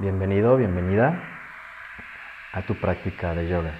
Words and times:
Bienvenido, 0.00 0.56
bienvenida 0.56 1.20
a 2.52 2.62
tu 2.62 2.76
práctica 2.76 3.34
de 3.34 3.48
yoga. 3.48 3.72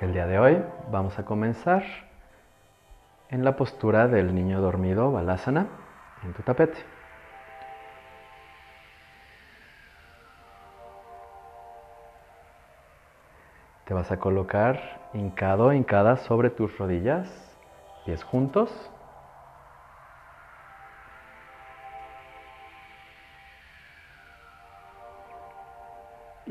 El 0.00 0.12
día 0.12 0.28
de 0.28 0.38
hoy 0.38 0.62
vamos 0.92 1.18
a 1.18 1.24
comenzar 1.24 1.82
en 3.28 3.44
la 3.44 3.56
postura 3.56 4.06
del 4.06 4.36
niño 4.36 4.60
dormido, 4.60 5.10
Balasana, 5.10 5.66
en 6.22 6.32
tu 6.32 6.42
tapete. 6.42 6.78
Te 13.86 13.94
vas 13.94 14.12
a 14.12 14.20
colocar 14.20 15.08
hincado, 15.12 15.72
hincada 15.72 16.18
sobre 16.18 16.50
tus 16.50 16.78
rodillas, 16.78 17.28
pies 18.06 18.22
juntos. 18.22 18.70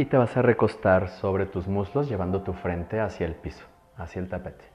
Y 0.01 0.05
te 0.05 0.17
vas 0.17 0.35
a 0.35 0.41
recostar 0.41 1.09
sobre 1.09 1.45
tus 1.45 1.67
muslos 1.67 2.09
llevando 2.09 2.41
tu 2.41 2.53
frente 2.53 2.99
hacia 2.99 3.27
el 3.27 3.35
piso, 3.35 3.63
hacia 3.95 4.19
el 4.19 4.29
tapete. 4.29 4.65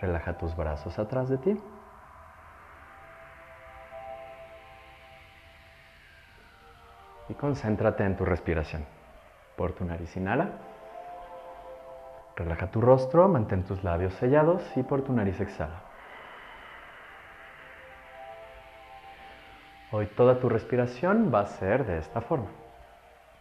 Relaja 0.00 0.38
tus 0.38 0.54
brazos 0.54 1.00
atrás 1.00 1.28
de 1.28 1.38
ti. 1.38 1.60
Y 7.28 7.34
concéntrate 7.34 8.04
en 8.04 8.16
tu 8.16 8.24
respiración. 8.24 8.86
Por 9.56 9.72
tu 9.72 9.84
nariz 9.84 10.16
inhala. 10.16 10.50
Relaja 12.36 12.70
tu 12.70 12.80
rostro, 12.80 13.26
mantén 13.26 13.64
tus 13.64 13.82
labios 13.82 14.14
sellados 14.14 14.62
y 14.76 14.84
por 14.84 15.02
tu 15.02 15.12
nariz 15.12 15.40
exhala. 15.40 15.82
Hoy 19.90 20.06
toda 20.06 20.38
tu 20.38 20.48
respiración 20.48 21.32
va 21.34 21.40
a 21.40 21.46
ser 21.46 21.84
de 21.84 21.98
esta 21.98 22.20
forma. 22.20 22.65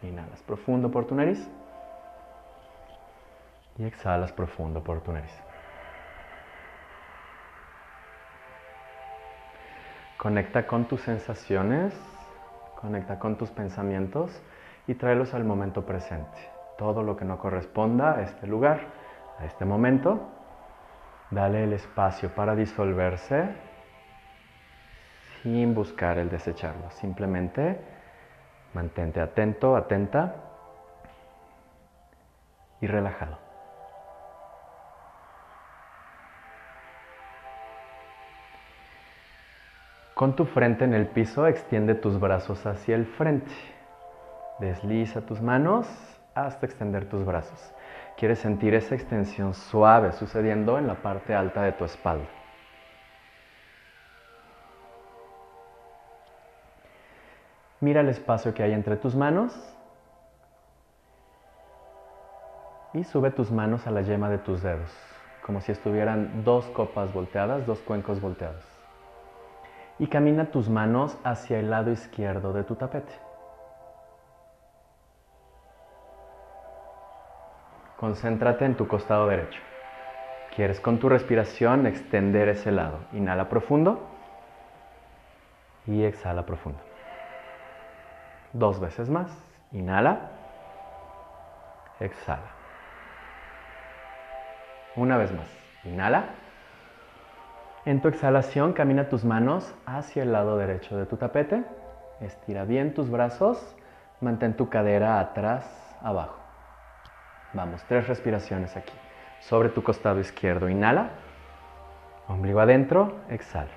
Inhalas 0.07 0.41
profundo 0.43 0.91
por 0.91 1.05
tu 1.05 1.15
nariz 1.15 1.49
y 3.77 3.83
exhalas 3.83 4.31
profundo 4.31 4.83
por 4.83 5.01
tu 5.01 5.11
nariz. 5.11 5.31
Conecta 10.17 10.65
con 10.65 10.85
tus 10.85 11.01
sensaciones, 11.01 11.93
conecta 12.79 13.19
con 13.19 13.37
tus 13.37 13.51
pensamientos 13.51 14.41
y 14.87 14.95
tráelos 14.95 15.33
al 15.33 15.43
momento 15.43 15.85
presente. 15.85 16.37
Todo 16.77 17.03
lo 17.03 17.15
que 17.15 17.25
no 17.25 17.37
corresponda 17.37 18.15
a 18.17 18.21
este 18.21 18.47
lugar, 18.47 18.79
a 19.39 19.45
este 19.45 19.65
momento, 19.65 20.29
dale 21.31 21.63
el 21.63 21.73
espacio 21.73 22.33
para 22.33 22.55
disolverse 22.55 23.49
sin 25.41 25.75
buscar 25.75 26.17
el 26.17 26.29
desecharlo. 26.29 26.89
Simplemente 26.91 27.94
mantente 28.75 29.21
atento, 29.21 29.75
atenta 29.75 30.35
y 32.81 32.87
relajado. 32.87 33.39
Con 40.13 40.35
tu 40.35 40.45
frente 40.45 40.85
en 40.85 40.93
el 40.93 41.07
piso, 41.07 41.47
extiende 41.47 41.95
tus 41.95 42.19
brazos 42.19 42.65
hacia 42.65 42.95
el 42.95 43.05
frente. 43.05 43.51
Desliza 44.59 45.21
tus 45.21 45.41
manos 45.41 45.87
hasta 46.33 46.65
extender 46.65 47.09
tus 47.09 47.25
brazos. 47.25 47.73
Quieres 48.17 48.39
sentir 48.39 48.73
esa 48.73 48.95
extensión 48.95 49.53
suave 49.53 50.13
sucediendo 50.13 50.77
en 50.77 50.87
la 50.87 50.95
parte 50.95 51.33
alta 51.33 51.63
de 51.63 51.73
tu 51.73 51.83
espalda. 51.83 52.29
Mira 57.85 58.01
el 58.01 58.09
espacio 58.09 58.51
que 58.55 58.63
hay 58.63 58.73
entre 58.73 58.97
tus 58.97 59.15
manos 59.15 59.53
y 62.93 63.03
sube 63.03 63.29
tus 63.29 63.51
manos 63.51 63.85
a 63.85 63.91
la 63.91 64.01
yema 64.01 64.27
de 64.27 64.39
tus 64.39 64.63
dedos, 64.63 64.91
como 65.43 65.61
si 65.61 65.71
estuvieran 65.71 66.43
dos 66.43 66.65
copas 66.71 67.13
volteadas, 67.13 67.67
dos 67.67 67.77
cuencos 67.81 68.19
volteados 68.19 68.63
y 69.99 70.07
camina 70.07 70.45
tus 70.45 70.67
manos 70.67 71.15
hacia 71.23 71.59
el 71.59 71.69
lado 71.69 71.91
izquierdo 71.91 72.53
de 72.53 72.63
tu 72.63 72.73
tapete. 72.73 73.13
Concéntrate 77.97 78.65
en 78.65 78.77
tu 78.77 78.87
costado 78.87 79.27
derecho. 79.27 79.61
Quieres 80.55 80.79
con 80.79 80.97
tu 80.97 81.07
respiración 81.07 81.85
extender 81.85 82.49
ese 82.49 82.71
lado. 82.71 82.97
Inhala 83.13 83.47
profundo 83.47 84.01
y 85.85 86.03
exhala 86.03 86.47
profundo. 86.47 86.79
Dos 88.55 88.79
veces 88.79 89.09
más. 89.09 89.29
Inhala. 89.73 90.31
Exhala. 91.99 92.53
Una 94.95 95.17
vez 95.17 95.33
más. 95.33 95.47
Inhala. 95.83 96.23
En 97.83 98.01
tu 98.01 98.07
exhalación 98.07 98.71
camina 98.71 99.09
tus 99.09 99.25
manos 99.25 99.75
hacia 99.85 100.23
el 100.23 100.31
lado 100.31 100.57
derecho 100.57 100.95
de 100.95 101.05
tu 101.05 101.17
tapete. 101.17 101.65
Estira 102.21 102.63
bien 102.63 102.93
tus 102.93 103.09
brazos. 103.09 103.75
Mantén 104.21 104.55
tu 104.55 104.69
cadera 104.69 105.19
atrás, 105.19 105.67
abajo. 106.01 106.39
Vamos, 107.51 107.83
tres 107.89 108.07
respiraciones 108.07 108.77
aquí. 108.77 108.93
Sobre 109.41 109.67
tu 109.67 109.83
costado 109.83 110.21
izquierdo, 110.21 110.69
inhala. 110.69 111.09
Ombligo 112.29 112.61
adentro, 112.61 113.17
exhala. 113.29 113.73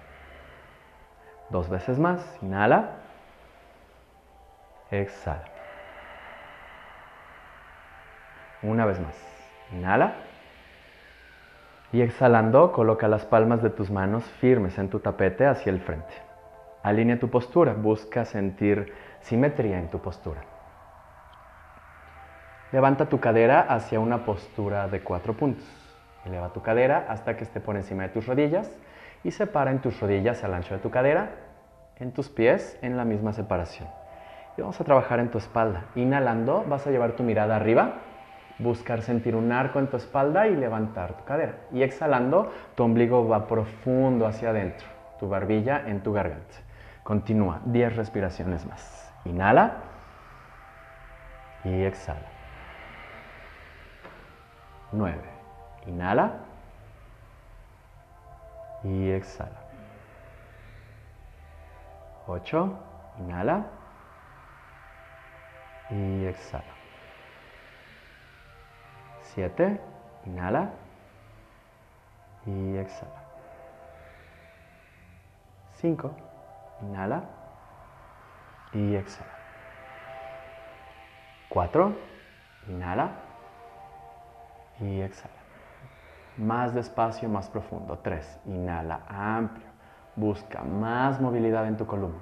Dos 1.51 1.69
veces 1.69 1.99
más, 1.99 2.39
inhala. 2.43 3.08
Exhala. 4.91 5.45
Una 8.63 8.87
vez 8.87 8.99
más, 9.01 9.15
inhala. 9.73 10.15
Y 11.93 12.03
exhalando, 12.03 12.73
coloca 12.73 13.09
las 13.09 13.25
palmas 13.25 13.63
de 13.63 13.71
tus 13.71 13.91
manos 13.91 14.25
firmes 14.41 14.79
en 14.79 14.91
tu 14.91 15.01
tapete 15.01 15.47
hacia 15.47 15.71
el 15.71 15.81
frente. 15.81 16.13
Alinea 16.83 17.19
tu 17.19 17.31
postura, 17.31 17.73
busca 17.73 18.25
sentir 18.25 18.93
simetría 19.21 19.79
en 19.79 19.89
tu 19.89 20.01
postura. 20.01 20.43
Levanta 22.73 23.09
tu 23.09 23.21
cadera 23.21 23.61
hacia 23.61 24.01
una 24.01 24.25
postura 24.25 24.89
de 24.89 25.01
cuatro 25.01 25.35
puntos. 25.35 25.67
Eleva 26.27 26.53
tu 26.53 26.61
cadera 26.61 27.07
hasta 27.09 27.37
que 27.37 27.45
esté 27.45 27.61
por 27.61 27.77
encima 27.77 28.03
de 28.03 28.09
tus 28.11 28.27
rodillas 28.27 28.71
y 29.25 29.31
separa 29.31 29.71
en 29.71 29.81
tus 29.81 29.99
rodillas 30.01 30.45
al 30.45 30.53
ancho 30.53 30.75
de 30.75 30.81
tu 30.81 30.91
cadera, 30.91 31.31
en 31.97 32.13
tus 32.13 32.29
pies 32.29 32.79
en 32.83 32.97
la 32.97 33.05
misma 33.05 33.33
separación. 33.33 33.98
Y 34.59 34.61
vamos 34.61 34.81
a 34.81 34.85
trabajar 34.85 35.21
en 35.21 35.31
tu 35.31 35.39
espalda. 35.39 35.85
Inhalando, 35.95 36.65
vas 36.69 36.85
a 36.85 36.91
llevar 36.91 37.13
tu 37.13 37.23
mirada 37.23 37.55
arriba, 37.55 38.01
buscar 38.59 39.03
sentir 39.03 39.37
un 39.37 39.53
arco 39.53 39.79
en 39.79 39.87
tu 39.87 39.97
espalda 39.97 40.49
y 40.49 40.57
levantar 40.57 41.13
tu 41.13 41.25
cadera. 41.25 41.55
Y 41.71 41.85
exhalando, 41.85 42.53
tu 42.75 42.83
ombligo 42.83 43.29
va 43.29 43.47
profundo 43.47 44.27
hacia 44.27 44.51
adentro, 44.51 44.89
tu 45.21 45.29
barbilla 45.29 45.85
en 45.87 46.03
tu 46.03 46.13
garganta. 46.13 46.57
Continúa, 47.05 47.61
10 47.67 47.95
respiraciones 47.95 48.67
más. 48.67 49.15
Inhala 49.27 49.75
y 51.63 51.85
exhala. 51.85 52.27
9. 54.91 55.17
Inhala 55.87 56.33
y 58.83 59.11
exhala. 59.11 59.61
8. 62.27 62.79
Inhala 63.21 63.78
y 65.91 66.27
exhala. 66.27 66.75
7. 69.35 69.81
Inhala 70.27 70.71
y 72.47 72.77
exhala. 72.77 73.23
5. 75.77 76.11
Inhala 76.83 77.23
y 78.73 78.95
exhala. 78.95 79.31
4. 81.49 81.97
Inhala 82.69 83.11
y 84.81 85.01
exhala. 85.01 85.35
Más 86.37 86.75
despacio, 86.75 87.29
más 87.29 87.49
profundo. 87.49 87.99
3. 87.99 88.41
Inhala 88.47 89.03
amplio. 89.09 89.69
Busca 90.17 90.63
más 90.63 91.21
movilidad 91.21 91.67
en 91.67 91.77
tu 91.77 91.87
columna. 91.87 92.21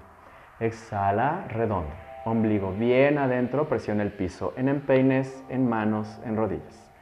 Exhala 0.61 1.47
redondo. 1.49 2.06
Ombligo 2.27 2.73
bien 2.73 3.19
adentro, 3.19 3.69
presiona 3.69 4.03
el 4.03 4.11
piso 4.11 4.53
en 4.57 4.69
empeines, 4.69 5.45
en 5.49 5.69
manos, 5.69 6.21
en 6.25 6.37
rodillas. 6.37 6.93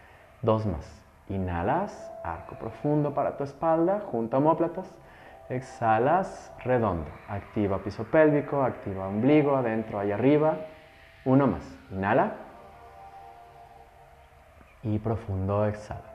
Dos 0.43 0.67
más. 0.67 1.03
Inhalas, 1.31 2.13
arco 2.23 2.57
profundo 2.57 3.15
para 3.15 3.39
tu 3.39 3.43
espalda, 3.43 4.01
junto 4.01 4.37
a 4.37 4.41
omóplatas. 4.41 4.95
Exhalas, 5.49 6.53
redondo. 6.63 7.11
Activa 7.27 7.79
piso 7.79 8.05
pélvico, 8.05 8.63
activa 8.63 9.09
ombligo, 9.09 9.57
adentro, 9.57 9.99
ahí 9.99 10.13
arriba. 10.13 10.59
Uno 11.25 11.47
más. 11.47 11.75
Inhala. 11.91 12.35
Y 14.83 14.99
profundo 14.99 15.65
exhala. 15.65 16.13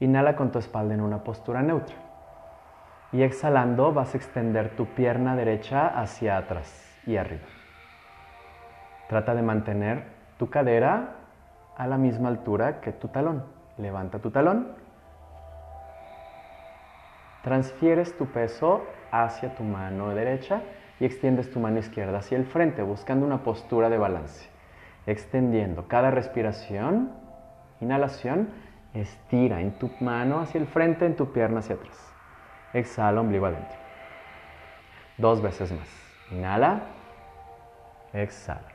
Inhala 0.00 0.34
con 0.34 0.50
tu 0.50 0.58
espalda 0.58 0.94
en 0.94 1.00
una 1.00 1.22
postura 1.22 1.62
neutra. 1.62 1.94
Y 3.12 3.22
exhalando 3.22 3.92
vas 3.92 4.14
a 4.14 4.16
extender 4.16 4.70
tu 4.70 4.86
pierna 4.86 5.36
derecha 5.36 5.86
hacia 5.88 6.38
atrás 6.38 6.98
y 7.06 7.16
arriba. 7.16 7.46
Trata 9.08 9.34
de 9.34 9.42
mantener 9.42 10.04
tu 10.38 10.48
cadera 10.48 11.16
a 11.76 11.86
la 11.86 11.98
misma 11.98 12.28
altura 12.28 12.80
que 12.80 12.92
tu 12.92 13.08
talón. 13.08 13.44
Levanta 13.76 14.18
tu 14.18 14.30
talón. 14.30 14.68
Transfieres 17.42 18.16
tu 18.16 18.26
peso 18.26 18.86
hacia 19.10 19.54
tu 19.54 19.64
mano 19.64 20.10
derecha 20.14 20.62
y 21.00 21.04
extiendes 21.04 21.50
tu 21.50 21.60
mano 21.60 21.78
izquierda 21.78 22.18
hacia 22.18 22.38
el 22.38 22.46
frente, 22.46 22.82
buscando 22.82 23.26
una 23.26 23.42
postura 23.42 23.90
de 23.90 23.98
balance. 23.98 24.48
Extendiendo 25.06 25.88
cada 25.88 26.10
respiración, 26.10 27.10
inhalación, 27.80 28.48
estira 28.94 29.60
en 29.60 29.72
tu 29.72 29.90
mano 30.00 30.40
hacia 30.40 30.60
el 30.60 30.66
frente, 30.66 31.04
en 31.04 31.16
tu 31.16 31.32
pierna 31.32 31.58
hacia 31.58 31.74
atrás. 31.74 32.11
Exhala, 32.72 33.20
ombligo 33.20 33.46
adentro. 33.46 33.76
Dos 35.18 35.42
veces 35.42 35.72
más. 35.72 35.88
Inhala, 36.30 36.82
exhala. 38.12 38.68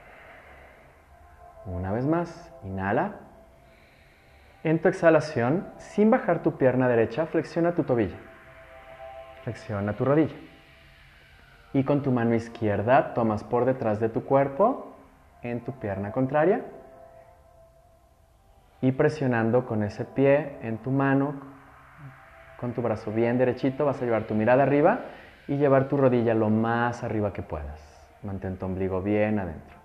Una 1.65 1.91
vez 1.91 2.05
más, 2.05 2.53
inhala. 2.63 3.15
En 4.63 4.81
tu 4.81 4.87
exhalación, 4.87 5.67
sin 5.77 6.11
bajar 6.11 6.43
tu 6.43 6.57
pierna 6.57 6.87
derecha, 6.87 7.25
flexiona 7.25 7.73
tu 7.73 7.83
tobillo. 7.83 8.17
Flexiona 9.43 9.93
tu 9.93 10.05
rodilla. 10.05 10.35
Y 11.73 11.83
con 11.83 12.01
tu 12.01 12.11
mano 12.11 12.35
izquierda 12.35 13.13
tomas 13.13 13.43
por 13.43 13.65
detrás 13.65 13.99
de 13.99 14.09
tu 14.09 14.23
cuerpo 14.23 14.95
en 15.41 15.61
tu 15.63 15.73
pierna 15.73 16.11
contraria 16.11 16.61
y 18.81 18.91
presionando 18.91 19.65
con 19.65 19.83
ese 19.83 20.05
pie 20.05 20.57
en 20.61 20.77
tu 20.77 20.91
mano, 20.91 21.35
con 22.59 22.73
tu 22.73 22.81
brazo 22.81 23.11
bien 23.11 23.37
derechito, 23.37 23.85
vas 23.85 24.01
a 24.01 24.05
llevar 24.05 24.23
tu 24.23 24.33
mirada 24.33 24.63
arriba 24.63 25.01
y 25.47 25.57
llevar 25.57 25.87
tu 25.87 25.97
rodilla 25.97 26.33
lo 26.33 26.49
más 26.49 27.03
arriba 27.03 27.33
que 27.33 27.41
puedas. 27.41 27.79
Mantén 28.23 28.57
tu 28.57 28.65
ombligo 28.65 29.01
bien 29.01 29.39
adentro. 29.39 29.77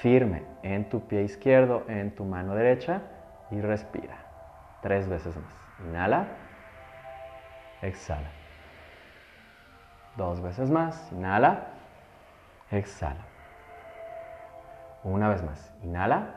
Firme 0.00 0.42
en 0.62 0.88
tu 0.88 1.06
pie 1.06 1.22
izquierdo, 1.22 1.84
en 1.88 2.14
tu 2.14 2.24
mano 2.24 2.54
derecha 2.54 3.02
y 3.50 3.60
respira. 3.60 4.16
Tres 4.82 5.08
veces 5.08 5.36
más. 5.36 5.88
Inhala. 5.88 6.26
Exhala. 7.82 8.30
Dos 10.16 10.40
veces 10.40 10.70
más. 10.70 11.10
Inhala. 11.12 11.66
Exhala. 12.70 13.24
Una 15.04 15.28
vez 15.28 15.42
más. 15.42 15.72
Inhala. 15.82 16.34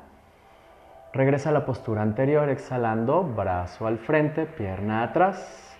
Regresa 1.13 1.49
a 1.49 1.51
la 1.51 1.65
postura 1.65 2.01
anterior, 2.01 2.47
exhalando, 2.49 3.23
brazo 3.23 3.85
al 3.85 3.97
frente, 3.97 4.45
pierna 4.45 5.03
atrás. 5.03 5.70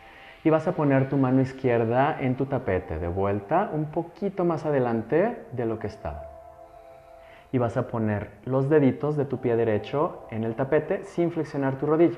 Y 0.43 0.49
vas 0.49 0.67
a 0.67 0.71
poner 0.71 1.07
tu 1.07 1.17
mano 1.17 1.41
izquierda 1.41 2.17
en 2.19 2.35
tu 2.35 2.45
tapete, 2.47 2.97
de 2.97 3.07
vuelta 3.07 3.69
un 3.73 3.85
poquito 3.85 4.43
más 4.43 4.65
adelante 4.65 5.45
de 5.51 5.65
lo 5.65 5.77
que 5.77 5.87
estaba. 5.87 6.25
Y 7.51 7.57
vas 7.57 7.77
a 7.77 7.87
poner 7.87 8.31
los 8.45 8.69
deditos 8.69 9.17
de 9.17 9.25
tu 9.25 9.39
pie 9.39 9.55
derecho 9.55 10.25
en 10.31 10.43
el 10.43 10.55
tapete 10.55 11.03
sin 11.03 11.31
flexionar 11.31 11.75
tu 11.75 11.85
rodilla. 11.85 12.17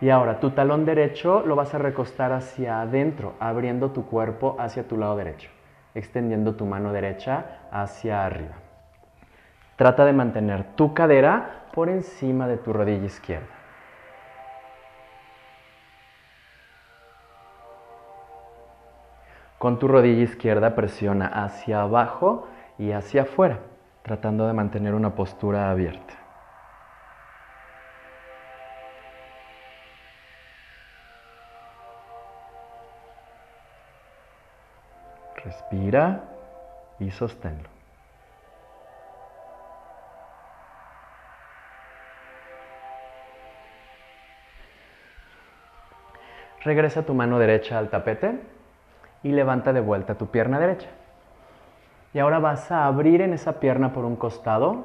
Y 0.00 0.10
ahora 0.10 0.40
tu 0.40 0.50
talón 0.50 0.84
derecho 0.84 1.42
lo 1.46 1.56
vas 1.56 1.72
a 1.74 1.78
recostar 1.78 2.32
hacia 2.32 2.82
adentro, 2.82 3.34
abriendo 3.40 3.92
tu 3.92 4.04
cuerpo 4.04 4.56
hacia 4.58 4.86
tu 4.86 4.98
lado 4.98 5.16
derecho, 5.16 5.48
extendiendo 5.94 6.56
tu 6.56 6.66
mano 6.66 6.92
derecha 6.92 7.60
hacia 7.70 8.26
arriba. 8.26 8.56
Trata 9.76 10.04
de 10.04 10.12
mantener 10.12 10.64
tu 10.76 10.92
cadera 10.92 11.68
por 11.72 11.88
encima 11.88 12.46
de 12.48 12.58
tu 12.58 12.72
rodilla 12.72 13.06
izquierda. 13.06 13.53
Con 19.64 19.78
tu 19.78 19.88
rodilla 19.88 20.24
izquierda 20.24 20.74
presiona 20.74 21.26
hacia 21.26 21.80
abajo 21.80 22.46
y 22.76 22.92
hacia 22.92 23.22
afuera, 23.22 23.60
tratando 24.02 24.46
de 24.46 24.52
mantener 24.52 24.92
una 24.92 25.14
postura 25.14 25.70
abierta. 25.70 26.12
Respira 35.42 36.24
y 36.98 37.10
sosténlo. 37.10 37.70
Regresa 46.62 47.06
tu 47.06 47.14
mano 47.14 47.38
derecha 47.38 47.78
al 47.78 47.88
tapete 47.88 48.52
y 49.24 49.32
levanta 49.32 49.72
de 49.72 49.80
vuelta 49.80 50.14
tu 50.14 50.28
pierna 50.28 50.60
derecha. 50.60 50.88
Y 52.12 52.20
ahora 52.20 52.38
vas 52.38 52.70
a 52.70 52.86
abrir 52.86 53.22
en 53.22 53.32
esa 53.32 53.58
pierna 53.58 53.92
por 53.92 54.04
un 54.04 54.14
costado 54.14 54.84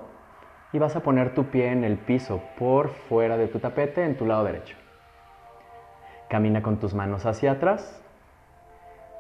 y 0.74 0.80
vas 0.80 0.96
a 0.96 1.02
poner 1.02 1.36
tu 1.36 1.46
pie 1.46 1.72
en 1.72 1.84
el 1.84 1.98
piso 1.98 2.42
por 2.58 2.90
fuera 2.90 3.38
de 3.38 3.48
tu 3.48 3.60
tapete 3.60 4.04
en 4.04 4.18
tu 4.18 4.26
lado 4.26 4.46
derecho. 4.46 4.76
Camina 6.28 6.64
con 6.64 6.78
tus 6.78 6.94
manos 6.94 7.26
hacia 7.26 7.52
atrás 7.52 8.02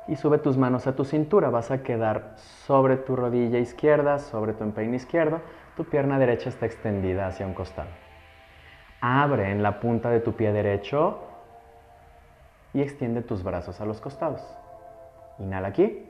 y 0.08 0.16
sube 0.16 0.38
tus 0.38 0.58
manos 0.58 0.88
a 0.88 0.96
tu 0.96 1.04
cintura. 1.04 1.50
Vas 1.50 1.70
a 1.70 1.84
quedar 1.84 2.34
sobre 2.38 2.98
tu 2.98 3.16
rodilla 3.16 3.60
izquierda, 3.60 4.20
sobre 4.20 4.54
tu 4.54 4.64
empeine 4.64 4.96
izquierdo. 4.96 5.42
Tu 5.76 5.84
pierna 5.84 6.18
derecha 6.18 6.50
está 6.50 6.66
extendida 6.66 7.28
hacia 7.28 7.46
un 7.46 7.54
costado. 7.54 7.90
Abre 9.02 9.52
en 9.52 9.64
la 9.64 9.80
punta 9.80 10.10
de 10.10 10.20
tu 10.20 10.34
pie 10.34 10.52
derecho 10.52 11.20
y 12.74 12.82
extiende 12.82 13.22
tus 13.22 13.44
brazos 13.44 13.82
a 13.82 13.86
los 13.86 14.00
costados. 14.00 14.42
Inhala 15.40 15.70
aquí. 15.70 16.06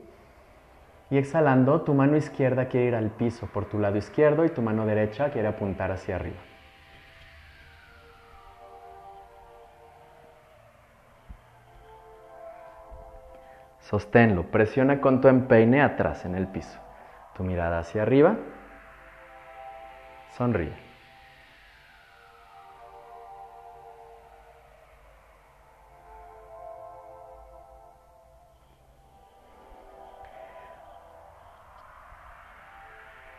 Y 1.10 1.18
exhalando, 1.18 1.80
tu 1.82 1.94
mano 1.94 2.16
izquierda 2.16 2.66
quiere 2.66 2.86
ir 2.86 2.94
al 2.94 3.10
piso 3.10 3.46
por 3.46 3.64
tu 3.64 3.78
lado 3.78 3.96
izquierdo 3.96 4.44
y 4.44 4.50
tu 4.50 4.62
mano 4.62 4.86
derecha 4.86 5.30
quiere 5.30 5.48
apuntar 5.48 5.90
hacia 5.90 6.16
arriba. 6.16 6.38
Sosténlo, 13.80 14.44
presiona 14.52 15.00
con 15.00 15.20
tu 15.20 15.26
empeine 15.26 15.82
atrás 15.82 16.24
en 16.24 16.36
el 16.36 16.46
piso. 16.46 16.78
Tu 17.34 17.42
mirada 17.42 17.80
hacia 17.80 18.02
arriba. 18.02 18.36
Sonríe. 20.36 20.89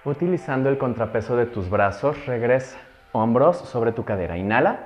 Utilizando 0.03 0.69
el 0.69 0.79
contrapeso 0.79 1.35
de 1.35 1.45
tus 1.45 1.69
brazos, 1.69 2.25
regresa. 2.25 2.79
Hombros 3.11 3.57
sobre 3.57 3.91
tu 3.91 4.03
cadera. 4.03 4.35
Inhala. 4.35 4.79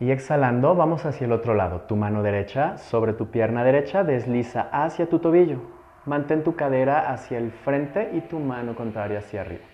Y 0.00 0.10
exhalando, 0.10 0.74
vamos 0.74 1.04
hacia 1.04 1.26
el 1.26 1.32
otro 1.32 1.54
lado. 1.54 1.82
Tu 1.82 1.94
mano 1.94 2.24
derecha 2.24 2.76
sobre 2.78 3.12
tu 3.12 3.30
pierna 3.30 3.62
derecha 3.62 4.02
desliza 4.02 4.68
hacia 4.72 5.08
tu 5.08 5.20
tobillo. 5.20 5.60
Mantén 6.06 6.42
tu 6.42 6.56
cadera 6.56 7.12
hacia 7.12 7.38
el 7.38 7.52
frente 7.52 8.10
y 8.14 8.22
tu 8.22 8.40
mano 8.40 8.74
contraria 8.74 9.18
hacia 9.18 9.42
arriba. 9.42 9.64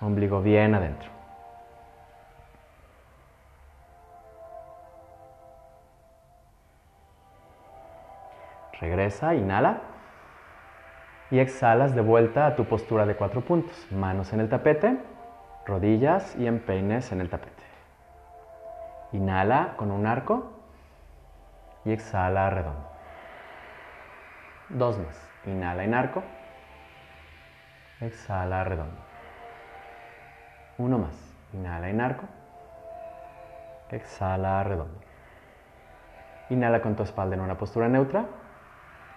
Ombligo 0.00 0.42
bien 0.42 0.74
adentro. 0.74 1.08
Regresa, 8.78 9.34
inhala 9.34 9.93
y 11.34 11.40
exhalas 11.40 11.96
de 11.96 12.00
vuelta 12.00 12.46
a 12.46 12.54
tu 12.54 12.64
postura 12.64 13.06
de 13.06 13.16
cuatro 13.16 13.40
puntos. 13.40 13.88
Manos 13.90 14.32
en 14.32 14.38
el 14.38 14.48
tapete, 14.48 14.96
rodillas 15.66 16.36
y 16.36 16.46
empeines 16.46 17.10
en 17.10 17.20
el 17.20 17.28
tapete. 17.28 17.64
Inhala 19.10 19.74
con 19.76 19.90
un 19.90 20.06
arco 20.06 20.52
y 21.84 21.90
exhala 21.90 22.50
redondo. 22.50 22.88
Dos 24.68 24.96
más. 24.96 25.28
Inhala 25.44 25.82
en 25.82 25.94
arco. 25.94 26.22
Exhala 28.00 28.62
redondo. 28.62 29.00
Uno 30.78 30.98
más. 30.98 31.34
Inhala 31.52 31.88
en 31.88 32.00
arco. 32.00 32.26
Exhala 33.90 34.62
redondo. 34.62 35.00
Inhala 36.50 36.80
con 36.80 36.94
tu 36.94 37.02
espalda 37.02 37.34
en 37.34 37.40
una 37.40 37.58
postura 37.58 37.88
neutra. 37.88 38.24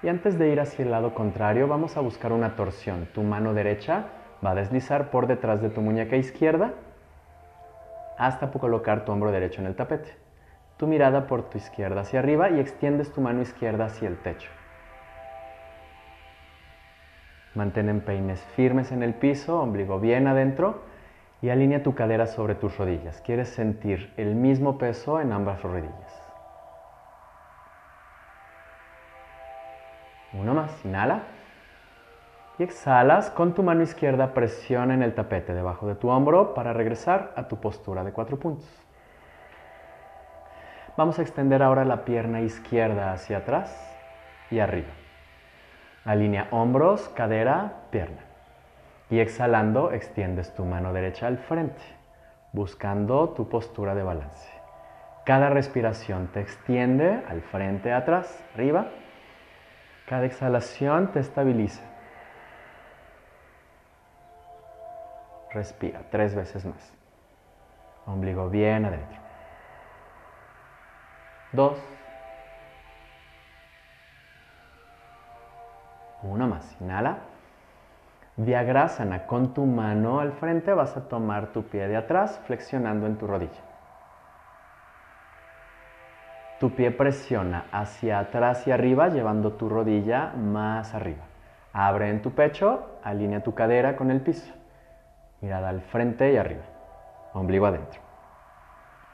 Y 0.04 0.10
antes 0.10 0.38
de 0.38 0.50
ir 0.50 0.60
hacia 0.60 0.84
el 0.84 0.92
lado 0.92 1.14
contrario, 1.14 1.68
vamos 1.68 1.98
a 1.98 2.02
buscar 2.02 2.32
una 2.32 2.56
torsión. 2.56 3.08
Tu 3.14 3.24
mano 3.24 3.54
derecha 3.54 4.06
va 4.46 4.52
a 4.52 4.56
deslizar 4.56 5.10
por 5.10 5.28
detrás 5.28 5.62
de 5.62 5.70
tu 5.70 5.82
muñeca 5.82 6.16
izquierda 6.16 6.74
hasta 8.18 8.52
colocar 8.52 9.06
tu 9.06 9.12
hombro 9.12 9.32
derecho 9.32 9.62
en 9.62 9.68
el 9.68 9.76
tapete. 9.76 10.16
Tu 10.78 10.88
mirada 10.88 11.26
por 11.28 11.50
tu 11.50 11.58
izquierda 11.58 12.02
hacia 12.02 12.20
arriba 12.20 12.50
y 12.50 12.60
extiendes 12.60 13.12
tu 13.12 13.22
mano 13.22 13.42
izquierda 13.42 13.86
hacia 13.86 14.08
el 14.08 14.18
techo. 14.18 14.50
Mantén 17.56 17.90
empeines 17.90 18.40
firmes 18.56 18.92
en 18.92 19.02
el 19.02 19.16
piso, 19.16 19.60
ombligo 19.60 20.00
bien 20.00 20.28
adentro 20.28 20.84
y 21.42 21.50
alinea 21.50 21.82
tu 21.82 21.96
cadera 21.96 22.28
sobre 22.28 22.54
tus 22.54 22.78
rodillas. 22.78 23.22
Quieres 23.22 23.50
sentir 23.50 24.14
el 24.18 24.36
mismo 24.36 24.78
peso 24.78 25.20
en 25.20 25.32
ambas 25.32 25.64
rodillas. 25.64 26.07
Uno 30.40 30.54
más, 30.54 30.86
inhala. 30.86 31.24
Y 32.60 32.64
exhalas, 32.64 33.30
con 33.30 33.54
tu 33.54 33.64
mano 33.64 33.84
izquierda 33.84 34.34
presiona 34.34 34.94
en 34.94 35.04
el 35.04 35.14
tapete 35.14 35.54
debajo 35.54 35.88
de 35.88 35.96
tu 35.96 36.10
hombro 36.10 36.54
para 36.54 36.74
regresar 36.74 37.32
a 37.36 37.48
tu 37.48 37.60
postura 37.60 38.04
de 38.04 38.12
cuatro 38.12 38.38
puntos. 38.38 38.68
Vamos 40.96 41.20
a 41.20 41.22
extender 41.22 41.62
ahora 41.62 41.86
la 41.86 42.06
pierna 42.06 42.42
izquierda 42.42 43.14
hacia 43.14 43.38
atrás 43.38 43.96
y 44.50 44.60
arriba. 44.60 44.90
Alinea 46.06 46.48
hombros, 46.50 47.10
cadera, 47.10 47.84
pierna. 47.92 48.22
Y 49.10 49.20
exhalando, 49.20 49.92
extiendes 49.92 50.56
tu 50.56 50.66
mano 50.66 50.94
derecha 50.94 51.28
al 51.28 51.38
frente, 51.38 51.82
buscando 52.52 53.30
tu 53.30 53.48
postura 53.48 53.94
de 53.94 54.04
balance. 54.04 54.50
Cada 55.26 55.50
respiración 55.50 56.28
te 56.28 56.40
extiende 56.40 57.22
al 57.30 57.42
frente, 57.42 57.94
atrás, 57.94 58.44
arriba. 58.56 58.88
Cada 60.08 60.26
exhalación 60.26 61.12
te 61.12 61.20
estabiliza. 61.20 61.84
Respira 65.52 66.00
tres 66.10 66.34
veces 66.34 66.64
más. 66.64 66.94
Ombligo 68.06 68.50
bien 68.50 68.86
adentro. 68.86 69.20
Dos. 71.52 71.78
Uno 76.24 76.48
más. 76.48 76.78
Inhala. 76.80 77.18
Viagrasana. 78.38 79.28
Con 79.28 79.54
tu 79.54 79.66
mano 79.66 80.22
al 80.22 80.32
frente 80.32 80.72
vas 80.72 80.96
a 80.96 81.10
tomar 81.10 81.48
tu 81.48 81.64
pie 81.64 81.90
de 81.90 81.98
atrás 81.98 82.40
flexionando 82.46 83.08
en 83.08 83.18
tu 83.18 83.28
rodilla. 83.28 83.67
Tu 86.60 86.74
pie 86.74 86.90
presiona 86.90 87.66
hacia 87.72 88.18
atrás 88.18 88.66
y 88.68 88.72
arriba 88.72 89.10
llevando 89.10 89.54
tu 89.54 89.70
rodilla 89.70 90.34
más 90.36 90.96
arriba. 90.96 91.24
Abre 91.72 92.10
en 92.10 92.24
tu 92.24 92.32
pecho, 92.32 93.00
alinea 93.04 93.44
tu 93.44 93.54
cadera 93.54 93.96
con 93.96 94.10
el 94.10 94.22
piso. 94.22 94.52
Mirada 95.42 95.70
al 95.70 95.82
frente 95.82 96.34
y 96.34 96.38
arriba. 96.38 96.64
Ombligo 97.34 97.68
adentro. 97.68 98.02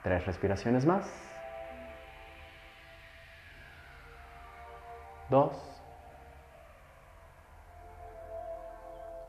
Tres 0.03 0.25
respiraciones 0.25 0.85
más. 0.85 1.05
Dos. 5.29 5.81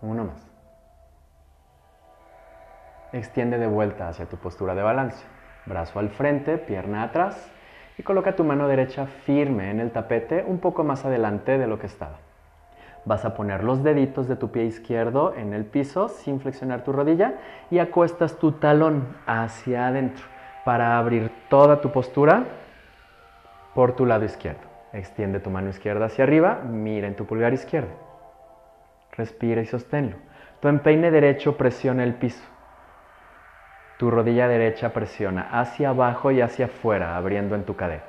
Uno 0.02 0.24
más. 0.24 0.50
Extiende 3.12 3.58
de 3.58 3.66
vuelta 3.66 4.08
hacia 4.08 4.26
tu 4.26 4.36
postura 4.36 4.76
de 4.76 4.82
balance. 4.82 5.24
Brazo 5.66 5.98
al 5.98 6.10
frente, 6.10 6.58
pierna 6.58 7.02
atrás 7.02 7.53
y 7.98 8.02
coloca 8.02 8.36
tu 8.36 8.44
mano 8.44 8.68
derecha 8.68 9.06
firme 9.06 9.70
en 9.70 9.80
el 9.80 9.90
tapete 9.90 10.44
un 10.46 10.58
poco 10.58 10.84
más 10.84 11.04
adelante 11.04 11.58
de 11.58 11.66
lo 11.66 11.78
que 11.78 11.86
estaba. 11.86 12.18
Vas 13.04 13.24
a 13.24 13.34
poner 13.34 13.62
los 13.64 13.82
deditos 13.84 14.28
de 14.28 14.36
tu 14.36 14.50
pie 14.50 14.64
izquierdo 14.64 15.34
en 15.36 15.52
el 15.52 15.64
piso 15.64 16.08
sin 16.08 16.40
flexionar 16.40 16.84
tu 16.84 16.92
rodilla 16.92 17.34
y 17.70 17.78
acuestas 17.78 18.38
tu 18.38 18.52
talón 18.52 19.16
hacia 19.26 19.88
adentro 19.88 20.24
para 20.64 20.98
abrir 20.98 21.30
toda 21.50 21.80
tu 21.80 21.92
postura 21.92 22.44
por 23.74 23.94
tu 23.94 24.06
lado 24.06 24.24
izquierdo. 24.24 24.62
Extiende 24.92 25.40
tu 25.40 25.50
mano 25.50 25.68
izquierda 25.68 26.06
hacia 26.06 26.24
arriba, 26.24 26.62
mira 26.66 27.06
en 27.06 27.16
tu 27.16 27.26
pulgar 27.26 27.52
izquierdo. 27.52 27.90
Respira 29.12 29.60
y 29.60 29.66
sosténlo. 29.66 30.16
Tu 30.60 30.68
empeine 30.68 31.10
derecho 31.10 31.56
presiona 31.56 32.04
el 32.04 32.14
piso. 32.14 32.42
Tu 33.98 34.10
rodilla 34.10 34.48
derecha 34.48 34.92
presiona 34.92 35.48
hacia 35.52 35.90
abajo 35.90 36.30
y 36.30 36.40
hacia 36.40 36.66
afuera, 36.66 37.16
abriendo 37.16 37.54
en 37.54 37.64
tu 37.64 37.76
cadera. 37.76 38.04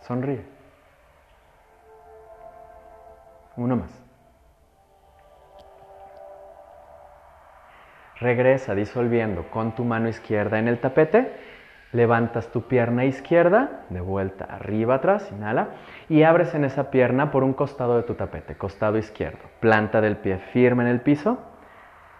Sonríe. 0.00 0.44
Uno 3.56 3.76
más. 3.76 4.02
Regresa 8.18 8.74
disolviendo 8.74 9.50
con 9.50 9.74
tu 9.74 9.84
mano 9.84 10.08
izquierda 10.08 10.58
en 10.58 10.68
el 10.68 10.78
tapete. 10.78 11.36
Levantas 11.92 12.48
tu 12.48 12.62
pierna 12.62 13.04
izquierda, 13.04 13.84
de 13.90 14.00
vuelta 14.00 14.44
arriba, 14.44 14.96
atrás, 14.96 15.30
inhala, 15.32 15.68
y 16.08 16.22
abres 16.22 16.54
en 16.54 16.64
esa 16.64 16.90
pierna 16.90 17.30
por 17.30 17.44
un 17.44 17.52
costado 17.52 17.96
de 17.96 18.02
tu 18.02 18.14
tapete, 18.14 18.56
costado 18.56 18.98
izquierdo. 18.98 19.38
Planta 19.60 20.00
del 20.00 20.16
pie 20.16 20.38
firme 20.38 20.82
en 20.84 20.90
el 20.90 21.00
piso 21.00 21.38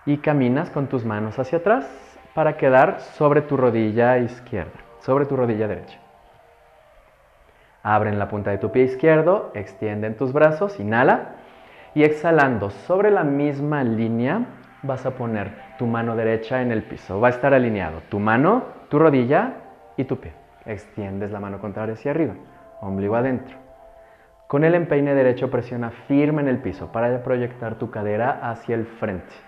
y 0.05 0.19
caminas 0.19 0.71
con 0.71 0.87
tus 0.87 1.05
manos 1.05 1.38
hacia 1.38 1.59
atrás 1.59 2.15
para 2.37 2.59
quedar 2.59 3.00
sobre 3.00 3.40
tu 3.40 3.57
rodilla 3.57 4.19
izquierda, 4.19 4.78
sobre 5.00 5.25
tu 5.25 5.37
rodilla 5.37 5.66
derecha. 5.66 5.99
Abren 7.83 8.19
la 8.19 8.28
punta 8.28 8.50
de 8.50 8.59
tu 8.59 8.71
pie 8.71 8.83
izquierdo, 8.83 9.50
extienden 9.55 10.19
tus 10.19 10.35
brazos, 10.35 10.78
inhala 10.78 11.37
y 11.95 12.05
exhalando 12.05 12.69
sobre 12.69 13.11
la 13.11 13.25
misma 13.25 13.83
línea 13.85 14.43
vas 14.83 15.07
a 15.07 15.12
poner 15.12 15.50
tu 15.78 15.87
mano 15.87 16.14
derecha 16.14 16.61
en 16.61 16.73
el 16.73 16.83
piso. 16.83 17.19
Va 17.23 17.28
a 17.28 17.31
estar 17.31 17.55
alineado 17.55 18.02
tu 18.11 18.19
mano, 18.19 18.64
tu 18.90 18.99
rodilla 18.99 19.55
y 19.97 20.05
tu 20.05 20.21
pie. 20.21 20.35
Extiendes 20.66 21.31
la 21.31 21.40
mano 21.40 21.59
contraria 21.59 21.95
hacia 21.95 22.11
arriba, 22.11 22.35
ombligo 22.83 23.16
adentro. 23.16 23.57
Con 24.47 24.62
el 24.62 24.75
empeine 24.75 25.14
derecho 25.14 25.50
presiona 25.50 25.88
firme 26.07 26.43
en 26.43 26.49
el 26.49 26.59
piso 26.59 26.93
para 26.93 27.23
proyectar 27.23 27.76
tu 27.76 27.90
cadera 27.90 28.40
hacia 28.43 28.75
el 28.75 28.85
frente. 28.85 29.46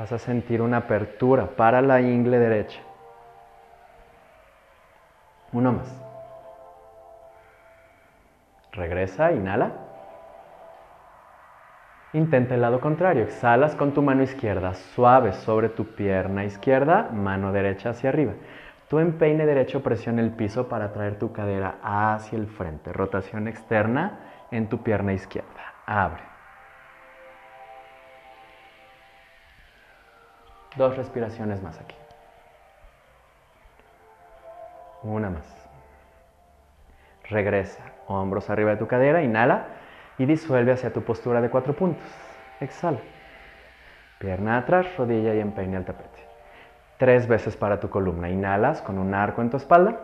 Vas 0.00 0.12
a 0.12 0.18
sentir 0.18 0.62
una 0.62 0.78
apertura 0.78 1.44
para 1.44 1.82
la 1.82 2.00
ingle 2.00 2.38
derecha. 2.38 2.80
Uno 5.52 5.72
más. 5.72 5.94
Regresa, 8.72 9.32
inhala. 9.32 9.72
Intenta 12.14 12.54
el 12.54 12.62
lado 12.62 12.80
contrario. 12.80 13.24
Exhalas 13.24 13.76
con 13.76 13.92
tu 13.92 14.00
mano 14.00 14.22
izquierda 14.22 14.72
suave 14.72 15.34
sobre 15.34 15.68
tu 15.68 15.84
pierna 15.94 16.46
izquierda, 16.46 17.10
mano 17.12 17.52
derecha 17.52 17.90
hacia 17.90 18.08
arriba. 18.08 18.32
Tu 18.88 19.00
empeine 19.00 19.44
derecho 19.44 19.82
presiona 19.82 20.22
el 20.22 20.30
piso 20.30 20.66
para 20.66 20.94
traer 20.94 21.18
tu 21.18 21.30
cadera 21.34 21.74
hacia 21.82 22.38
el 22.38 22.46
frente. 22.46 22.90
Rotación 22.94 23.48
externa 23.48 24.46
en 24.50 24.70
tu 24.70 24.82
pierna 24.82 25.12
izquierda. 25.12 25.74
Abre. 25.84 26.29
Dos 30.76 30.96
respiraciones 30.96 31.62
más 31.62 31.78
aquí. 31.80 31.96
Una 35.02 35.30
más. 35.30 35.68
Regresa, 37.28 37.82
hombros 38.06 38.50
arriba 38.50 38.72
de 38.72 38.76
tu 38.76 38.86
cadera, 38.86 39.22
inhala 39.22 39.66
y 40.18 40.26
disuelve 40.26 40.72
hacia 40.72 40.92
tu 40.92 41.02
postura 41.02 41.40
de 41.40 41.48
cuatro 41.50 41.74
puntos. 41.74 42.06
Exhala. 42.60 42.98
Pierna 44.18 44.58
atrás, 44.58 44.86
rodilla 44.98 45.34
y 45.34 45.40
empeine 45.40 45.78
al 45.78 45.84
tapete. 45.84 46.20
Tres 46.98 47.26
veces 47.26 47.56
para 47.56 47.80
tu 47.80 47.88
columna. 47.88 48.28
Inhalas 48.28 48.82
con 48.82 48.98
un 48.98 49.14
arco 49.14 49.40
en 49.40 49.48
tu 49.48 49.56
espalda. 49.56 50.00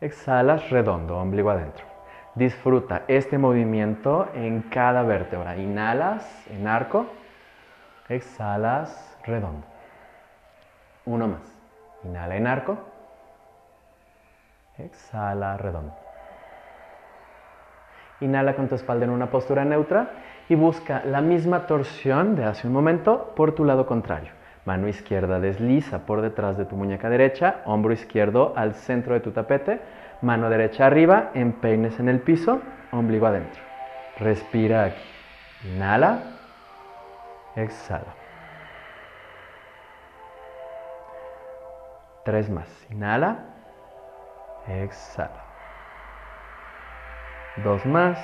Exhalas 0.00 0.68
redondo, 0.68 1.16
ombligo 1.16 1.48
adentro. 1.50 1.86
Disfruta 2.34 3.04
este 3.08 3.38
movimiento 3.38 4.28
en 4.34 4.62
cada 4.62 5.02
vértebra. 5.02 5.56
Inhalas 5.56 6.46
en 6.50 6.68
arco. 6.68 7.06
Exhalas 8.08 9.18
redondo. 9.24 9.66
Uno 11.08 11.26
más. 11.26 11.40
Inhala 12.04 12.36
en 12.36 12.46
arco. 12.46 12.76
Exhala 14.76 15.56
redondo. 15.56 15.94
Inhala 18.20 18.54
con 18.54 18.68
tu 18.68 18.74
espalda 18.74 19.06
en 19.06 19.10
una 19.10 19.30
postura 19.30 19.64
neutra 19.64 20.10
y 20.50 20.54
busca 20.54 21.02
la 21.04 21.22
misma 21.22 21.66
torsión 21.66 22.36
de 22.36 22.44
hace 22.44 22.66
un 22.66 22.74
momento 22.74 23.32
por 23.34 23.54
tu 23.54 23.64
lado 23.64 23.86
contrario. 23.86 24.32
Mano 24.66 24.86
izquierda 24.86 25.40
desliza 25.40 26.04
por 26.04 26.20
detrás 26.20 26.58
de 26.58 26.66
tu 26.66 26.76
muñeca 26.76 27.08
derecha, 27.08 27.62
hombro 27.64 27.94
izquierdo 27.94 28.52
al 28.54 28.74
centro 28.74 29.14
de 29.14 29.20
tu 29.20 29.30
tapete, 29.30 29.80
mano 30.20 30.50
derecha 30.50 30.84
arriba, 30.84 31.30
empeines 31.32 31.98
en 32.00 32.10
el 32.10 32.20
piso, 32.20 32.60
ombligo 32.92 33.26
adentro. 33.26 33.62
Respira 34.18 34.84
aquí. 34.84 35.02
Inhala, 35.64 36.18
exhala. 37.56 38.17
Tres 42.24 42.50
más. 42.50 42.68
Inhala, 42.90 43.38
exhala. 44.66 45.44
Dos 47.56 47.84
más. 47.86 48.18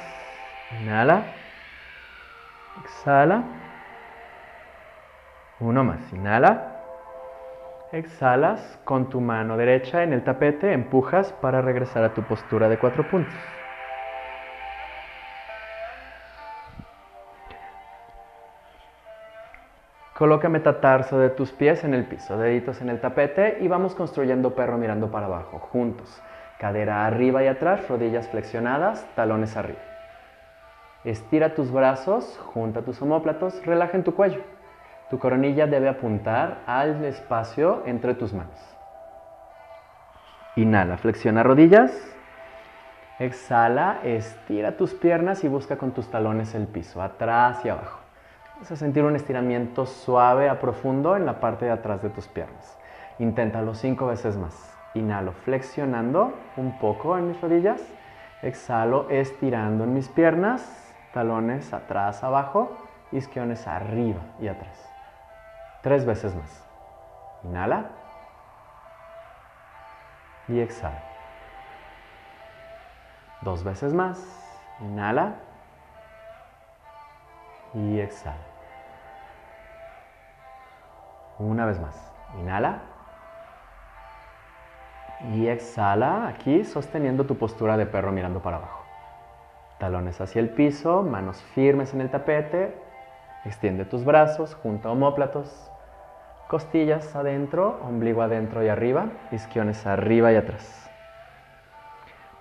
Inhala. 0.71 1.25
Exhala. 2.85 3.45
Uno 5.61 5.85
más. 5.85 6.13
Inhala. 6.13 6.71
Exhalas 7.93 8.81
con 8.85 9.09
tu 9.09 9.21
mano 9.21 9.57
derecha 9.57 10.03
en 10.03 10.13
el 10.13 10.25
tapete, 10.25 10.73
empujas 10.73 11.33
para 11.33 11.63
regresar 11.63 12.03
a 12.03 12.13
tu 12.13 12.25
postura 12.25 12.69
de 12.69 12.77
cuatro 12.79 13.07
puntos. 13.07 13.64
Coloca 20.17 20.49
metatarso 20.49 21.19
de 21.19 21.29
tus 21.31 21.51
pies 21.51 21.83
en 21.83 21.93
el 21.93 22.05
piso, 22.05 22.39
deditos 22.39 22.81
en 22.81 22.89
el 22.89 23.01
tapete 23.01 23.59
y 23.61 23.67
vamos 23.67 23.97
construyendo 23.97 24.55
perro 24.55 24.79
mirando 24.79 25.11
para 25.11 25.27
abajo, 25.27 25.59
juntos. 25.59 26.23
Cadera 26.61 27.05
arriba 27.05 27.43
y 27.43 27.49
atrás, 27.49 27.89
rodillas 27.89 28.29
flexionadas, 28.29 29.05
talones 29.17 29.57
arriba. 29.57 29.81
Estira 31.03 31.57
tus 31.57 31.73
brazos, 31.73 32.39
junta 32.55 32.83
tus 32.83 33.03
omóplatos, 33.03 33.61
relaja 33.67 33.97
en 33.97 34.05
tu 34.05 34.15
cuello. 34.15 34.41
Tu 35.11 35.19
coronilla 35.19 35.67
debe 35.67 35.89
apuntar 35.89 36.59
al 36.67 37.05
espacio 37.05 37.83
entre 37.85 38.15
tus 38.15 38.33
manos. 38.33 38.59
Inhala, 40.55 40.97
flexiona 40.97 41.43
rodillas. 41.43 41.93
Exhala, 43.19 43.99
estira 44.05 44.77
tus 44.77 44.95
piernas 44.95 45.43
y 45.43 45.49
busca 45.49 45.77
con 45.77 45.91
tus 45.91 46.09
talones 46.09 46.55
el 46.55 46.69
piso, 46.69 47.03
atrás 47.03 47.65
y 47.65 47.69
abajo. 47.69 48.04
Vas 48.59 48.71
a 48.71 48.77
sentir 48.77 49.05
un 49.05 49.17
estiramiento 49.17 49.85
suave 49.85 50.49
a 50.49 50.61
profundo 50.61 51.17
en 51.17 51.27
la 51.27 51.41
parte 51.41 51.65
de 51.65 51.73
atrás 51.73 52.03
de 52.03 52.11
tus 52.11 52.29
piernas. 52.29 52.79
Inténtalo 53.19 53.75
cinco 53.75 54.07
veces 54.07 54.37
más. 54.37 54.73
Inhalo 54.95 55.33
flexionando 55.33 56.35
un 56.57 56.79
poco 56.79 57.19
en 57.19 57.29
mis 57.29 57.41
rodillas. 57.41 57.83
Exhalo 58.43 59.11
estirando 59.11 59.85
en 59.85 59.93
mis 59.93 60.09
piernas. 60.09 60.95
Talones 61.13 61.73
atrás, 61.73 62.23
abajo. 62.23 62.79
Isquiones 63.11 63.67
arriba 63.67 64.21
y 64.41 64.47
atrás. 64.47 64.89
Tres 65.83 66.07
veces 66.07 66.35
más. 66.35 66.65
Inhala. 67.43 67.91
Y 70.47 70.61
exhala. 70.61 71.03
Dos 73.43 73.65
veces 73.65 73.93
más. 73.93 74.19
Inhala. 74.81 75.44
Y 77.75 78.01
exhala. 78.01 78.37
Una 81.39 81.67
vez 81.67 81.81
más. 81.81 82.13
Inhala. 82.39 82.83
Y 85.33 85.49
exhala 85.49 86.29
aquí 86.29 86.65
sosteniendo 86.65 87.25
tu 87.25 87.37
postura 87.37 87.77
de 87.77 87.87
perro 87.87 88.13
mirando 88.13 88.41
para 88.41 88.59
abajo. 88.59 88.85
Talones 89.79 90.21
hacia 90.21 90.41
el 90.41 90.51
piso, 90.51 91.03
manos 91.03 91.43
firmes 91.55 91.95
en 91.95 92.01
el 92.01 92.11
tapete. 92.11 92.79
Extiende 93.45 93.85
tus 93.85 94.05
brazos, 94.05 94.55
junta 94.55 94.91
homóplatos. 94.91 95.71
Costillas 96.49 97.17
adentro, 97.17 97.81
ombligo 97.83 98.23
adentro 98.23 98.63
y 98.63 98.69
arriba, 98.69 99.09
isquiones 99.33 99.87
arriba 99.87 100.31
y 100.33 100.37
atrás. 100.37 100.91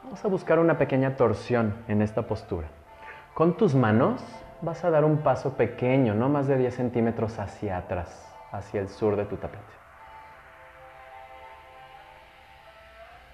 Vamos 0.03 0.23
a 0.23 0.27
buscar 0.27 0.59
una 0.59 0.77
pequeña 0.77 1.15
torsión 1.15 1.73
en 1.87 2.01
esta 2.01 2.23
postura. 2.23 2.67
Con 3.33 3.57
tus 3.57 3.73
manos 3.73 4.21
vas 4.63 4.83
a 4.85 4.89
dar 4.89 5.03
un 5.03 5.17
paso 5.17 5.53
pequeño, 5.53 6.15
no 6.15 6.29
más 6.29 6.47
de 6.47 6.57
10 6.57 6.73
centímetros 6.73 7.37
hacia 7.37 7.77
atrás, 7.77 8.33
hacia 8.51 8.79
el 8.79 8.87
sur 8.87 9.17
de 9.17 9.25
tu 9.25 9.35
tapete. 9.35 9.61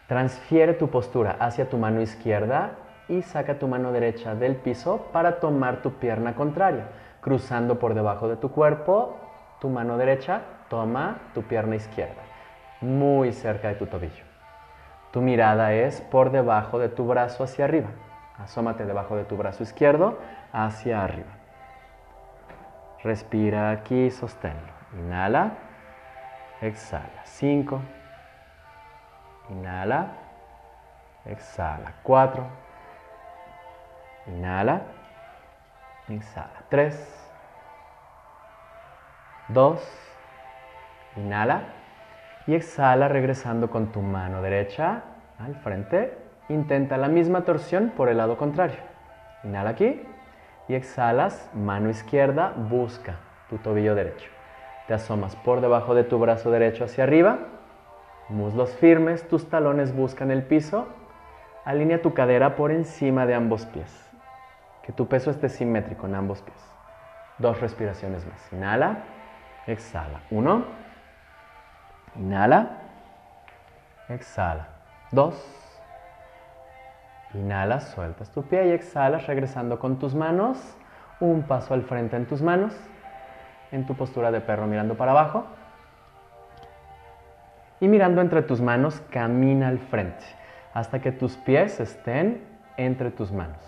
Transfiere 0.07 0.74
tu 0.74 0.89
postura 0.89 1.38
hacia 1.39 1.69
tu 1.69 1.77
mano 1.77 2.01
izquierda 2.01 2.71
y 3.07 3.21
saca 3.21 3.59
tu 3.59 3.67
mano 3.67 3.91
derecha 3.91 4.33
del 4.33 4.55
piso 4.55 5.07
para 5.13 5.39
tomar 5.39 5.83
tu 5.83 5.93
pierna 5.93 6.33
contraria, 6.33 6.88
cruzando 7.21 7.77
por 7.77 7.93
debajo 7.93 8.27
de 8.27 8.36
tu 8.36 8.50
cuerpo, 8.50 9.15
tu 9.62 9.69
mano 9.69 9.98
derecha 9.98 10.41
toma 10.67 11.17
tu 11.36 11.43
pierna 11.43 11.75
izquierda, 11.75 12.24
muy 12.81 13.33
cerca 13.33 13.67
de 13.67 13.75
tu 13.75 13.86
tobillo. 13.86 14.24
Tu 15.12 15.21
mirada 15.21 15.74
es 15.74 16.01
por 16.01 16.31
debajo 16.31 16.79
de 16.79 16.89
tu 16.89 17.05
brazo 17.05 17.43
hacia 17.43 17.65
arriba. 17.65 17.89
Asómate 18.39 18.86
debajo 18.86 19.15
de 19.15 19.25
tu 19.25 19.38
brazo 19.38 19.63
izquierdo 19.63 20.17
hacia 20.51 21.03
arriba. 21.03 21.31
Respira 23.03 23.71
aquí, 23.71 24.11
sosténlo. 24.11 24.73
Inhala, 24.93 25.53
exhala. 26.61 27.23
5. 27.23 27.81
Inhala, 29.49 30.07
exhala. 31.25 31.93
4. 32.03 32.45
Inhala, 34.27 34.81
exhala. 36.09 36.63
3. 36.69 37.31
2. 39.49 40.05
Inhala 41.15 41.62
y 42.47 42.55
exhala 42.55 43.07
regresando 43.07 43.69
con 43.69 43.91
tu 43.91 44.01
mano 44.01 44.41
derecha 44.41 45.03
al 45.39 45.55
frente. 45.55 46.17
Intenta 46.49 46.97
la 46.97 47.07
misma 47.07 47.45
torsión 47.45 47.93
por 47.95 48.09
el 48.09 48.17
lado 48.17 48.38
contrario. 48.38 48.79
Inhala 49.43 49.69
aquí 49.71 50.05
y 50.69 50.75
exhalas, 50.75 51.49
mano 51.53 51.89
izquierda, 51.89 52.53
busca 52.55 53.15
tu 53.49 53.58
tobillo 53.58 53.95
derecho. 53.95 54.29
Te 54.88 54.93
asomas 54.93 55.36
por 55.36 55.62
debajo 55.62 55.95
de 55.95 56.03
tu 56.03 56.19
brazo 56.19 56.51
derecho 56.51 56.86
hacia 56.86 57.03
arriba, 57.03 57.39
muslos 58.29 58.69
firmes, 58.75 59.27
tus 59.27 59.49
talones 59.49 59.95
buscan 59.95 60.29
el 60.29 60.43
piso, 60.43 60.88
alinea 61.65 62.03
tu 62.03 62.13
cadera 62.13 62.55
por 62.55 62.71
encima 62.71 63.25
de 63.25 63.34
ambos 63.34 63.65
pies. 63.65 63.91
Que 64.84 64.93
tu 64.93 65.08
peso 65.08 65.32
esté 65.32 65.49
simétrico 65.49 66.05
en 66.05 66.13
ambos 66.13 66.41
pies. 66.43 66.58
Dos 67.39 67.60
respiraciones 67.60 68.25
más. 68.27 68.53
Inhala, 68.53 69.03
exhala. 69.65 70.21
Uno. 70.29 70.65
Inhala. 72.15 72.77
Exhala. 74.08 74.67
Dos. 75.12 75.68
Inhala, 77.33 77.79
sueltas 77.79 78.31
tu 78.31 78.43
pie 78.43 78.67
y 78.67 78.71
exhalas 78.71 79.27
regresando 79.27 79.79
con 79.79 79.99
tus 79.99 80.15
manos. 80.15 80.57
Un 81.19 81.43
paso 81.43 81.73
al 81.73 81.83
frente 81.83 82.15
en 82.15 82.25
tus 82.25 82.41
manos. 82.41 82.73
En 83.71 83.85
tu 83.85 83.95
postura 83.95 84.31
de 84.31 84.41
perro 84.41 84.65
mirando 84.65 84.95
para 84.95 85.11
abajo. 85.11 85.45
Y 87.79 87.87
mirando 87.87 88.21
entre 88.21 88.41
tus 88.41 88.61
manos, 88.61 89.01
camina 89.11 89.67
al 89.67 89.79
frente 89.79 90.25
hasta 90.73 90.99
que 90.99 91.11
tus 91.11 91.37
pies 91.37 91.79
estén 91.79 92.43
entre 92.77 93.11
tus 93.11 93.31
manos. 93.31 93.61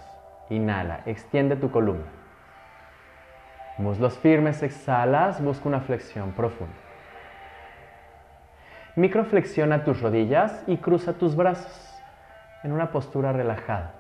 Inhala, 0.50 1.02
extiende 1.06 1.56
tu 1.56 1.72
columna. 1.72 2.06
Muslos 3.78 4.18
firmes, 4.18 4.64
exhalas, 4.64 5.42
busca 5.42 5.70
una 5.70 5.82
flexión 5.82 6.32
profunda. 6.32 6.74
Microflexiona 8.96 9.84
tus 9.84 10.02
rodillas 10.02 10.64
y 10.68 10.78
cruza 10.78 11.14
tus 11.14 11.36
brazos 11.36 11.91
en 12.64 12.72
una 12.72 12.92
postura 12.92 13.32
relajada. 13.32 13.94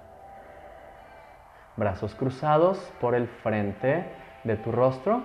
Brazos 1.76 2.15
cruzados 2.15 2.78
por 3.00 3.15
el 3.15 3.28
frente 3.28 4.06
de 4.43 4.56
tu 4.58 4.71
rostro 4.71 5.24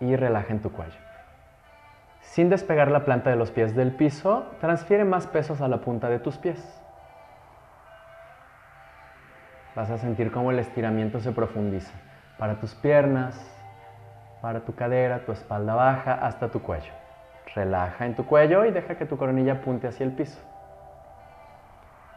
y 0.00 0.16
relaja 0.16 0.52
en 0.52 0.62
tu 0.62 0.72
cuello. 0.72 0.98
Sin 2.20 2.48
despegar 2.48 2.90
la 2.90 3.04
planta 3.04 3.30
de 3.30 3.36
los 3.36 3.50
pies 3.50 3.74
del 3.74 3.92
piso, 3.92 4.46
transfiere 4.60 5.04
más 5.04 5.26
pesos 5.26 5.60
a 5.60 5.68
la 5.68 5.78
punta 5.78 6.08
de 6.08 6.18
tus 6.18 6.36
pies. 6.38 6.80
Vas 9.74 9.90
a 9.90 9.98
sentir 9.98 10.30
cómo 10.30 10.50
el 10.50 10.58
estiramiento 10.58 11.20
se 11.20 11.32
profundiza 11.32 11.92
para 12.38 12.60
tus 12.60 12.74
piernas, 12.74 13.38
para 14.40 14.60
tu 14.60 14.74
cadera, 14.74 15.24
tu 15.24 15.32
espalda 15.32 15.74
baja 15.74 16.14
hasta 16.14 16.50
tu 16.50 16.62
cuello. 16.62 16.99
Relaja 17.54 18.06
en 18.06 18.14
tu 18.14 18.26
cuello 18.26 18.64
y 18.64 18.70
deja 18.70 18.96
que 18.96 19.06
tu 19.06 19.16
coronilla 19.16 19.54
apunte 19.54 19.88
hacia 19.88 20.04
el 20.04 20.12
piso. 20.12 20.40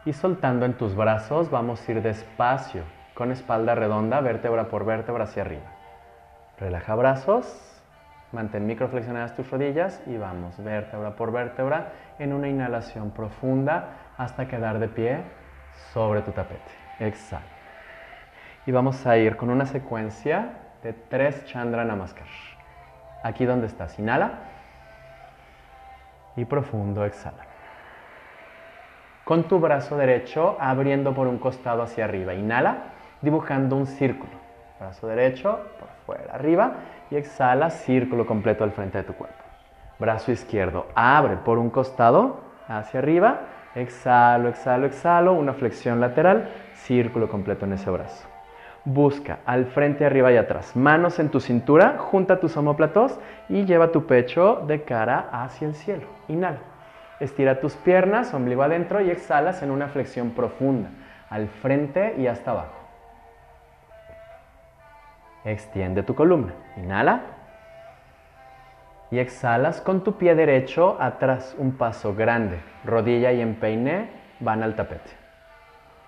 Y 0.06 0.14
soltando 0.14 0.66
en 0.66 0.74
tus 0.74 0.96
brazos, 0.96 1.50
vamos 1.50 1.88
a 1.88 1.92
ir 1.92 2.02
despacio, 2.02 2.84
con 3.14 3.32
espalda 3.32 3.74
redonda, 3.74 4.22
vértebra 4.22 4.66
por 4.66 4.86
vértebra 4.86 5.24
hacia 5.24 5.44
arriba. 5.44 5.72
Relaja 6.60 6.94
brazos, 6.96 7.82
mantén 8.32 8.68
microflexionadas 8.68 9.36
tus 9.36 9.50
rodillas 9.50 10.02
y 10.06 10.18
vamos 10.18 10.62
vértebra 10.64 11.16
por 11.16 11.32
vértebra 11.32 11.94
en 12.20 12.34
una 12.34 12.48
inhalación 12.48 13.12
profunda 13.12 14.14
hasta 14.18 14.48
quedar 14.48 14.80
de 14.80 14.88
pie 14.88 15.22
sobre 15.94 16.22
tu 16.22 16.32
tapete. 16.32 16.72
Exhala. 17.00 17.46
Y 18.66 18.72
vamos 18.72 19.06
a 19.08 19.18
ir 19.18 19.36
con 19.36 19.50
una 19.50 19.66
secuencia 19.66 20.54
de 20.84 20.94
tres 20.94 21.46
Chandra 21.46 21.84
Namaskar. 21.86 22.28
Aquí 23.24 23.46
donde 23.46 23.68
estás, 23.68 23.98
inhala 24.00 24.53
y 26.36 26.46
profundo 26.46 27.06
exhala. 27.06 27.46
Con 29.24 29.44
tu 29.44 29.60
brazo 29.60 29.98
derecho 29.98 30.58
abriendo 30.60 31.14
por 31.14 31.28
un 31.28 31.38
costado 31.38 31.82
hacia 31.82 32.06
arriba, 32.06 32.34
inhala, 32.34 32.78
dibujando 33.22 33.78
un 33.78 33.88
círculo. 33.88 34.34
Brazo 34.80 35.08
derecho 35.08 35.60
por 35.80 35.90
fuera, 36.06 36.34
arriba 36.34 36.74
y 37.10 37.16
exhala, 37.16 37.70
círculo 37.70 38.26
completo 38.26 38.64
al 38.64 38.72
frente 38.72 38.98
de 38.98 39.06
tu 39.06 39.14
cuerpo. 39.14 39.42
Brazo 39.98 40.32
izquierdo 40.32 40.88
abre 40.96 41.38
por 41.38 41.58
un 41.58 41.70
costado 41.70 42.42
hacia 42.68 43.00
arriba, 43.00 43.42
exhalo, 43.76 44.50
exhalo, 44.50 44.88
exhalo, 44.88 45.34
una 45.34 45.54
flexión 45.54 46.02
lateral, 46.02 46.50
círculo 46.74 47.30
completo 47.30 47.66
en 47.66 47.74
ese 47.74 47.90
brazo. 47.90 48.33
Busca 48.86 49.40
al 49.46 49.68
frente, 49.68 50.06
arriba 50.06 50.32
y 50.34 50.38
atrás. 50.38 50.76
Manos 50.76 51.20
en 51.20 51.30
tu 51.30 51.40
cintura, 51.40 51.98
junta 51.98 52.40
tus 52.40 52.58
omóplatos 52.58 53.18
y 53.48 53.66
lleva 53.66 53.92
tu 53.92 54.06
pecho 54.06 54.64
de 54.68 54.84
cara 54.84 55.30
hacia 55.32 55.68
el 55.68 55.76
cielo. 55.76 56.08
Inhala. 56.28 56.60
Estira 57.22 57.62
tus 57.62 57.76
piernas, 57.76 58.34
ombligo 58.34 58.64
adentro 58.64 59.00
y 59.00 59.10
exhalas 59.10 59.64
en 59.64 59.72
una 59.72 59.88
flexión 59.88 60.32
profunda, 60.32 60.90
al 61.30 61.48
frente 61.48 62.16
y 62.18 62.28
hasta 62.28 62.52
abajo. 62.52 62.84
Extiende 65.46 66.04
tu 66.04 66.16
columna. 66.16 66.54
Inhala. 66.76 67.22
Y 69.12 69.20
exhalas 69.20 69.80
con 69.80 70.04
tu 70.04 70.18
pie 70.18 70.36
derecho 70.36 70.98
atrás, 71.00 71.56
un 71.58 71.78
paso 71.78 72.16
grande. 72.16 72.60
Rodilla 72.84 73.32
y 73.32 73.40
empeine 73.40 74.10
van 74.40 74.64
al 74.64 74.76
tapete. 74.76 75.23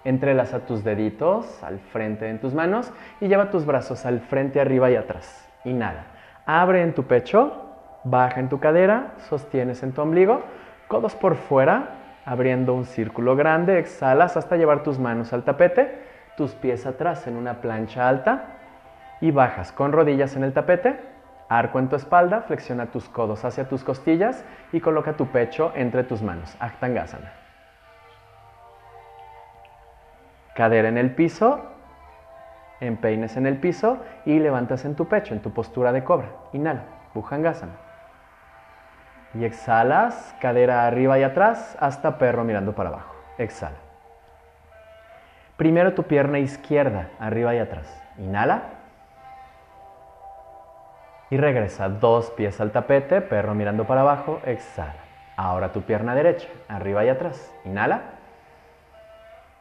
Entrelaza 0.05 0.59
tus 0.59 0.83
deditos 0.83 1.63
al 1.63 1.79
frente 1.79 2.29
en 2.29 2.39
tus 2.39 2.53
manos 2.53 2.93
y 3.19 3.27
lleva 3.27 3.49
tus 3.49 3.65
brazos 3.65 4.05
al 4.05 4.21
frente, 4.21 4.61
arriba 4.61 4.89
y 4.91 4.95
atrás. 4.95 5.49
Inhala. 5.65 6.05
Abre 6.45 6.83
en 6.83 6.93
tu 6.93 7.03
pecho, 7.03 7.65
baja 8.03 8.39
en 8.39 8.47
tu 8.47 8.59
cadera, 8.59 9.13
sostienes 9.29 9.81
en 9.81 9.93
tu 9.93 10.01
ombligo, 10.01 10.43
codos 10.87 11.15
por 11.15 11.35
fuera, 11.35 12.21
abriendo 12.23 12.75
un 12.75 12.85
círculo 12.85 13.35
grande, 13.35 13.79
exhalas 13.79 14.37
hasta 14.37 14.57
llevar 14.57 14.83
tus 14.83 14.99
manos 14.99 15.33
al 15.33 15.43
tapete, 15.43 16.03
tus 16.37 16.53
pies 16.53 16.85
atrás 16.85 17.25
en 17.27 17.35
una 17.35 17.61
plancha 17.61 18.07
alta 18.07 18.57
y 19.21 19.31
bajas 19.31 19.71
con 19.71 19.91
rodillas 19.91 20.35
en 20.35 20.43
el 20.43 20.53
tapete, 20.53 20.99
arco 21.49 21.79
en 21.79 21.89
tu 21.89 21.95
espalda, 21.95 22.41
flexiona 22.41 22.87
tus 22.87 23.09
codos 23.09 23.43
hacia 23.43 23.67
tus 23.67 23.83
costillas 23.83 24.45
y 24.71 24.81
coloca 24.81 25.13
tu 25.13 25.27
pecho 25.27 25.71
entre 25.75 26.03
tus 26.03 26.21
manos, 26.21 26.55
Aktangasana. 26.59 27.44
Cadera 30.55 30.87
en 30.87 30.97
el 30.97 31.13
piso, 31.13 31.65
empeines 32.79 33.35
en 33.37 33.45
el 33.45 33.57
piso 33.57 33.99
y 34.25 34.39
levantas 34.39 34.85
en 34.85 34.95
tu 34.95 35.07
pecho, 35.07 35.33
en 35.33 35.41
tu 35.41 35.51
postura 35.51 35.91
de 35.91 36.03
cobra. 36.03 36.29
Inhala, 36.53 36.83
Bhujangasana. 37.13 37.73
Y 39.33 39.43
exhalas, 39.43 40.33
cadera 40.39 40.87
arriba 40.87 41.19
y 41.19 41.23
atrás 41.23 41.75
hasta 41.79 42.17
perro 42.17 42.45
mirando 42.45 42.73
para 42.73 42.89
abajo. 42.89 43.13
Exhala. 43.37 43.75
Primero 45.57 45.93
tu 45.93 46.03
pierna 46.03 46.39
izquierda, 46.39 47.09
arriba 47.19 47.53
y 47.53 47.59
atrás. 47.59 48.01
Inhala. 48.17 48.63
Y 51.29 51.37
regresa 51.37 51.89
dos 51.89 52.29
pies 52.31 52.61
al 52.61 52.71
tapete, 52.71 53.19
perro 53.19 53.53
mirando 53.53 53.85
para 53.85 54.01
abajo. 54.01 54.39
Exhala. 54.45 54.95
Ahora 55.35 55.73
tu 55.73 55.81
pierna 55.81 56.15
derecha, 56.15 56.47
arriba 56.69 57.03
y 57.03 57.09
atrás. 57.09 57.53
Inhala. 57.65 58.14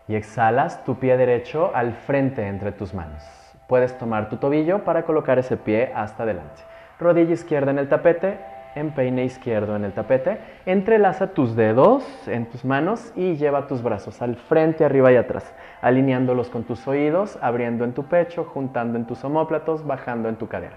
Y 0.06 0.16
exhalas 0.16 0.84
tu 0.84 0.98
pie 0.98 1.16
derecho 1.16 1.70
al 1.74 1.94
frente 1.94 2.46
entre 2.46 2.72
tus 2.72 2.92
manos. 2.94 3.22
Puedes 3.68 3.96
tomar 3.96 4.28
tu 4.28 4.36
tobillo 4.36 4.84
para 4.84 5.04
colocar 5.04 5.38
ese 5.38 5.56
pie 5.56 5.90
hasta 5.94 6.24
adelante. 6.24 6.62
Rodilla 6.98 7.32
izquierda 7.32 7.70
en 7.70 7.78
el 7.78 7.88
tapete, 7.88 8.38
empeine 8.74 9.24
izquierdo 9.24 9.76
en 9.76 9.84
el 9.84 9.92
tapete, 9.92 10.38
entrelaza 10.66 11.28
tus 11.28 11.56
dedos 11.56 12.04
en 12.28 12.46
tus 12.46 12.64
manos 12.64 13.12
y 13.16 13.36
lleva 13.36 13.66
tus 13.66 13.82
brazos 13.82 14.20
al 14.20 14.36
frente, 14.36 14.84
arriba 14.84 15.12
y 15.12 15.16
atrás, 15.16 15.54
alineándolos 15.80 16.50
con 16.50 16.64
tus 16.64 16.86
oídos, 16.86 17.38
abriendo 17.40 17.84
en 17.84 17.92
tu 17.92 18.04
pecho, 18.04 18.44
juntando 18.44 18.98
en 18.98 19.06
tus 19.06 19.24
omóplatos, 19.24 19.86
bajando 19.86 20.28
en 20.28 20.36
tu 20.36 20.48
cadera. 20.48 20.76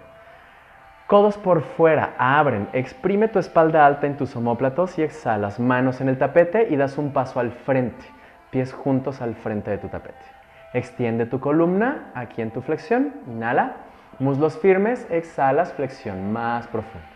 Codos 1.08 1.38
por 1.38 1.62
fuera, 1.62 2.16
abren, 2.18 2.68
exprime 2.74 3.30
tu 3.30 3.40
espalda 3.40 3.86
alta 3.86 4.08
en 4.08 4.18
tus 4.18 4.36
omóplatos 4.36 4.98
y 5.00 5.04
exhalas, 5.04 5.60
manos 5.60 6.02
en 6.02 6.10
el 6.10 6.18
tapete 6.18 6.68
y 6.70 6.76
das 6.76 6.98
un 6.98 7.14
paso 7.14 7.40
al 7.40 7.52
frente, 7.52 8.06
pies 8.50 8.74
juntos 8.74 9.22
al 9.22 9.36
frente 9.36 9.72
de 9.72 9.78
tu 9.78 9.88
tapete. 9.88 10.26
Extiende 10.74 11.26
tu 11.26 11.40
columna 11.40 12.12
aquí 12.14 12.42
en 12.42 12.52
tu 12.52 12.62
flexión, 12.62 13.14
inhala, 13.28 13.78
muslos 14.20 14.58
firmes, 14.58 15.08
exhalas, 15.10 15.74
flexión 15.74 16.32
más 16.32 16.68
profunda. 16.68 17.08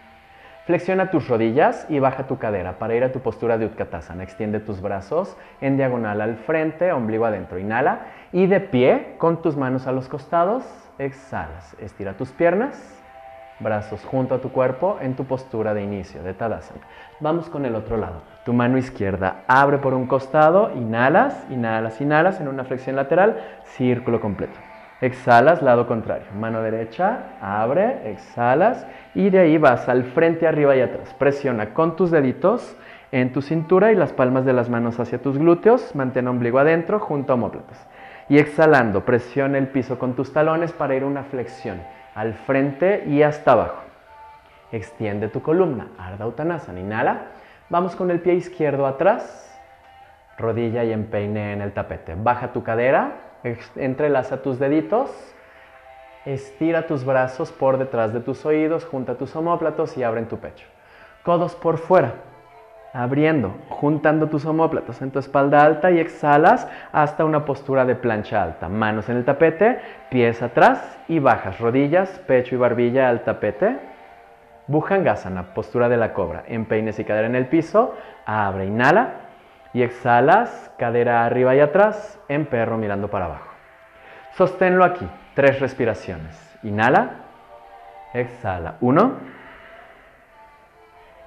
Flexiona 0.65 1.09
tus 1.09 1.27
rodillas 1.27 1.87
y 1.89 1.99
baja 1.99 2.27
tu 2.27 2.37
cadera 2.37 2.77
para 2.77 2.95
ir 2.95 3.03
a 3.03 3.11
tu 3.11 3.19
postura 3.19 3.57
de 3.57 3.65
Utkatasana. 3.65 4.23
Extiende 4.23 4.59
tus 4.59 4.79
brazos 4.79 5.35
en 5.59 5.75
diagonal 5.75 6.21
al 6.21 6.37
frente, 6.37 6.91
ombligo 6.91 7.25
adentro. 7.25 7.57
Inhala 7.57 8.05
y 8.31 8.45
de 8.45 8.59
pie 8.59 9.15
con 9.17 9.41
tus 9.41 9.57
manos 9.57 9.87
a 9.87 9.91
los 9.91 10.07
costados, 10.07 10.63
exhalas. 10.99 11.75
Estira 11.79 12.13
tus 12.13 12.31
piernas, 12.31 13.01
brazos 13.59 14.05
junto 14.05 14.35
a 14.35 14.39
tu 14.39 14.51
cuerpo 14.51 14.97
en 15.01 15.15
tu 15.15 15.25
postura 15.25 15.73
de 15.73 15.83
inicio 15.83 16.21
de 16.21 16.35
Tadasana. 16.35 16.81
Vamos 17.19 17.49
con 17.49 17.65
el 17.65 17.75
otro 17.75 17.97
lado. 17.97 18.21
Tu 18.45 18.53
mano 18.53 18.77
izquierda 18.77 19.43
abre 19.47 19.77
por 19.77 19.93
un 19.93 20.07
costado, 20.07 20.71
inhalas, 20.75 21.45
inhalas, 21.51 22.01
inhalas 22.01 22.41
en 22.41 22.47
una 22.47 22.63
flexión 22.63 22.95
lateral, 22.95 23.37
círculo 23.63 24.19
completo. 24.19 24.59
Exhalas, 24.99 25.61
lado 25.61 25.87
contrario. 25.87 26.27
Mano 26.39 26.61
derecha, 26.61 27.37
abre, 27.41 28.11
exhalas 28.11 28.85
y 29.15 29.29
de 29.29 29.39
ahí 29.39 29.57
vas 29.57 29.89
al 29.89 30.03
frente, 30.05 30.47
arriba 30.47 30.75
y 30.75 30.81
atrás. 30.81 31.13
Presiona 31.15 31.73
con 31.73 31.95
tus 31.95 32.11
deditos 32.11 32.77
en 33.11 33.33
tu 33.33 33.41
cintura 33.41 33.91
y 33.91 33.95
las 33.95 34.13
palmas 34.13 34.45
de 34.45 34.53
las 34.53 34.69
manos 34.69 34.99
hacia 34.99 35.21
tus 35.21 35.37
glúteos. 35.37 35.95
Mantén 35.95 36.27
ombligo 36.27 36.59
adentro 36.59 36.99
junto 36.99 37.33
a 37.33 37.35
homóplatos. 37.35 37.77
Y 38.29 38.37
exhalando, 38.37 39.03
presiona 39.03 39.57
el 39.57 39.67
piso 39.67 39.99
con 39.99 40.13
tus 40.15 40.33
talones 40.33 40.71
para 40.71 40.95
ir 40.95 41.03
una 41.03 41.23
flexión 41.23 41.81
al 42.15 42.33
frente 42.33 43.03
y 43.07 43.23
hasta 43.23 43.53
abajo. 43.53 43.81
Extiende 44.71 45.27
tu 45.27 45.41
columna, 45.41 45.87
Ardha 45.97 46.27
Uttanasana. 46.27 46.79
Inhala. 46.79 47.21
Vamos 47.71 47.95
con 47.95 48.11
el 48.11 48.19
pie 48.19 48.33
izquierdo 48.33 48.85
atrás, 48.85 49.57
rodilla 50.37 50.83
y 50.83 50.91
empeine 50.91 51.53
en 51.53 51.61
el 51.61 51.71
tapete. 51.71 52.15
Baja 52.17 52.51
tu 52.51 52.63
cadera, 52.63 53.13
entrelaza 53.77 54.41
tus 54.41 54.59
deditos, 54.59 55.09
estira 56.25 56.85
tus 56.85 57.05
brazos 57.05 57.53
por 57.53 57.77
detrás 57.77 58.11
de 58.11 58.19
tus 58.19 58.45
oídos, 58.45 58.83
junta 58.83 59.15
tus 59.15 59.33
omóplatos 59.37 59.97
y 59.97 60.03
abre 60.03 60.23
tu 60.23 60.37
pecho. 60.37 60.67
Codos 61.23 61.55
por 61.55 61.77
fuera, 61.77 62.15
abriendo, 62.91 63.55
juntando 63.69 64.27
tus 64.27 64.45
omóplatos 64.45 65.01
en 65.01 65.11
tu 65.11 65.19
espalda 65.19 65.63
alta 65.63 65.91
y 65.91 65.99
exhalas 66.01 66.67
hasta 66.91 67.23
una 67.23 67.45
postura 67.45 67.85
de 67.85 67.95
plancha 67.95 68.43
alta. 68.43 68.67
Manos 68.67 69.07
en 69.07 69.15
el 69.15 69.23
tapete, 69.23 69.79
pies 70.09 70.41
atrás 70.41 70.99
y 71.07 71.19
bajas, 71.19 71.57
rodillas, 71.61 72.09
pecho 72.27 72.53
y 72.53 72.57
barbilla 72.57 73.07
al 73.07 73.23
tapete. 73.23 73.90
Bhujangasana, 74.67 75.53
postura 75.53 75.89
de 75.89 75.97
la 75.97 76.13
cobra. 76.13 76.43
Empeines 76.47 76.99
y 76.99 77.05
cadera 77.05 77.27
en 77.27 77.35
el 77.35 77.47
piso, 77.47 77.95
abre, 78.25 78.65
inhala 78.65 79.13
y 79.73 79.83
exhalas, 79.83 80.71
cadera 80.77 81.25
arriba 81.25 81.55
y 81.55 81.59
atrás, 81.59 82.19
en 82.27 82.45
perro 82.45 82.77
mirando 82.77 83.09
para 83.09 83.25
abajo. 83.25 83.49
Sosténlo 84.33 84.83
aquí, 84.83 85.07
tres 85.35 85.59
respiraciones. 85.59 86.57
Inhala, 86.63 87.11
exhala. 88.13 88.75
Uno, 88.81 89.13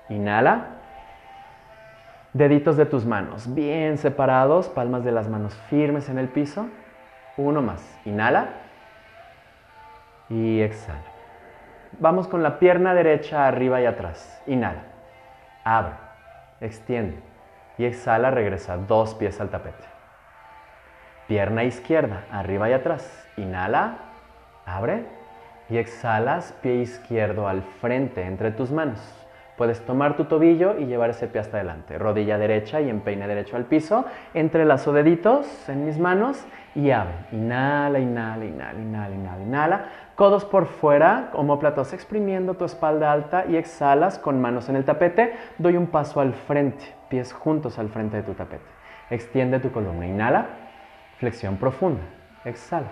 inhala. 0.08 0.66
Deditos 2.32 2.76
de 2.76 2.86
tus 2.86 3.04
manos 3.04 3.54
bien 3.54 3.96
separados, 3.96 4.68
palmas 4.68 5.04
de 5.04 5.12
las 5.12 5.28
manos 5.28 5.54
firmes 5.70 6.08
en 6.08 6.18
el 6.18 6.28
piso. 6.28 6.66
Uno 7.36 7.62
más. 7.62 8.00
Inhala 8.04 8.48
y 10.28 10.60
exhala. 10.60 11.13
Vamos 11.98 12.28
con 12.28 12.42
la 12.42 12.58
pierna 12.58 12.94
derecha 12.94 13.46
arriba 13.46 13.80
y 13.80 13.86
atrás. 13.86 14.42
Inhala. 14.46 14.82
Abre. 15.64 15.94
Extiende 16.60 17.34
y 17.78 17.84
exhala, 17.84 18.30
regresa 18.30 18.76
dos 18.76 19.14
pies 19.14 19.40
al 19.40 19.50
tapete. 19.50 19.84
Pierna 21.26 21.64
izquierda, 21.64 22.24
arriba 22.30 22.68
y 22.70 22.72
atrás. 22.72 23.28
Inhala, 23.36 23.96
abre 24.66 25.04
y 25.68 25.78
exhalas, 25.78 26.52
pie 26.62 26.76
izquierdo 26.76 27.48
al 27.48 27.62
frente 27.62 28.22
entre 28.22 28.50
tus 28.50 28.70
manos. 28.70 29.00
Puedes 29.56 29.84
tomar 29.86 30.16
tu 30.16 30.24
tobillo 30.24 30.78
y 30.78 30.86
llevar 30.86 31.10
ese 31.10 31.28
pie 31.28 31.40
hasta 31.40 31.58
adelante. 31.58 31.96
Rodilla 31.96 32.38
derecha 32.38 32.80
y 32.80 32.90
empeine 32.90 33.28
derecho 33.28 33.56
al 33.56 33.64
piso. 33.64 34.04
Entrelazo 34.34 34.92
deditos 34.92 35.68
en 35.68 35.86
mis 35.86 35.98
manos 35.98 36.44
y 36.74 36.90
abre. 36.90 37.14
Inhala, 37.32 37.98
inhala, 37.98 38.44
inhala, 38.44 38.80
inhala, 38.80 39.14
inhala, 39.14 39.42
inhala. 39.42 39.84
Codos 40.16 40.44
por 40.44 40.66
fuera, 40.66 41.30
homóplatos 41.34 41.92
exprimiendo 41.92 42.54
tu 42.54 42.64
espalda 42.64 43.12
alta 43.12 43.44
y 43.48 43.56
exhalas 43.56 44.18
con 44.18 44.40
manos 44.40 44.68
en 44.68 44.76
el 44.76 44.84
tapete. 44.84 45.34
Doy 45.58 45.76
un 45.76 45.86
paso 45.86 46.20
al 46.20 46.34
frente, 46.34 46.94
pies 47.08 47.32
juntos 47.32 47.78
al 47.78 47.88
frente 47.88 48.16
de 48.16 48.22
tu 48.22 48.34
tapete. 48.34 48.64
Extiende 49.10 49.60
tu 49.60 49.70
columna. 49.70 50.06
Inhala, 50.06 50.46
flexión 51.18 51.56
profunda. 51.56 52.02
Exhala. 52.44 52.88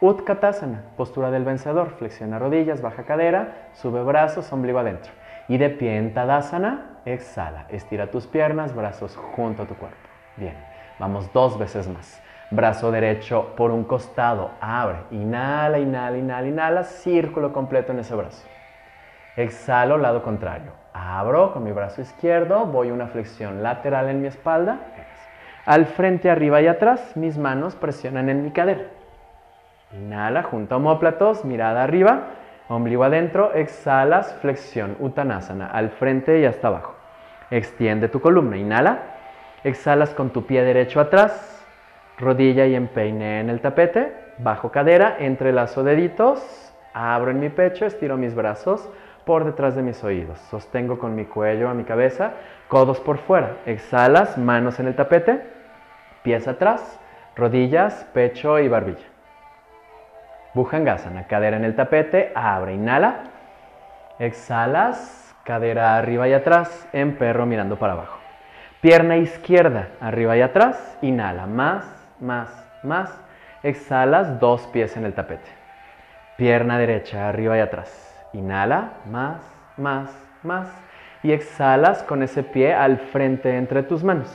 Utkatasana, 0.00 0.84
postura 0.96 1.30
del 1.30 1.44
vencedor. 1.44 1.90
Flexiona 1.98 2.38
rodillas, 2.38 2.82
baja 2.82 3.04
cadera, 3.04 3.70
sube 3.72 4.02
brazos, 4.02 4.52
ombligo 4.52 4.78
adentro. 4.78 5.10
Y 5.48 5.58
de 5.58 5.70
pie 5.70 5.96
en 5.96 6.14
Tadasana, 6.14 7.00
exhala. 7.04 7.66
Estira 7.70 8.10
tus 8.10 8.26
piernas, 8.26 8.74
brazos 8.74 9.16
junto 9.16 9.62
a 9.62 9.66
tu 9.66 9.74
cuerpo. 9.74 9.96
Bien, 10.36 10.54
vamos 10.98 11.32
dos 11.32 11.58
veces 11.58 11.88
más. 11.88 12.22
Brazo 12.50 12.90
derecho 12.90 13.54
por 13.56 13.70
un 13.70 13.84
costado, 13.84 14.52
abre. 14.60 14.98
Inhala, 15.10 15.78
inhala, 15.78 16.16
inhala, 16.16 16.46
inhala. 16.46 16.82
Círculo 16.84 17.52
completo 17.52 17.92
en 17.92 17.98
ese 17.98 18.14
brazo. 18.14 18.46
Exhalo, 19.36 19.98
lado 19.98 20.22
contrario. 20.22 20.72
Abro 20.94 21.52
con 21.52 21.62
mi 21.62 21.72
brazo 21.72 22.00
izquierdo, 22.00 22.64
voy 22.66 22.90
una 22.90 23.06
flexión 23.06 23.62
lateral 23.62 24.08
en 24.08 24.22
mi 24.22 24.28
espalda. 24.28 24.78
Al 25.66 25.86
frente, 25.86 26.30
arriba 26.30 26.60
y 26.62 26.66
atrás, 26.66 27.16
mis 27.16 27.36
manos 27.36 27.76
presionan 27.76 28.30
en 28.30 28.42
mi 28.42 28.50
cadera. 28.50 28.84
Inhala, 29.92 30.42
junto 30.42 30.74
a 30.74 30.78
homóplatos, 30.78 31.44
mirada 31.44 31.82
arriba. 31.82 32.30
Ombligo 32.68 33.04
adentro, 33.04 33.54
exhalas, 33.54 34.34
flexión, 34.40 34.96
Uttanasana, 35.00 35.66
al 35.66 35.90
frente 35.90 36.40
y 36.40 36.44
hasta 36.44 36.68
abajo. 36.68 36.94
Extiende 37.50 38.08
tu 38.08 38.20
columna, 38.20 38.58
inhala, 38.58 38.98
exhalas 39.64 40.10
con 40.10 40.30
tu 40.30 40.44
pie 40.44 40.62
derecho 40.62 41.00
atrás, 41.00 41.57
rodilla 42.18 42.66
y 42.66 42.74
empeine 42.74 43.40
en 43.40 43.50
el 43.50 43.60
tapete, 43.60 44.12
bajo 44.38 44.70
cadera, 44.70 45.16
entrelazo 45.18 45.84
deditos, 45.84 46.74
abro 46.92 47.30
en 47.30 47.40
mi 47.40 47.48
pecho, 47.48 47.86
estiro 47.86 48.16
mis 48.16 48.34
brazos 48.34 48.88
por 49.24 49.44
detrás 49.44 49.76
de 49.76 49.82
mis 49.82 50.02
oídos, 50.02 50.38
sostengo 50.50 50.98
con 50.98 51.14
mi 51.14 51.26
cuello 51.26 51.68
a 51.68 51.74
mi 51.74 51.84
cabeza, 51.84 52.32
codos 52.68 52.98
por 53.00 53.18
fuera, 53.18 53.58
exhalas, 53.66 54.38
manos 54.38 54.80
en 54.80 54.88
el 54.88 54.96
tapete, 54.96 55.42
pies 56.22 56.48
atrás, 56.48 56.98
rodillas, 57.36 58.06
pecho 58.12 58.58
y 58.58 58.68
barbilla. 58.68 59.06
Bhujangasana, 60.54 61.26
cadera 61.26 61.56
en 61.56 61.64
el 61.64 61.76
tapete, 61.76 62.32
abre, 62.34 62.74
inhala. 62.74 63.24
Exhalas, 64.18 65.36
cadera 65.44 65.96
arriba 65.96 66.26
y 66.26 66.32
atrás, 66.32 66.88
en 66.92 67.16
perro 67.16 67.46
mirando 67.46 67.78
para 67.78 67.92
abajo. 67.92 68.18
Pierna 68.80 69.18
izquierda, 69.18 69.90
arriba 70.00 70.36
y 70.36 70.40
atrás, 70.40 70.98
inhala, 71.02 71.46
más, 71.46 71.97
más, 72.20 72.48
más. 72.82 73.10
Exhalas, 73.62 74.38
dos 74.40 74.66
pies 74.68 74.96
en 74.96 75.04
el 75.04 75.14
tapete. 75.14 75.50
Pierna 76.36 76.78
derecha, 76.78 77.28
arriba 77.28 77.56
y 77.56 77.60
atrás. 77.60 78.14
Inhala, 78.32 78.92
más, 79.06 79.40
más, 79.76 80.10
más. 80.42 80.68
Y 81.22 81.32
exhalas 81.32 82.02
con 82.04 82.22
ese 82.22 82.42
pie 82.42 82.74
al 82.74 82.98
frente 82.98 83.56
entre 83.56 83.82
tus 83.82 84.04
manos. 84.04 84.34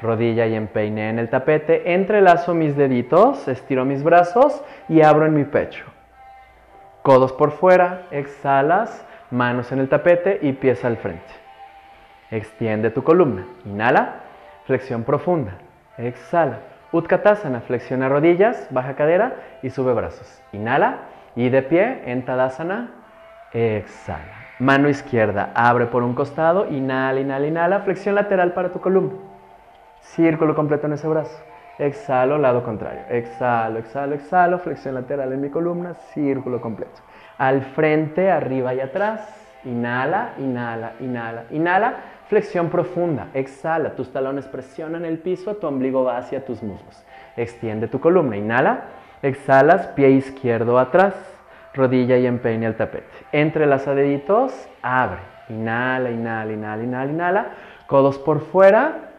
Rodilla 0.00 0.46
y 0.46 0.54
empeine 0.54 1.10
en 1.10 1.18
el 1.18 1.28
tapete. 1.28 1.92
Entrelazo 1.92 2.54
mis 2.54 2.76
deditos, 2.76 3.48
estiro 3.48 3.84
mis 3.84 4.02
brazos 4.02 4.62
y 4.88 5.02
abro 5.02 5.26
en 5.26 5.34
mi 5.34 5.44
pecho. 5.44 5.84
Codos 7.02 7.32
por 7.32 7.50
fuera, 7.50 8.02
exhalas, 8.10 9.04
manos 9.30 9.72
en 9.72 9.80
el 9.80 9.88
tapete 9.88 10.38
y 10.42 10.52
pies 10.52 10.84
al 10.84 10.96
frente. 10.96 11.32
Extiende 12.30 12.90
tu 12.90 13.02
columna. 13.02 13.46
Inhala, 13.64 14.20
flexión 14.66 15.04
profunda. 15.04 15.58
Exhala. 15.96 16.60
Utkatasana, 16.92 17.60
flexiona 17.60 18.08
rodillas, 18.08 18.66
baja 18.70 18.94
cadera 18.94 19.36
y 19.62 19.70
sube 19.70 19.92
brazos. 19.92 20.42
Inhala 20.52 20.98
y 21.36 21.50
de 21.50 21.62
pie 21.62 22.02
en 22.06 22.24
Tadasana, 22.24 22.90
exhala. 23.52 24.34
Mano 24.58 24.88
izquierda, 24.88 25.52
abre 25.54 25.86
por 25.86 26.02
un 26.02 26.14
costado, 26.14 26.66
inhala, 26.66 27.20
inhala, 27.20 27.46
inhala, 27.46 27.80
flexión 27.80 28.14
lateral 28.14 28.54
para 28.54 28.70
tu 28.72 28.80
columna. 28.80 29.12
Círculo 30.00 30.54
completo 30.54 30.86
en 30.86 30.94
ese 30.94 31.06
brazo. 31.06 31.44
Exhalo, 31.78 32.38
lado 32.38 32.64
contrario. 32.64 33.02
Exhalo, 33.08 33.78
exhalo, 33.78 34.14
exhalo, 34.14 34.58
flexión 34.58 34.94
lateral 34.94 35.32
en 35.32 35.40
mi 35.40 35.50
columna, 35.50 35.94
círculo 35.94 36.60
completo. 36.60 37.00
Al 37.36 37.62
frente, 37.62 38.30
arriba 38.30 38.74
y 38.74 38.80
atrás. 38.80 39.34
Inhala, 39.64 40.32
inhala, 40.38 40.92
inhala, 41.00 41.44
inhala. 41.50 41.94
Flexión 42.28 42.68
profunda. 42.68 43.28
Exhala, 43.32 43.96
tus 43.96 44.12
talones 44.12 44.46
presionan 44.46 45.06
el 45.06 45.18
piso, 45.18 45.56
tu 45.56 45.66
ombligo 45.66 46.04
va 46.04 46.18
hacia 46.18 46.44
tus 46.44 46.62
muslos. 46.62 47.02
Extiende 47.36 47.88
tu 47.88 48.00
columna. 48.00 48.36
Inhala. 48.36 48.84
Exhalas, 49.22 49.88
pie 49.88 50.10
izquierdo 50.10 50.78
atrás, 50.78 51.14
rodilla 51.74 52.16
y 52.18 52.26
empeine 52.26 52.66
al 52.66 52.76
tapete. 52.76 53.08
Entre 53.32 53.66
las 53.66 53.84
deditos, 53.86 54.68
abre. 54.80 55.18
Inhala, 55.48 56.10
inhala, 56.10 56.52
inhala, 56.52 56.82
inhala, 56.84 57.12
inhala. 57.12 57.46
Codos 57.86 58.18
por 58.18 58.40
fuera, 58.40 59.10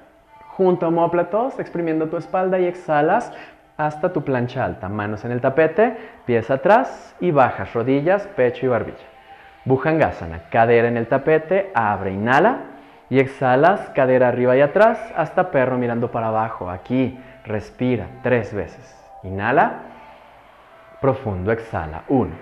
junto 0.52 0.86
a 0.86 0.90
homóplatos, 0.90 1.60
exprimiendo 1.60 2.08
tu 2.08 2.18
espalda 2.18 2.60
y 2.60 2.66
exhalas 2.66 3.34
hasta 3.76 4.14
tu 4.14 4.24
plancha 4.24 4.64
alta. 4.64 4.88
Manos 4.88 5.26
en 5.26 5.32
el 5.32 5.42
tapete, 5.42 5.98
pies 6.26 6.50
atrás 6.50 7.16
y 7.20 7.32
bajas, 7.32 7.74
rodillas, 7.74 8.28
pecho 8.28 8.68
y 8.68 8.70
barbilla. 8.70 8.98
Bhujangasana, 9.66 10.44
cadera 10.50 10.88
en 10.88 10.96
el 10.96 11.08
tapete, 11.08 11.72
abre, 11.74 12.14
inhala 12.14 12.69
y 13.10 13.20
exhalas, 13.20 13.90
cadera 13.96 14.28
arriba 14.28 14.56
y 14.56 14.62
atrás 14.62 15.00
hasta 15.16 15.50
perro 15.52 15.78
mirando 15.78 16.12
para 16.12 16.28
abajo. 16.28 16.70
Aquí, 16.70 17.20
respira 17.44 18.08
tres 18.22 18.54
veces. 18.54 18.96
Inhala. 19.24 19.80
Profundo, 21.02 21.52
exhala. 21.52 22.04
Uno. 22.08 22.34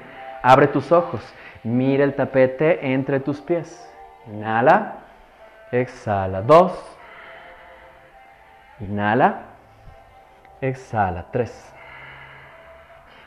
Abre 0.44 0.68
tus 0.68 0.92
ojos. 0.92 1.22
Mira 1.64 2.04
el 2.04 2.16
tapete 2.16 2.94
entre 2.94 3.20
tus 3.20 3.40
pies. 3.40 3.90
Inhala. 4.28 4.96
Exhala. 5.72 6.42
Dos. 6.42 6.74
Inhala. 8.82 9.44
Exhala. 10.60 11.26
Tres. 11.32 11.74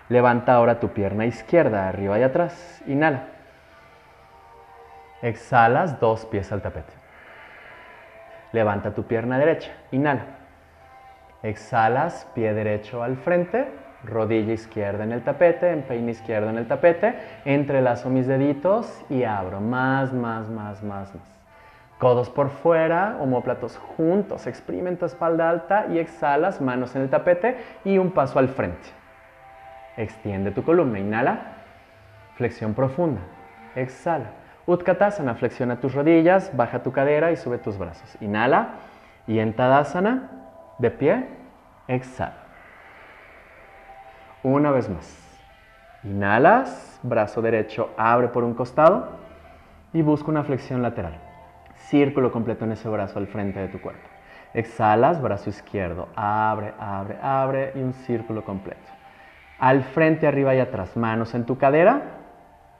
Levanta 0.08 0.54
ahora 0.54 0.78
tu 0.78 0.88
pierna 0.88 1.24
izquierda 1.24 1.88
arriba 1.88 2.18
y 2.18 2.22
atrás. 2.22 2.82
Inhala. 2.86 3.22
Exhalas 5.22 6.00
dos 6.00 6.26
pies 6.26 6.50
al 6.52 6.60
tapete. 6.60 6.99
Levanta 8.52 8.94
tu 8.94 9.04
pierna 9.04 9.38
derecha. 9.38 9.70
Inhala. 9.92 10.24
Exhalas 11.42 12.26
pie 12.34 12.52
derecho 12.52 13.02
al 13.02 13.16
frente 13.16 13.66
rodilla 14.04 14.52
izquierda 14.52 15.04
en 15.04 15.12
el 15.12 15.22
tapete, 15.22 15.70
empeine 15.70 16.12
izquierdo 16.12 16.50
en 16.50 16.58
el 16.58 16.66
tapete, 16.66 17.14
entrelazo 17.44 18.08
mis 18.08 18.26
deditos 18.26 19.04
y 19.08 19.24
abro 19.24 19.60
más, 19.60 20.12
más, 20.12 20.48
más, 20.48 20.82
más, 20.82 21.12
más. 21.12 21.36
Codos 21.98 22.30
por 22.30 22.48
fuera, 22.48 23.18
homóplatos 23.20 23.76
juntos, 23.76 24.46
exprimen 24.46 24.96
tu 24.96 25.04
espalda 25.04 25.50
alta 25.50 25.86
y 25.90 25.98
exhalas, 25.98 26.60
manos 26.60 26.96
en 26.96 27.02
el 27.02 27.10
tapete 27.10 27.58
y 27.84 27.98
un 27.98 28.12
paso 28.12 28.38
al 28.38 28.48
frente. 28.48 28.88
Extiende 29.98 30.50
tu 30.50 30.62
columna, 30.62 30.98
inhala, 30.98 31.40
flexión 32.36 32.72
profunda, 32.72 33.20
exhala. 33.74 34.30
Utkatasana, 34.66 35.34
flexiona 35.34 35.80
tus 35.80 35.94
rodillas, 35.94 36.56
baja 36.56 36.82
tu 36.82 36.92
cadera 36.92 37.32
y 37.32 37.36
sube 37.36 37.58
tus 37.58 37.78
brazos. 37.78 38.16
Inhala 38.20 38.74
y 39.26 39.38
en 39.38 39.54
Tadasana, 39.54 40.30
de 40.78 40.90
pie, 40.90 41.26
exhala. 41.88 42.34
Una 44.42 44.70
vez 44.70 44.88
más. 44.88 45.16
Inhalas, 46.02 46.98
brazo 47.02 47.42
derecho 47.42 47.90
abre 47.96 48.28
por 48.28 48.44
un 48.44 48.54
costado 48.54 49.18
y 49.92 50.02
busca 50.02 50.30
una 50.30 50.44
flexión 50.44 50.82
lateral. 50.82 51.18
Círculo 51.74 52.32
completo 52.32 52.64
en 52.64 52.72
ese 52.72 52.88
brazo 52.88 53.18
al 53.18 53.26
frente 53.26 53.60
de 53.60 53.68
tu 53.68 53.80
cuerpo. 53.80 54.08
Exhalas, 54.54 55.20
brazo 55.20 55.50
izquierdo, 55.50 56.08
abre, 56.16 56.72
abre, 56.78 57.18
abre 57.22 57.72
y 57.74 57.80
un 57.80 57.92
círculo 57.92 58.44
completo. 58.44 58.80
Al 59.58 59.84
frente, 59.84 60.26
arriba 60.26 60.54
y 60.54 60.60
atrás, 60.60 60.96
manos 60.96 61.34
en 61.34 61.44
tu 61.44 61.58
cadera, 61.58 62.02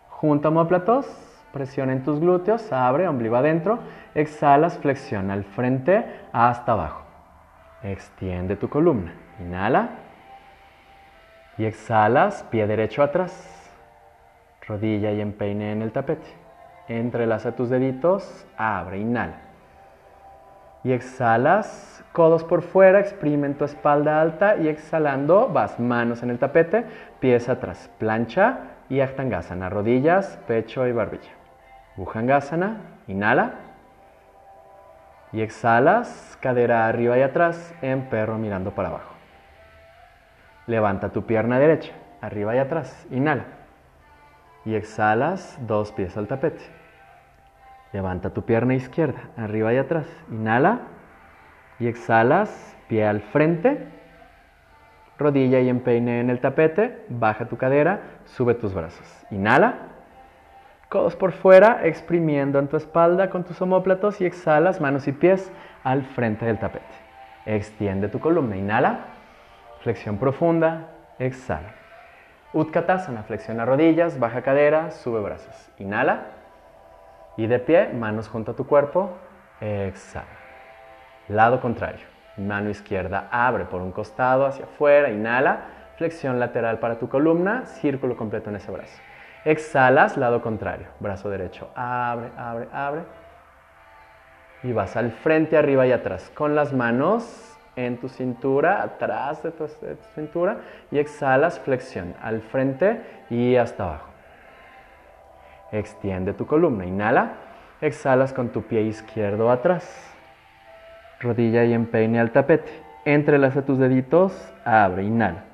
junto 0.09 0.49
a 0.49 0.51
homóplatos, 0.51 1.07
presiona 1.53 1.93
en 1.93 2.05
tus 2.05 2.21
glúteos, 2.21 2.73
abre, 2.73 3.09
ombligo 3.09 3.37
adentro, 3.37 3.81
exhalas, 4.15 4.79
flexiona 4.79 5.35
al 5.35 5.45
frente 5.45 6.05
hasta 6.33 6.73
abajo. 6.73 7.03
Extiende 7.83 8.57
tu 8.57 8.69
columna. 8.69 9.13
Inhala. 9.41 9.91
Y 11.59 11.65
exhalas, 11.65 12.43
pie 12.51 12.67
derecho 12.67 13.03
atrás, 13.03 13.71
rodilla 14.67 15.13
y 15.13 15.21
empeine 15.21 15.73
en 15.73 15.83
el 15.83 15.93
tapete. 15.93 16.27
Entrelaza 16.89 17.53
tus 17.53 17.69
deditos, 17.69 18.47
abre, 18.57 18.99
inhala. 18.99 19.41
Y 20.83 20.93
exhalas, 20.93 22.03
codos 22.13 22.45
por 22.45 22.63
fuera, 22.63 23.01
exprime 23.01 23.51
tu 23.51 23.65
espalda 23.65 24.21
alta 24.23 24.57
y 24.57 24.69
exhalando 24.69 25.49
vas 25.49 25.79
manos 25.79 26.23
en 26.23 26.31
el 26.31 26.39
tapete, 26.39 26.85
pies 27.21 27.49
atrás, 27.51 27.91
plancha 27.99 28.61
y 28.89 29.01
Aktangasana, 29.01 29.69
rodillas, 29.69 30.39
pecho 30.47 30.87
y 30.87 30.93
barbilla. 30.93 31.40
Bhujangasana, 31.97 32.79
inhala. 33.07 33.55
Y 35.33 35.43
exhalas, 35.43 36.37
cadera 36.41 36.87
arriba 36.87 37.17
y 37.19 37.23
atrás 37.23 37.75
en 37.83 38.09
perro 38.09 38.39
mirando 38.39 38.73
para 38.73 38.89
abajo. 38.89 39.15
Levanta 40.67 41.11
tu 41.11 41.27
pierna 41.27 41.59
derecha, 41.59 41.93
arriba 42.21 42.55
y 42.57 42.59
atrás. 42.59 43.07
Inhala. 43.11 43.45
Y 44.65 44.75
exhalas 44.75 45.59
dos 45.67 45.93
pies 45.93 46.17
al 46.17 46.27
tapete. 46.27 46.63
Levanta 47.93 48.31
tu 48.31 48.45
pierna 48.45 48.75
izquierda, 48.75 49.21
arriba 49.37 49.73
y 49.73 49.79
atrás. 49.79 50.07
Inhala. 50.31 50.81
Y 51.79 51.89
exhalas, 51.89 52.77
pie 52.89 53.07
al 53.07 53.21
frente. 53.21 53.89
Rodilla 55.19 55.61
y 55.61 55.69
empeine 55.69 56.21
en 56.21 56.31
el 56.31 56.41
tapete. 56.41 57.05
Baja 57.09 57.47
tu 57.47 57.57
cadera, 57.57 58.01
sube 58.25 58.55
tus 58.55 58.75
brazos. 58.75 59.27
Inhala. 59.31 59.91
Codos 60.91 61.15
por 61.15 61.31
fuera, 61.31 61.87
exprimiendo 61.87 62.59
en 62.59 62.67
tu 62.67 62.77
espalda 62.77 63.31
con 63.31 63.45
tus 63.45 63.63
omóplatos 63.63 64.21
y 64.21 64.27
exhalas 64.27 64.81
manos 64.81 65.07
y 65.07 65.13
pies 65.13 65.53
al 65.85 66.03
frente 66.03 66.47
del 66.47 66.59
tapete. 66.59 66.85
Extiende 67.47 68.09
tu 68.09 68.19
columna. 68.19 68.57
Inhala. 68.57 68.99
Flexión 69.83 70.19
profunda, 70.19 70.89
exhala. 71.21 71.75
Utkatasana, 72.53 73.23
flexiona 73.23 73.65
rodillas, 73.65 74.19
baja 74.19 74.43
cadera, 74.43 74.91
sube 74.91 75.21
brazos. 75.21 75.71
Inhala. 75.79 76.23
Y 77.37 77.47
de 77.47 77.61
pie, 77.61 77.91
manos 77.95 78.29
junto 78.29 78.51
a 78.51 78.57
tu 78.57 78.67
cuerpo, 78.67 79.17
exhala. 79.61 80.27
Lado 81.29 81.61
contrario. 81.61 82.05
Mano 82.37 82.69
izquierda 82.69 83.29
abre 83.31 83.65
por 83.65 83.81
un 83.81 83.93
costado 83.93 84.45
hacia 84.45 84.65
afuera, 84.65 85.11
inhala. 85.11 85.61
Flexión 85.99 86.41
lateral 86.41 86.81
para 86.81 86.99
tu 86.99 87.09
columna, 87.09 87.65
círculo 87.67 88.17
completo 88.17 88.51
en 88.51 88.57
ese 88.57 88.73
brazo. 88.73 89.01
Exhalas, 89.45 90.17
lado 90.17 90.43
contrario. 90.43 90.87
Brazo 91.01 91.31
derecho 91.31 91.71
abre, 91.75 92.31
abre, 92.37 92.69
abre. 92.73 93.03
Y 94.63 94.73
vas 94.73 94.97
al 94.97 95.13
frente, 95.13 95.57
arriba 95.57 95.87
y 95.87 95.93
atrás. 95.93 96.31
Con 96.35 96.55
las 96.55 96.73
manos 96.73 97.59
en 97.77 97.97
tu 97.99 98.09
cintura, 98.09 98.83
atrás 98.83 99.43
de 99.43 99.53
tu, 99.53 99.67
cintura 100.15 100.59
y 100.91 100.99
exhalas 100.99 101.59
flexión 101.61 102.15
al 102.21 102.43
frente 102.43 103.01
y 103.31 103.57
hasta 103.57 103.85
abajo. 103.85 104.09
Extiende 105.73 106.35
tu 106.35 106.47
columna, 106.47 106.85
inhala, 106.85 107.33
exhalas 107.81 108.33
con 108.33 108.51
tu 108.51 108.63
pie 108.63 108.83
izquierdo 108.83 109.51
atrás, 109.51 109.89
rodilla 111.21 111.65
y 111.65 111.73
empeine 111.73 112.19
al 112.19 112.33
tapete, 112.33 112.91
Entrelaza 113.05 113.63
tus 113.63 113.79
deditos, 113.79 114.33
abre, 114.63 115.05
inhala. 115.05 115.45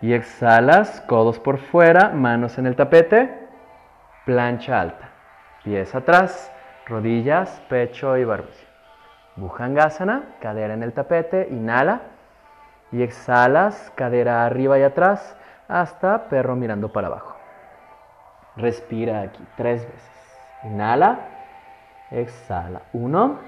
Y 0.00 0.12
exhalas, 0.12 1.00
codos 1.02 1.38
por 1.38 1.58
fuera, 1.58 2.10
manos 2.10 2.58
en 2.58 2.66
el 2.66 2.76
tapete, 2.76 3.48
plancha 4.26 4.80
alta. 4.80 5.10
Pies 5.64 5.94
atrás, 5.94 6.52
rodillas, 6.86 7.62
pecho 7.68 8.16
y 8.16 8.24
barbilla. 8.24 8.66
Bhujangasana, 9.36 10.36
cadera 10.40 10.74
en 10.74 10.82
el 10.82 10.92
tapete, 10.92 11.48
inhala. 11.50 12.00
Y 12.92 13.02
exhalas, 13.02 13.92
cadera 13.94 14.44
arriba 14.44 14.78
y 14.78 14.82
atrás, 14.82 15.36
hasta 15.66 16.28
perro 16.28 16.56
mirando 16.56 16.92
para 16.92 17.08
abajo. 17.08 17.36
Respira 18.56 19.22
aquí 19.22 19.44
tres 19.56 19.84
veces. 19.84 20.38
Inhala, 20.64 21.18
exhala. 22.10 22.82
Uno. 22.92 23.38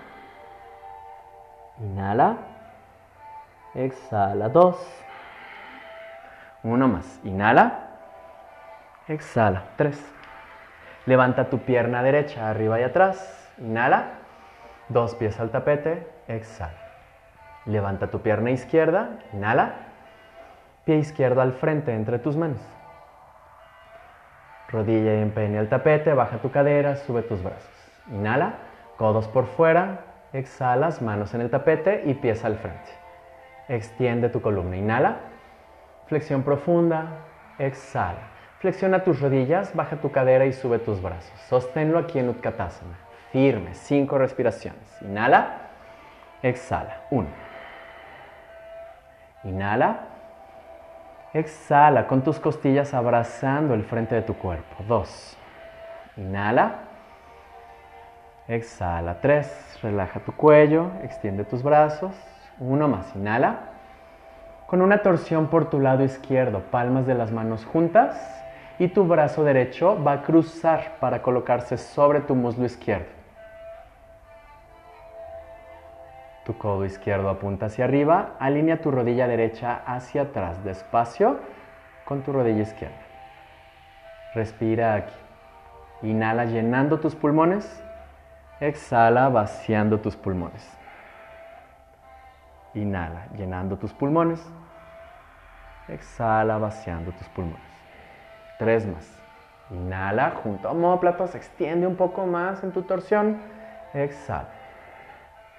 Inhala, 1.80 2.36
exhala. 3.74 4.48
Dos. 4.48 4.76
Uno 6.62 6.88
más. 6.88 7.20
Inhala, 7.24 7.88
exhala. 9.06 9.64
Tres. 9.76 10.02
Levanta 11.06 11.48
tu 11.48 11.60
pierna 11.60 12.02
derecha 12.02 12.50
arriba 12.50 12.80
y 12.80 12.82
atrás. 12.82 13.54
Inhala. 13.58 14.10
Dos 14.88 15.14
pies 15.14 15.38
al 15.40 15.50
tapete. 15.50 16.06
Exhala. 16.26 16.74
Levanta 17.64 18.08
tu 18.08 18.20
pierna 18.20 18.50
izquierda. 18.50 19.18
Inhala. 19.32 19.72
Pie 20.84 20.96
izquierdo 20.96 21.40
al 21.40 21.52
frente 21.52 21.94
entre 21.94 22.18
tus 22.18 22.36
manos. 22.36 22.60
Rodilla 24.68 25.14
y 25.14 25.22
empeine 25.22 25.58
al 25.58 25.68
tapete. 25.68 26.12
Baja 26.12 26.38
tu 26.38 26.50
cadera. 26.50 26.96
Sube 26.96 27.22
tus 27.22 27.42
brazos. 27.42 27.70
Inhala. 28.10 28.54
Codos 28.96 29.28
por 29.28 29.46
fuera. 29.46 30.00
Exhalas. 30.32 31.00
Manos 31.00 31.32
en 31.34 31.40
el 31.40 31.50
tapete 31.50 32.02
y 32.04 32.14
pies 32.14 32.44
al 32.44 32.56
frente. 32.56 32.90
Extiende 33.68 34.28
tu 34.28 34.42
columna. 34.42 34.76
Inhala. 34.76 35.16
Flexión 36.08 36.42
profunda. 36.42 37.06
Exhala. 37.58 38.38
Flexiona 38.60 39.04
tus 39.04 39.20
rodillas, 39.20 39.74
baja 39.74 39.96
tu 39.96 40.10
cadera 40.10 40.44
y 40.44 40.52
sube 40.52 40.80
tus 40.80 41.00
brazos. 41.00 41.32
Sosténlo 41.48 41.98
aquí 41.98 42.18
en 42.18 42.28
Utkatasana. 42.28 42.98
Firme, 43.30 43.74
cinco 43.74 44.18
respiraciones. 44.18 45.00
Inhala, 45.02 45.58
exhala. 46.42 47.02
Uno. 47.10 47.28
Inhala, 49.44 50.00
exhala 51.32 52.08
con 52.08 52.22
tus 52.22 52.40
costillas 52.40 52.94
abrazando 52.94 53.74
el 53.74 53.84
frente 53.84 54.16
de 54.16 54.22
tu 54.22 54.34
cuerpo. 54.34 54.82
Dos. 54.88 55.36
Inhala, 56.16 56.80
exhala. 58.48 59.20
Tres. 59.20 59.78
Relaja 59.82 60.18
tu 60.20 60.32
cuello, 60.32 60.90
extiende 61.04 61.44
tus 61.44 61.62
brazos. 61.62 62.12
Uno 62.58 62.88
más. 62.88 63.14
Inhala. 63.14 63.77
Con 64.68 64.82
una 64.82 64.98
torsión 64.98 65.46
por 65.46 65.70
tu 65.70 65.80
lado 65.80 66.04
izquierdo, 66.04 66.60
palmas 66.70 67.06
de 67.06 67.14
las 67.14 67.32
manos 67.32 67.64
juntas 67.64 68.44
y 68.78 68.88
tu 68.88 69.06
brazo 69.06 69.42
derecho 69.42 69.96
va 70.04 70.12
a 70.12 70.22
cruzar 70.22 70.98
para 71.00 71.22
colocarse 71.22 71.78
sobre 71.78 72.20
tu 72.20 72.34
muslo 72.34 72.66
izquierdo. 72.66 73.08
Tu 76.44 76.56
codo 76.58 76.84
izquierdo 76.84 77.30
apunta 77.30 77.66
hacia 77.66 77.86
arriba, 77.86 78.34
alinea 78.38 78.82
tu 78.82 78.90
rodilla 78.90 79.26
derecha 79.26 79.80
hacia 79.86 80.22
atrás, 80.22 80.62
despacio 80.62 81.38
con 82.04 82.20
tu 82.20 82.34
rodilla 82.34 82.60
izquierda. 82.60 83.00
Respira 84.34 84.96
aquí. 84.96 85.14
Inhala 86.02 86.44
llenando 86.44 87.00
tus 87.00 87.14
pulmones, 87.14 87.82
exhala 88.60 89.30
vaciando 89.30 90.00
tus 90.00 90.14
pulmones. 90.14 90.76
Inhala 92.74 93.28
llenando 93.36 93.78
tus 93.78 93.92
pulmones, 93.92 94.46
exhala 95.88 96.58
vaciando 96.58 97.12
tus 97.12 97.28
pulmones. 97.28 97.60
Tres 98.58 98.86
más. 98.86 99.18
Inhala 99.70 100.30
junto 100.42 100.68
a 100.68 100.72
homóplatos, 100.72 101.34
extiende 101.34 101.86
un 101.86 101.96
poco 101.96 102.26
más 102.26 102.62
en 102.64 102.72
tu 102.72 102.82
torsión. 102.82 103.40
Exhala. 103.94 104.48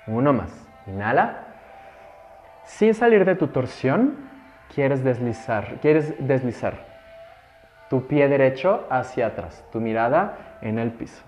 Uno 0.08 0.34
más. 0.34 0.52
Inhala. 0.88 1.46
Sin 2.64 2.94
salir 2.94 3.26
de 3.26 3.36
tu 3.36 3.48
torsión, 3.48 4.30
quieres 4.74 5.04
deslizar, 5.04 5.80
quieres 5.82 6.14
deslizar 6.20 6.90
tu 7.90 8.06
pie 8.08 8.28
derecho 8.28 8.86
hacia 8.90 9.28
atrás, 9.28 9.66
tu 9.72 9.82
mirada 9.82 10.58
en 10.62 10.78
el 10.78 10.92
piso. 10.92 11.24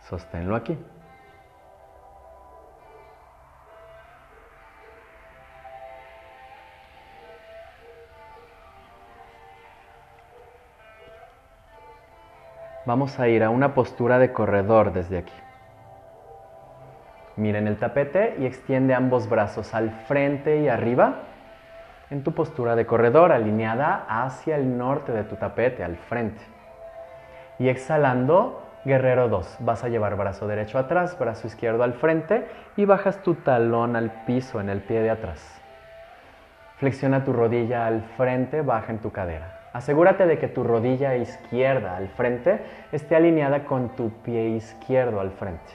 Sosténlo 0.00 0.56
aquí. 0.56 0.76
Vamos 12.84 13.20
a 13.20 13.28
ir 13.28 13.44
a 13.44 13.50
una 13.50 13.74
postura 13.74 14.18
de 14.18 14.32
corredor 14.32 14.92
desde 14.92 15.18
aquí. 15.18 15.32
Mira 17.36 17.58
en 17.58 17.68
el 17.68 17.78
tapete 17.78 18.34
y 18.40 18.46
extiende 18.46 18.92
ambos 18.92 19.28
brazos 19.28 19.72
al 19.72 19.90
frente 20.08 20.60
y 20.60 20.68
arriba 20.68 21.20
en 22.10 22.24
tu 22.24 22.32
postura 22.32 22.74
de 22.74 22.84
corredor 22.84 23.30
alineada 23.30 24.04
hacia 24.08 24.56
el 24.56 24.76
norte 24.76 25.12
de 25.12 25.22
tu 25.22 25.36
tapete, 25.36 25.84
al 25.84 25.96
frente. 25.96 26.42
Y 27.58 27.68
exhalando, 27.68 28.62
guerrero 28.84 29.28
2. 29.28 29.58
Vas 29.60 29.84
a 29.84 29.88
llevar 29.88 30.16
brazo 30.16 30.48
derecho 30.48 30.78
atrás, 30.78 31.16
brazo 31.18 31.46
izquierdo 31.46 31.84
al 31.84 31.94
frente 31.94 32.46
y 32.76 32.84
bajas 32.84 33.22
tu 33.22 33.36
talón 33.36 33.94
al 33.94 34.10
piso 34.26 34.60
en 34.60 34.68
el 34.68 34.80
pie 34.80 35.02
de 35.02 35.10
atrás. 35.10 35.62
Flexiona 36.78 37.24
tu 37.24 37.32
rodilla 37.32 37.86
al 37.86 38.02
frente, 38.16 38.60
baja 38.60 38.92
en 38.92 38.98
tu 38.98 39.12
cadera. 39.12 39.61
Asegúrate 39.72 40.26
de 40.26 40.38
que 40.38 40.48
tu 40.48 40.64
rodilla 40.64 41.16
izquierda 41.16 41.96
al 41.96 42.08
frente 42.08 42.60
esté 42.92 43.16
alineada 43.16 43.64
con 43.64 43.90
tu 43.96 44.10
pie 44.22 44.50
izquierdo 44.50 45.20
al 45.20 45.30
frente. 45.30 45.72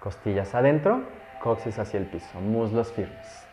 Costillas 0.00 0.54
adentro, 0.54 1.02
coxis 1.42 1.78
hacia 1.78 1.98
el 1.98 2.06
piso, 2.06 2.40
muslos 2.40 2.92
firmes. 2.92 3.46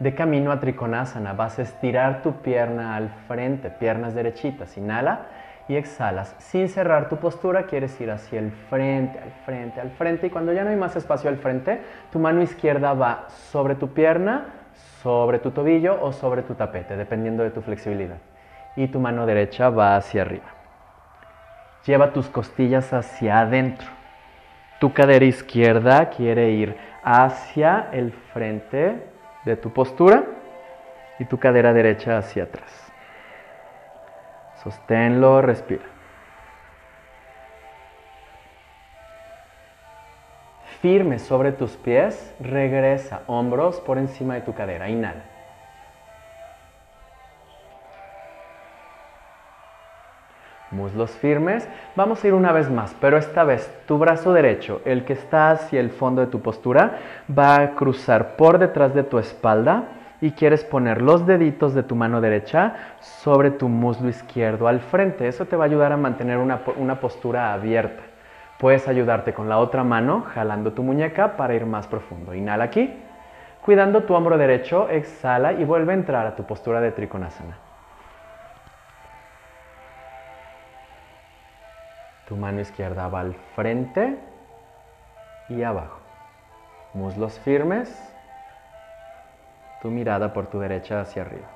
De 0.00 0.14
camino 0.14 0.50
a 0.50 0.58
Trikonasana 0.58 1.34
vas 1.34 1.58
a 1.58 1.62
estirar 1.62 2.22
tu 2.22 2.40
pierna 2.40 2.96
al 2.96 3.10
frente, 3.28 3.68
piernas 3.68 4.14
derechitas. 4.14 4.78
Inhala 4.78 5.26
y 5.68 5.76
exhalas. 5.76 6.34
Sin 6.38 6.68
cerrar 6.68 7.08
tu 7.10 7.18
postura, 7.18 7.66
quieres 7.66 8.00
ir 8.00 8.10
hacia 8.10 8.40
el 8.40 8.50
frente, 8.50 9.20
al 9.20 9.30
frente, 9.44 9.80
al 9.80 9.90
frente. 9.90 10.26
Y 10.26 10.30
cuando 10.30 10.52
ya 10.54 10.64
no 10.64 10.70
hay 10.70 10.76
más 10.76 10.96
espacio 10.96 11.28
al 11.28 11.36
frente, 11.36 11.82
tu 12.10 12.18
mano 12.18 12.40
izquierda 12.40 12.94
va 12.94 13.26
sobre 13.28 13.74
tu 13.74 13.92
pierna, 13.92 14.46
sobre 15.02 15.38
tu 15.38 15.50
tobillo 15.50 15.98
o 16.02 16.12
sobre 16.12 16.42
tu 16.42 16.54
tapete, 16.54 16.96
dependiendo 16.96 17.42
de 17.42 17.50
tu 17.50 17.62
flexibilidad. 17.62 18.18
Y 18.76 18.88
tu 18.88 19.00
mano 19.00 19.26
derecha 19.26 19.70
va 19.70 19.96
hacia 19.96 20.22
arriba. 20.22 20.46
Lleva 21.86 22.12
tus 22.12 22.28
costillas 22.28 22.92
hacia 22.92 23.40
adentro. 23.40 23.88
Tu 24.78 24.92
cadera 24.92 25.24
izquierda 25.24 26.10
quiere 26.10 26.50
ir 26.50 26.76
hacia 27.02 27.88
el 27.92 28.12
frente 28.12 29.02
de 29.44 29.56
tu 29.56 29.72
postura 29.72 30.24
y 31.18 31.24
tu 31.24 31.38
cadera 31.38 31.72
derecha 31.72 32.18
hacia 32.18 32.44
atrás. 32.44 32.92
Sosténlo, 34.62 35.40
respira. 35.40 35.89
Firme 40.80 41.18
sobre 41.18 41.52
tus 41.52 41.72
pies, 41.72 42.34
regresa, 42.40 43.22
hombros 43.26 43.80
por 43.80 43.98
encima 43.98 44.34
de 44.34 44.40
tu 44.40 44.54
cadera, 44.54 44.88
inhala. 44.88 45.24
Muslos 50.70 51.10
firmes. 51.10 51.68
Vamos 51.96 52.22
a 52.22 52.28
ir 52.28 52.34
una 52.34 52.52
vez 52.52 52.70
más, 52.70 52.94
pero 53.00 53.18
esta 53.18 53.42
vez 53.42 53.68
tu 53.86 53.98
brazo 53.98 54.32
derecho, 54.32 54.80
el 54.84 55.04
que 55.04 55.14
está 55.14 55.50
hacia 55.50 55.80
el 55.80 55.90
fondo 55.90 56.20
de 56.20 56.28
tu 56.28 56.40
postura, 56.40 56.98
va 57.36 57.56
a 57.56 57.70
cruzar 57.74 58.36
por 58.36 58.58
detrás 58.58 58.94
de 58.94 59.02
tu 59.02 59.18
espalda 59.18 59.88
y 60.20 60.30
quieres 60.32 60.64
poner 60.64 61.02
los 61.02 61.26
deditos 61.26 61.74
de 61.74 61.82
tu 61.82 61.96
mano 61.96 62.20
derecha 62.20 62.94
sobre 63.00 63.50
tu 63.50 63.68
muslo 63.68 64.08
izquierdo 64.08 64.68
al 64.68 64.80
frente. 64.80 65.26
Eso 65.26 65.44
te 65.46 65.56
va 65.56 65.64
a 65.64 65.66
ayudar 65.66 65.92
a 65.92 65.96
mantener 65.96 66.38
una, 66.38 66.60
una 66.76 67.00
postura 67.00 67.52
abierta. 67.52 68.09
Puedes 68.60 68.86
ayudarte 68.88 69.32
con 69.32 69.48
la 69.48 69.56
otra 69.56 69.84
mano 69.84 70.20
jalando 70.34 70.74
tu 70.74 70.82
muñeca 70.82 71.38
para 71.38 71.54
ir 71.54 71.64
más 71.64 71.86
profundo. 71.86 72.34
Inhala 72.34 72.64
aquí. 72.64 72.94
Cuidando 73.62 74.02
tu 74.02 74.14
hombro 74.14 74.36
derecho, 74.36 74.90
exhala 74.90 75.54
y 75.54 75.64
vuelve 75.64 75.92
a 75.92 75.94
entrar 75.94 76.26
a 76.26 76.36
tu 76.36 76.44
postura 76.44 76.82
de 76.82 76.92
Trikonasana. 76.92 77.56
Tu 82.28 82.36
mano 82.36 82.60
izquierda 82.60 83.08
va 83.08 83.20
al 83.20 83.34
frente 83.56 84.18
y 85.48 85.62
abajo. 85.62 86.00
Muslos 86.92 87.38
firmes. 87.38 87.88
Tu 89.80 89.90
mirada 89.90 90.34
por 90.34 90.48
tu 90.48 90.60
derecha 90.60 91.00
hacia 91.00 91.22
arriba. 91.22 91.48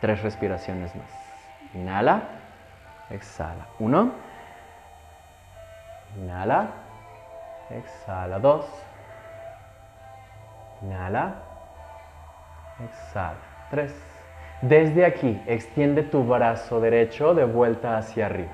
Tres 0.00 0.20
respiraciones 0.24 0.96
más. 0.96 1.10
Inhala. 1.74 2.22
Exhala. 3.10 3.66
Uno. 3.78 4.33
Inhala. 6.16 6.68
Exhala. 7.70 8.38
Dos. 8.38 8.66
Inhala. 10.82 11.34
Exhala. 12.84 13.36
Tres. 13.70 13.94
Desde 14.62 15.04
aquí, 15.04 15.42
extiende 15.46 16.02
tu 16.02 16.24
brazo 16.24 16.80
derecho 16.80 17.34
de 17.34 17.44
vuelta 17.44 17.98
hacia 17.98 18.26
arriba. 18.26 18.52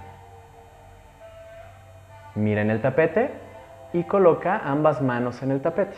Mira 2.34 2.62
en 2.62 2.70
el 2.70 2.80
tapete 2.80 3.30
y 3.92 4.04
coloca 4.04 4.60
ambas 4.64 5.02
manos 5.02 5.42
en 5.42 5.50
el 5.50 5.60
tapete. 5.60 5.96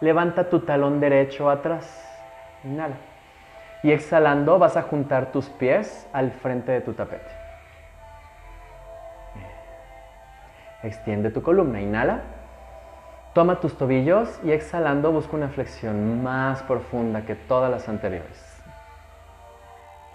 Levanta 0.00 0.48
tu 0.48 0.60
talón 0.60 1.00
derecho 1.00 1.50
atrás. 1.50 2.02
Inhala. 2.64 2.96
Y 3.82 3.92
exhalando 3.92 4.58
vas 4.58 4.76
a 4.76 4.82
juntar 4.82 5.32
tus 5.32 5.48
pies 5.48 6.08
al 6.12 6.30
frente 6.30 6.72
de 6.72 6.80
tu 6.80 6.92
tapete. 6.92 7.45
Extiende 10.86 11.30
tu 11.30 11.42
columna. 11.42 11.80
Inhala. 11.80 12.20
Toma 13.34 13.60
tus 13.60 13.76
tobillos 13.76 14.40
y 14.44 14.52
exhalando 14.52 15.12
busca 15.12 15.36
una 15.36 15.48
flexión 15.48 16.22
más 16.22 16.62
profunda 16.62 17.26
que 17.26 17.34
todas 17.34 17.70
las 17.70 17.88
anteriores. 17.88 18.62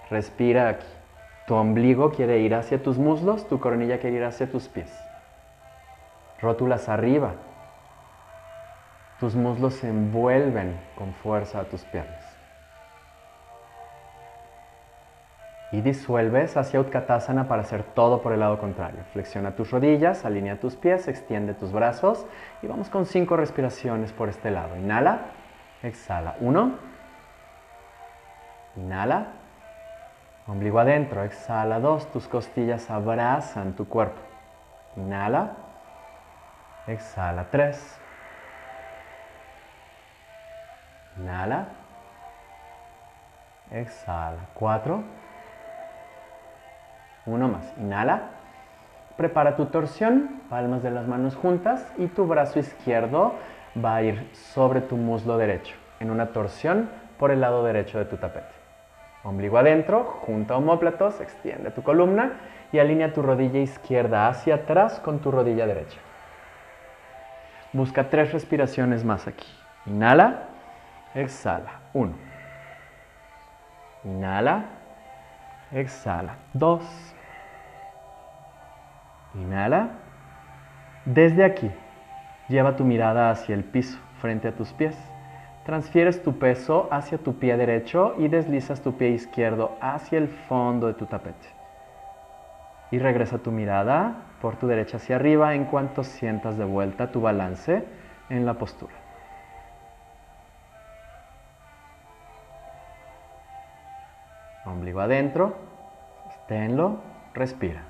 Respira 0.10 0.70
aquí. 0.70 0.88
Tu 1.46 1.54
ombligo 1.54 2.12
quiere 2.12 2.40
ir 2.40 2.56
hacia 2.56 2.82
tus 2.82 2.98
muslos, 2.98 3.48
tu 3.48 3.60
coronilla 3.60 4.00
quiere 4.00 4.18
ir 4.18 4.24
hacia 4.24 4.50
tus 4.50 4.70
pies. 4.70 4.92
Rótulas 6.42 6.88
arriba. 6.90 7.34
Tus 9.20 9.36
muslos 9.36 9.76
se 9.76 9.90
envuelven 9.90 10.80
con 10.98 11.14
fuerza 11.14 11.60
a 11.60 11.64
tus 11.66 11.84
piernas. 11.84 12.21
Y 15.72 15.80
disuelves 15.82 16.58
hacia 16.58 16.82
Utkatasana 16.82 17.48
para 17.48 17.62
hacer 17.62 17.84
todo 17.84 18.22
por 18.22 18.34
el 18.34 18.42
lado 18.42 18.60
contrario. 18.60 19.00
Flexiona 19.14 19.56
tus 19.56 19.72
rodillas, 19.72 20.26
alinea 20.26 20.60
tus 20.60 20.76
pies, 20.76 21.08
extiende 21.08 21.54
tus 21.54 21.72
brazos 21.72 22.26
y 22.62 22.68
vamos 22.68 22.90
con 22.90 23.06
cinco 23.06 23.38
respiraciones 23.38 24.12
por 24.12 24.28
este 24.28 24.52
lado. 24.52 24.76
Inhala, 24.76 25.28
exhala. 25.82 26.36
Uno, 26.42 26.74
inhala, 28.76 29.28
ombligo 30.46 30.80
adentro, 30.80 31.24
exhala. 31.24 31.80
Dos, 31.80 32.12
tus 32.12 32.28
costillas 32.28 32.90
abrazan 32.92 33.74
tu 33.74 33.88
cuerpo. 33.88 34.20
Inhala, 34.98 35.54
exhala. 36.86 37.46
Tres, 37.50 37.98
inhala, 41.18 41.70
exhala. 43.72 44.50
Cuatro, 44.54 45.04
uno 47.26 47.48
más. 47.48 47.74
Inhala. 47.78 48.22
Prepara 49.18 49.56
tu 49.56 49.68
torsión, 49.68 50.42
palmas 50.50 50.84
de 50.84 50.92
las 50.92 51.08
manos 51.08 51.36
juntas 51.36 51.86
y 51.98 52.08
tu 52.08 52.26
brazo 52.26 52.60
izquierdo 52.60 53.36
va 53.84 53.96
a 53.98 54.04
ir 54.04 54.30
sobre 54.34 54.82
tu 54.82 54.98
muslo 54.98 55.38
derecho, 55.38 55.76
en 56.00 56.10
una 56.12 56.28
torsión 56.28 56.90
por 57.20 57.32
el 57.32 57.42
lado 57.42 57.64
derecho 57.64 58.00
de 58.00 58.06
tu 58.06 58.18
tapete. 58.18 58.48
Ombligo 59.24 59.58
adentro, 59.58 60.04
junta 60.26 60.56
homóplatos, 60.56 61.22
extiende 61.22 61.70
tu 61.70 61.84
columna 61.84 62.34
y 62.72 62.80
alinea 62.80 63.14
tu 63.14 63.22
rodilla 63.22 63.60
izquierda 63.60 64.28
hacia 64.28 64.56
atrás 64.56 65.00
con 65.00 65.20
tu 65.20 65.30
rodilla 65.30 65.68
derecha. 65.68 66.00
Busca 67.74 68.10
tres 68.10 68.34
respiraciones 68.34 69.06
más 69.06 69.28
aquí. 69.28 69.48
Inhala, 69.86 70.48
exhala. 71.14 71.80
Uno. 71.94 72.16
Inhala, 74.04 74.66
exhala. 75.72 76.36
Dos. 76.54 76.84
Inhala. 79.36 79.90
Desde 81.06 81.44
aquí, 81.44 81.72
lleva 82.48 82.76
tu 82.76 82.84
mirada 82.84 83.32
hacia 83.32 83.56
el 83.56 83.64
piso, 83.64 83.98
frente 84.20 84.48
a 84.48 84.56
tus 84.56 84.74
pies. 84.74 84.96
Transfieres 85.66 86.24
tu 86.24 86.38
peso 86.38 86.88
hacia 86.92 87.18
tu 87.18 87.38
pie 87.38 87.56
derecho 87.56 88.16
y 88.18 88.28
deslizas 88.28 88.82
tu 88.82 88.98
pie 88.98 89.10
izquierdo 89.10 89.78
hacia 89.80 90.18
el 90.18 90.28
fondo 90.28 90.88
de 90.88 90.94
tu 90.94 91.06
tapete. 91.06 91.48
Y 92.92 93.00
regresa 93.00 93.38
tu 93.38 93.52
mirada 93.52 94.16
por 94.42 94.58
tu 94.58 94.68
derecha 94.68 94.98
hacia 94.98 95.16
arriba 95.16 95.54
en 95.56 95.66
cuanto 95.66 96.04
sientas 96.04 96.58
de 96.58 96.66
vuelta 96.66 97.12
tu 97.12 97.22
balance 97.22 97.86
en 98.30 98.46
la 98.46 98.56
postura. 98.56 99.01
Ombligo 104.92 105.06
adentro, 105.06 105.56
sosténlo, 106.26 107.00
respira, 107.34 107.82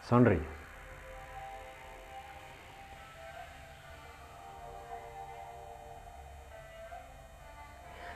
sonríe. 0.00 0.40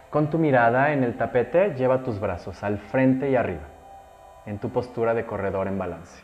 Con 0.09 0.31
tu 0.31 0.39
mirada 0.39 0.95
en 0.95 1.05
el 1.05 1.19
tapete, 1.19 1.75
lleva 1.75 2.03
tus 2.05 2.21
brazos 2.21 2.63
al 2.63 2.79
frente 2.79 3.29
y 3.29 3.37
arriba, 3.37 3.69
en 4.47 4.59
tu 4.59 4.71
postura 4.71 5.13
de 5.13 5.27
corredor 5.27 5.69
en 5.69 5.79
balance. 5.79 6.23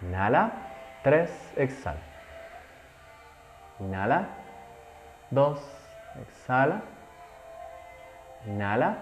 Inhala, 0.00 0.52
tres, 1.02 1.52
exhala. 1.56 2.02
Inhala, 3.80 4.28
dos, 5.30 5.60
exhala. 6.20 6.82
Inhala, 8.46 8.98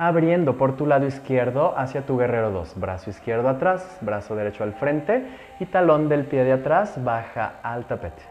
abriendo 0.00 0.56
por 0.56 0.76
tu 0.76 0.86
lado 0.86 1.06
izquierdo 1.06 1.74
hacia 1.76 2.06
tu 2.06 2.16
guerrero 2.16 2.50
2. 2.50 2.80
Brazo 2.80 3.10
izquierdo 3.10 3.50
atrás, 3.50 3.98
brazo 4.00 4.34
derecho 4.34 4.64
al 4.64 4.72
frente 4.72 5.26
y 5.60 5.66
talón 5.66 6.08
del 6.08 6.24
pie 6.24 6.42
de 6.42 6.52
atrás 6.52 7.04
baja 7.04 7.60
al 7.62 7.84
tapete. 7.84 8.22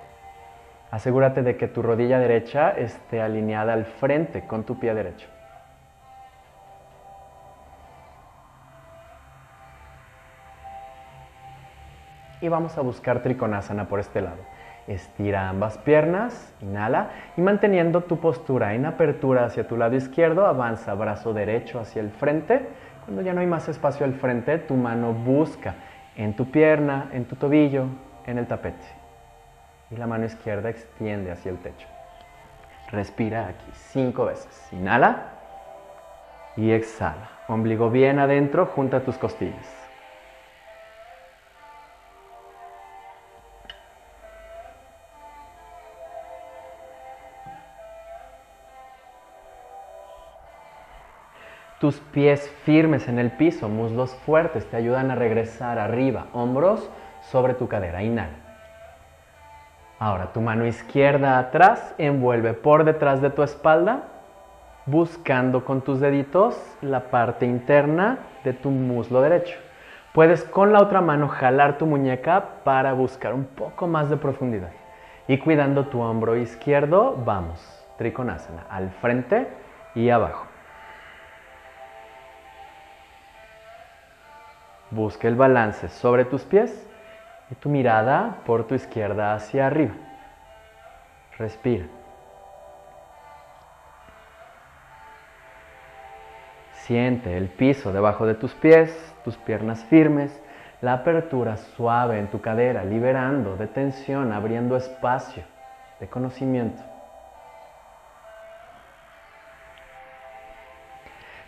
Asegúrate 0.89 1.43
de 1.43 1.57
que 1.57 1.67
tu 1.67 1.84
rodilla 1.84 2.17
derecha 2.17 2.72
esté 2.72 3.22
alineada 3.22 3.74
al 3.74 3.86
frente 3.86 4.47
con 4.47 4.63
tu 4.63 4.80
pie 4.80 4.95
derecho. 4.95 5.28
Y 12.41 12.47
vamos 12.47 12.80
a 12.80 12.82
buscar 12.82 13.22
Trikonasana 13.22 13.88
por 13.88 13.99
este 13.99 14.22
lado. 14.22 14.41
Estira 14.89 15.47
ambas 15.47 15.77
piernas, 15.77 16.53
inhala 16.61 17.11
y 17.37 17.41
manteniendo 17.41 18.01
tu 18.01 18.19
postura 18.19 18.73
en 18.73 18.85
apertura 18.85 19.45
hacia 19.45 19.67
tu 19.67 19.77
lado 19.77 19.95
izquierdo, 19.95 20.45
avanza 20.45 20.93
brazo 20.95 21.33
derecho 21.33 21.79
hacia 21.79 22.01
el 22.01 22.09
frente. 22.09 22.67
Cuando 23.05 23.21
ya 23.21 23.33
no 23.33 23.39
hay 23.39 23.47
más 23.47 23.69
espacio 23.69 24.05
al 24.05 24.15
frente, 24.15 24.57
tu 24.57 24.73
mano 24.73 25.13
busca 25.13 25.75
en 26.17 26.35
tu 26.35 26.51
pierna, 26.51 27.09
en 27.13 27.25
tu 27.25 27.37
tobillo, 27.37 27.85
en 28.25 28.37
el 28.37 28.47
tapete 28.47 28.99
y 29.91 29.95
la 29.95 30.07
mano 30.07 30.25
izquierda 30.25 30.69
extiende 30.69 31.31
hacia 31.31 31.51
el 31.51 31.57
techo. 31.57 31.87
Respira 32.91 33.47
aquí 33.47 33.71
cinco 33.73 34.25
veces. 34.25 34.67
Inhala 34.71 35.33
y 36.55 36.71
exhala. 36.71 37.29
Ombligo 37.47 37.89
bien 37.89 38.19
adentro, 38.19 38.65
junta 38.67 39.03
tus 39.03 39.17
costillas. 39.17 39.78
Tus 51.80 51.99
pies 51.99 52.49
firmes 52.65 53.07
en 53.07 53.19
el 53.19 53.32
piso, 53.32 53.69
muslos 53.69 54.13
fuertes, 54.25 54.69
te 54.69 54.75
ayudan 54.75 55.11
a 55.11 55.15
regresar 55.15 55.80
arriba, 55.80 56.27
hombros 56.34 56.89
sobre 57.21 57.53
tu 57.53 57.69
cadera. 57.69 58.03
Inhala. 58.03 58.49
Ahora 59.97 60.34
tu 60.34 60.41
mano 60.41 60.65
izquierda 60.65 61.39
atrás 61.39 61.95
envuelve 61.97 62.53
por 62.53 62.84
detrás 62.84 63.21
de 63.21 63.30
tu 63.30 63.43
espalda, 63.43 64.03
buscando 64.86 65.63
con 65.63 65.82
tus 65.82 66.01
deditos 66.01 66.61
la 66.82 67.11
parte 67.11 67.45
interna 67.45 68.19
de 68.43 68.51
tu 68.51 68.71
muslo 68.71 69.21
derecho. 69.21 69.57
Puedes 70.13 70.43
con 70.43 70.73
la 70.73 70.82
otra 70.82 70.99
mano 70.99 71.30
jalar 71.30 71.77
tu 71.77 71.86
muñeca 71.86 72.43
para 72.65 72.91
buscar 72.91 73.34
un 73.34 73.45
poco 73.45 73.88
más 73.88 74.09
de 74.09 74.17
profundidad. 74.17 74.71
Y 75.30 75.38
cuidando 75.38 75.86
tu 75.86 76.01
hombro 76.01 76.36
izquierdo, 76.36 77.15
vamos, 77.23 77.59
Trikonasana, 77.97 78.65
al 78.69 78.89
frente 78.89 79.47
y 79.95 80.09
abajo. 80.09 80.49
Busca 84.91 85.27
el 85.27 85.35
balance 85.35 85.89
sobre 85.89 86.25
tus 86.25 86.43
pies 86.43 86.87
y 87.51 87.55
tu 87.55 87.69
mirada 87.69 88.37
por 88.45 88.65
tu 88.65 88.75
izquierda 88.75 89.33
hacia 89.33 89.67
arriba. 89.67 89.93
Respira. 91.37 91.85
Siente 96.73 97.37
el 97.37 97.49
piso 97.49 97.93
debajo 97.93 98.25
de 98.25 98.33
tus 98.33 98.53
pies, 98.55 99.13
tus 99.23 99.37
piernas 99.37 99.83
firmes, 99.85 100.41
la 100.81 100.93
apertura 100.93 101.57
suave 101.57 102.19
en 102.19 102.27
tu 102.27 102.41
cadera, 102.41 102.83
liberando 102.83 103.57
de 103.57 103.67
tensión, 103.67 104.33
abriendo 104.33 104.75
espacio 104.75 105.43
de 105.99 106.07
conocimiento. 106.07 106.81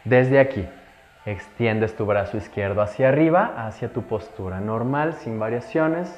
Desde 0.03 0.39
aquí, 0.39 0.67
Extiendes 1.25 1.95
tu 1.95 2.05
brazo 2.05 2.37
izquierdo 2.37 2.81
hacia 2.81 3.09
arriba, 3.09 3.53
hacia 3.57 3.93
tu 3.93 4.03
postura 4.03 4.59
normal, 4.59 5.13
sin 5.13 5.39
variaciones. 5.39 6.09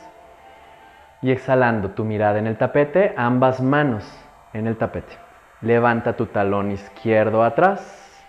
Y 1.21 1.31
exhalando 1.31 1.91
tu 1.91 2.05
mirada 2.05 2.39
en 2.39 2.47
el 2.47 2.57
tapete, 2.57 3.13
ambas 3.17 3.61
manos 3.61 4.05
en 4.53 4.67
el 4.67 4.77
tapete. 4.77 5.13
Levanta 5.61 6.13
tu 6.13 6.27
talón 6.27 6.71
izquierdo 6.71 7.43
atrás. 7.43 8.23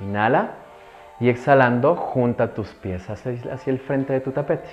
Inhala. 0.00 0.50
Y 1.20 1.28
exhalando, 1.28 1.94
junta 1.94 2.54
tus 2.54 2.74
pies 2.74 3.08
hacia, 3.08 3.32
el 3.66 3.78
frente 3.78 4.12
de 4.12 4.20
tu 4.20 4.32
tapete. 4.32 4.68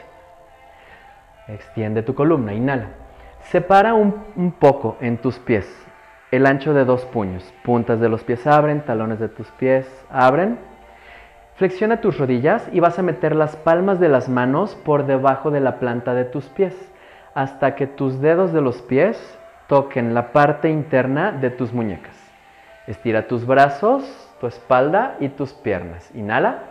Extiende 1.48 2.04
tu 2.04 2.16
columna. 2.16 2.54
Inhala. 2.54 2.88
Separa 3.44 3.94
un, 3.94 4.26
un 4.36 4.52
poco 4.52 4.98
en 5.00 5.18
tus 5.18 5.40
pies 5.40 5.68
el 6.32 6.46
ancho 6.46 6.74
de 6.74 6.86
dos 6.86 7.06
puños. 7.06 7.54
Puntas 7.64 8.00
de 8.00 8.10
los 8.10 8.24
pies 8.24 8.48
abren, 8.48 8.82
talones 8.82 9.20
de 9.20 9.30
tus 9.30 9.48
pies 9.52 9.86
abren. 10.10 10.71
Flexiona 11.62 12.02
tus 12.02 12.18
rodillas 12.18 12.68
y 12.74 12.80
vas 12.80 12.98
a 12.98 13.04
meter 13.04 13.36
las 13.36 13.56
palmas 13.56 14.00
de 14.00 14.10
las 14.10 14.28
manos 14.28 14.74
por 14.84 15.06
debajo 15.06 15.52
de 15.52 15.60
la 15.60 15.78
planta 15.78 16.16
de 16.16 16.26
tus 16.26 16.46
pies 16.46 16.74
hasta 17.36 17.76
que 17.76 17.86
tus 17.86 18.20
dedos 18.20 18.52
de 18.52 18.62
los 18.62 18.82
pies 18.82 19.38
toquen 19.68 20.16
la 20.16 20.32
parte 20.32 20.72
interna 20.72 21.32
de 21.32 21.52
tus 21.52 21.72
muñecas. 21.72 22.16
Estira 22.88 23.28
tus 23.28 23.46
brazos, 23.46 24.04
tu 24.40 24.48
espalda 24.48 25.18
y 25.20 25.30
tus 25.30 25.54
piernas. 25.54 26.10
Inhala. 26.16 26.64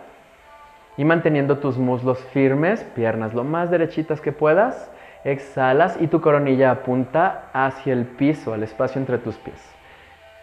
Y 0.97 1.05
manteniendo 1.05 1.59
tus 1.59 1.77
muslos 1.77 2.19
firmes, 2.33 2.83
piernas 2.93 3.33
lo 3.33 3.45
más 3.45 3.71
derechitas 3.71 4.19
que 4.19 4.33
puedas, 4.33 4.91
exhalas 5.23 5.95
y 6.01 6.07
tu 6.07 6.19
coronilla 6.19 6.69
apunta 6.69 7.43
hacia 7.53 7.93
el 7.93 8.03
piso, 8.03 8.53
al 8.53 8.63
espacio 8.63 8.99
entre 8.99 9.19
tus 9.19 9.37
pies. 9.37 9.73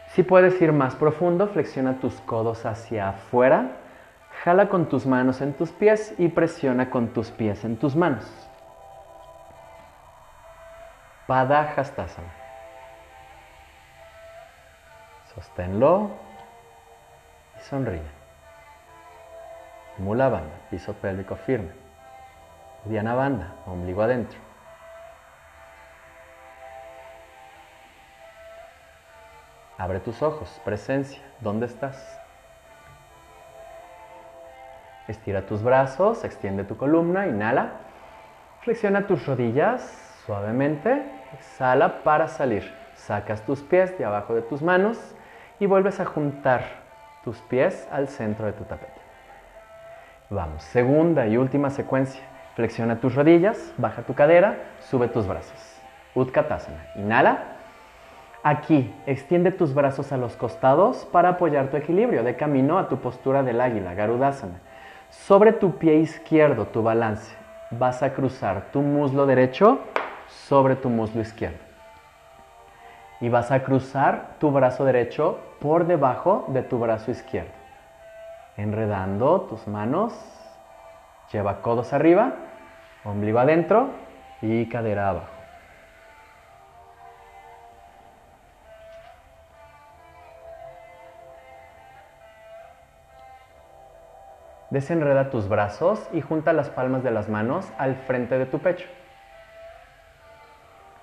Si 0.06 0.22
puedes 0.22 0.58
ir 0.62 0.72
más 0.72 0.96
profundo, 0.96 1.48
flexiona 1.48 2.00
tus 2.00 2.18
codos 2.22 2.64
hacia 2.64 3.10
afuera 3.10 3.72
Jala 4.44 4.68
con 4.68 4.88
tus 4.88 5.04
manos 5.04 5.40
en 5.40 5.52
tus 5.52 5.72
pies 5.72 6.14
y 6.16 6.28
presiona 6.28 6.90
con 6.90 7.08
tus 7.08 7.30
pies 7.30 7.64
en 7.64 7.76
tus 7.76 7.96
manos. 7.96 8.24
Padahastasana. 11.26 12.32
Sosténlo 15.34 16.10
y 17.56 17.60
sonríe. 17.60 18.18
Mula 19.98 20.28
banda, 20.28 20.54
piso 20.70 20.94
pélvico 20.94 21.34
firme. 21.34 21.72
Diana 22.84 23.14
banda, 23.14 23.54
ombligo 23.66 24.02
adentro. 24.02 24.38
Abre 29.76 30.00
tus 30.00 30.22
ojos, 30.22 30.60
presencia, 30.64 31.20
¿dónde 31.40 31.66
estás? 31.66 32.17
Estira 35.08 35.42
tus 35.42 35.62
brazos, 35.62 36.22
extiende 36.22 36.64
tu 36.64 36.76
columna, 36.76 37.26
inhala. 37.26 37.72
Flexiona 38.60 39.06
tus 39.06 39.26
rodillas 39.26 39.82
suavemente, 40.26 41.02
exhala 41.32 42.02
para 42.04 42.28
salir. 42.28 42.70
Sacas 42.94 43.40
tus 43.42 43.62
pies 43.62 43.96
de 43.96 44.04
abajo 44.04 44.34
de 44.34 44.42
tus 44.42 44.60
manos 44.60 44.98
y 45.58 45.64
vuelves 45.64 45.98
a 46.00 46.04
juntar 46.04 46.62
tus 47.24 47.38
pies 47.38 47.88
al 47.90 48.08
centro 48.08 48.44
de 48.44 48.52
tu 48.52 48.64
tapete. 48.64 49.00
Vamos, 50.28 50.62
segunda 50.62 51.26
y 51.26 51.38
última 51.38 51.70
secuencia. 51.70 52.22
Flexiona 52.54 53.00
tus 53.00 53.14
rodillas, 53.14 53.72
baja 53.78 54.02
tu 54.02 54.14
cadera, 54.14 54.56
sube 54.80 55.08
tus 55.08 55.26
brazos. 55.26 55.80
Utkatasana. 56.14 56.84
Inhala. 56.96 57.38
Aquí, 58.42 58.94
extiende 59.06 59.52
tus 59.52 59.72
brazos 59.72 60.12
a 60.12 60.18
los 60.18 60.36
costados 60.36 61.06
para 61.10 61.30
apoyar 61.30 61.68
tu 61.68 61.78
equilibrio 61.78 62.22
de 62.22 62.36
camino 62.36 62.78
a 62.78 62.88
tu 62.88 62.98
postura 62.98 63.42
del 63.42 63.60
águila, 63.60 63.94
Garudasana. 63.94 64.60
Sobre 65.10 65.52
tu 65.52 65.78
pie 65.78 65.96
izquierdo, 65.96 66.66
tu 66.66 66.82
balance, 66.82 67.34
vas 67.70 68.02
a 68.02 68.12
cruzar 68.12 68.66
tu 68.72 68.82
muslo 68.82 69.24
derecho 69.26 69.78
sobre 70.28 70.76
tu 70.76 70.90
muslo 70.90 71.22
izquierdo. 71.22 71.58
Y 73.20 73.28
vas 73.28 73.50
a 73.50 73.64
cruzar 73.64 74.36
tu 74.38 74.50
brazo 74.50 74.84
derecho 74.84 75.38
por 75.60 75.86
debajo 75.86 76.44
de 76.48 76.62
tu 76.62 76.78
brazo 76.78 77.10
izquierdo. 77.10 77.50
Enredando 78.56 79.42
tus 79.42 79.66
manos, 79.66 80.12
lleva 81.32 81.62
codos 81.62 81.92
arriba, 81.92 82.34
ombligo 83.04 83.38
adentro 83.38 83.88
y 84.42 84.66
cadera 84.66 85.08
abajo. 85.08 85.37
Desenreda 94.70 95.30
tus 95.30 95.48
brazos 95.48 96.08
y 96.12 96.20
junta 96.20 96.52
las 96.52 96.68
palmas 96.68 97.02
de 97.02 97.10
las 97.10 97.28
manos 97.28 97.66
al 97.78 97.96
frente 97.96 98.38
de 98.38 98.44
tu 98.46 98.58
pecho. 98.58 98.86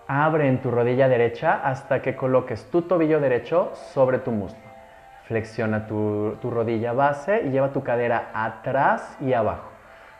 Abre 0.07 0.47
en 0.47 0.61
tu 0.61 0.69
rodilla 0.69 1.09
derecha 1.09 1.61
hasta 1.63 2.03
que 2.03 2.15
coloques 2.15 2.69
tu 2.69 2.83
tobillo 2.83 3.19
derecho 3.19 3.71
sobre 3.73 4.19
tu 4.19 4.31
muslo. 4.31 4.59
Flexiona 5.23 5.87
tu, 5.87 6.37
rodilla 6.43 6.93
base 6.93 7.41
y 7.43 7.49
lleva 7.49 7.73
tu 7.73 7.81
cadera 7.81 8.29
atrás 8.35 9.17
y 9.19 9.33
abajo. 9.33 9.71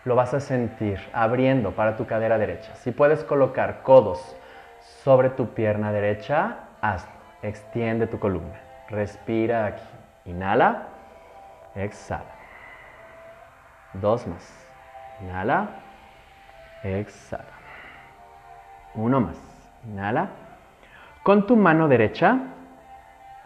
Lo 0.04 0.16
vas 0.16 0.34
a 0.34 0.40
sentir 0.40 1.00
abriendo 1.14 1.72
para 1.72 1.96
tu 1.98 2.08
cadera 2.08 2.40
derecha. 2.40 2.76
Si 2.78 2.92
puedes 2.92 3.24
colocar 3.24 3.84
codos 3.84 4.36
sobre 5.04 5.30
tu 5.30 5.50
pierna 5.54 5.92
derecha, 5.92 6.58
hazlo. 6.82 7.12
Extiende 7.44 8.08
tu 8.08 8.18
columna. 8.18 8.60
Respira 8.90 9.68
aquí. 9.68 9.84
Inhala. 10.26 10.88
Exhala. 11.76 12.35
Dos 14.02 14.28
más. 14.28 14.68
Inhala. 15.22 15.70
Exhala. 16.84 17.44
Uno 18.94 19.22
más. 19.22 19.38
Inhala. 19.88 20.30
Con 21.24 21.48
tu 21.48 21.56
mano 21.56 21.88
derecha 21.88 22.40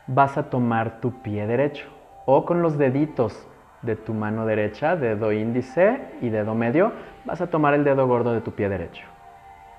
vas 0.08 0.38
a 0.38 0.50
tomar 0.50 1.00
tu 1.00 1.22
pie 1.22 1.46
derecho 1.48 1.88
o 2.26 2.46
con 2.46 2.62
los 2.62 2.78
deditos 2.78 3.48
de 3.82 3.96
tu 3.96 4.14
mano 4.14 4.46
derecha, 4.46 4.96
dedo 4.96 5.32
índice 5.32 6.02
y 6.22 6.30
dedo 6.30 6.56
medio, 6.56 6.92
vas 7.26 7.42
a 7.42 7.48
tomar 7.48 7.74
el 7.74 7.84
dedo 7.84 8.08
gordo 8.08 8.34
de 8.34 8.42
tu 8.42 8.52
pie 8.52 8.68
derecho 8.70 9.06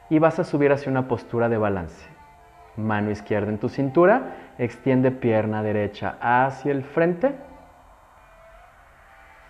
y 0.09 0.18
vas 0.18 0.39
a 0.39 0.45
subir 0.45 0.73
hacia 0.73 0.91
una 0.91 1.09
postura 1.09 1.49
de 1.49 1.59
balance. 1.59 2.09
Mano 2.77 3.11
izquierda 3.11 3.51
en 3.51 3.59
tu 3.59 3.68
cintura, 3.68 4.37
extiende 4.59 5.11
pierna 5.11 5.62
derecha 5.62 6.16
hacia 6.21 6.73
el 6.73 6.85
frente 6.85 7.35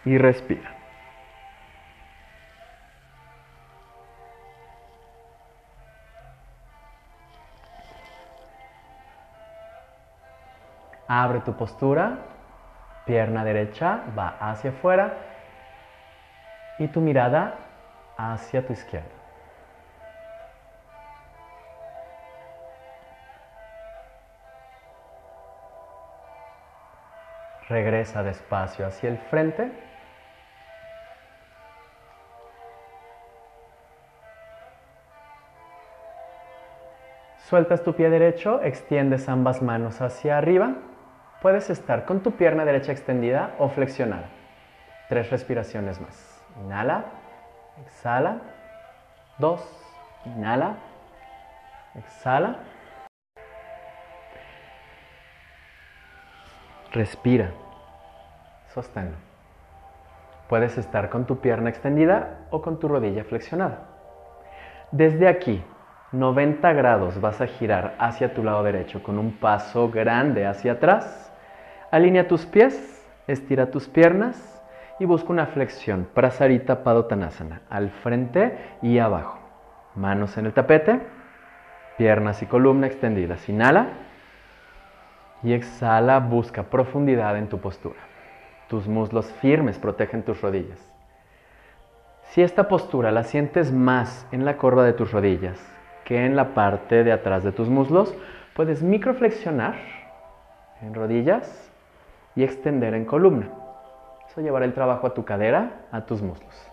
y 0.04 0.18
respira. 0.18 0.79
Abre 11.12 11.40
tu 11.40 11.54
postura, 11.54 12.18
pierna 13.04 13.42
derecha 13.42 14.02
va 14.16 14.36
hacia 14.38 14.70
afuera 14.70 15.12
y 16.78 16.86
tu 16.86 17.00
mirada 17.00 17.56
hacia 18.16 18.64
tu 18.64 18.72
izquierda. 18.72 19.08
Regresa 27.68 28.22
despacio 28.22 28.86
hacia 28.86 29.08
el 29.08 29.18
frente. 29.18 29.72
Sueltas 37.48 37.82
tu 37.82 37.96
pie 37.96 38.10
derecho, 38.10 38.62
extiendes 38.62 39.28
ambas 39.28 39.60
manos 39.60 40.00
hacia 40.00 40.38
arriba 40.38 40.76
Puedes 41.40 41.70
estar 41.70 42.04
con 42.04 42.20
tu 42.20 42.32
pierna 42.32 42.66
derecha 42.66 42.92
extendida 42.92 43.54
o 43.58 43.70
flexionada. 43.70 44.28
Tres 45.08 45.30
respiraciones 45.30 45.98
más. 45.98 46.44
Inhala, 46.62 47.06
exhala. 47.82 48.42
Dos, 49.38 49.66
inhala, 50.26 50.76
exhala. 51.94 52.56
Respira. 56.92 57.52
Sosténlo. 58.74 59.16
Puedes 60.46 60.76
estar 60.76 61.08
con 61.08 61.24
tu 61.24 61.40
pierna 61.40 61.70
extendida 61.70 62.40
o 62.50 62.60
con 62.60 62.78
tu 62.78 62.86
rodilla 62.86 63.24
flexionada. 63.24 63.86
Desde 64.90 65.26
aquí, 65.26 65.64
90 66.12 66.72
grados 66.74 67.18
vas 67.20 67.40
a 67.40 67.46
girar 67.46 67.94
hacia 67.98 68.34
tu 68.34 68.42
lado 68.42 68.62
derecho 68.62 69.02
con 69.02 69.18
un 69.18 69.38
paso 69.38 69.90
grande 69.90 70.44
hacia 70.44 70.72
atrás 70.72 71.29
Alinea 71.90 72.28
tus 72.28 72.46
pies, 72.46 73.04
estira 73.26 73.72
tus 73.72 73.88
piernas 73.88 74.62
y 75.00 75.06
busca 75.06 75.32
una 75.32 75.46
flexión, 75.46 76.06
Prasarita 76.14 76.84
Padottanasana, 76.84 77.62
al 77.68 77.90
frente 77.90 78.56
y 78.80 78.98
abajo. 78.98 79.40
Manos 79.96 80.38
en 80.38 80.46
el 80.46 80.52
tapete, 80.52 81.00
piernas 81.98 82.42
y 82.42 82.46
columna 82.46 82.86
extendidas. 82.86 83.48
Inhala 83.48 83.88
y 85.42 85.52
exhala, 85.52 86.20
busca 86.20 86.62
profundidad 86.64 87.36
en 87.36 87.48
tu 87.48 87.58
postura. 87.58 87.98
Tus 88.68 88.86
muslos 88.86 89.26
firmes 89.40 89.78
protegen 89.78 90.22
tus 90.22 90.40
rodillas. 90.40 90.78
Si 92.30 92.40
esta 92.40 92.68
postura 92.68 93.10
la 93.10 93.24
sientes 93.24 93.72
más 93.72 94.28
en 94.30 94.44
la 94.44 94.58
corva 94.58 94.84
de 94.84 94.92
tus 94.92 95.10
rodillas 95.10 95.58
que 96.04 96.24
en 96.24 96.36
la 96.36 96.54
parte 96.54 97.02
de 97.02 97.10
atrás 97.10 97.42
de 97.42 97.50
tus 97.50 97.68
muslos, 97.68 98.14
puedes 98.54 98.82
microflexionar 98.82 99.74
en 100.82 100.94
rodillas 100.94 101.69
y 102.36 102.44
extender 102.44 102.94
en 102.94 103.04
columna. 103.04 103.48
Eso 104.28 104.40
llevará 104.40 104.64
el 104.64 104.74
trabajo 104.74 105.06
a 105.06 105.14
tu 105.14 105.24
cadera, 105.24 105.86
a 105.90 106.02
tus 106.02 106.22
muslos. 106.22 106.70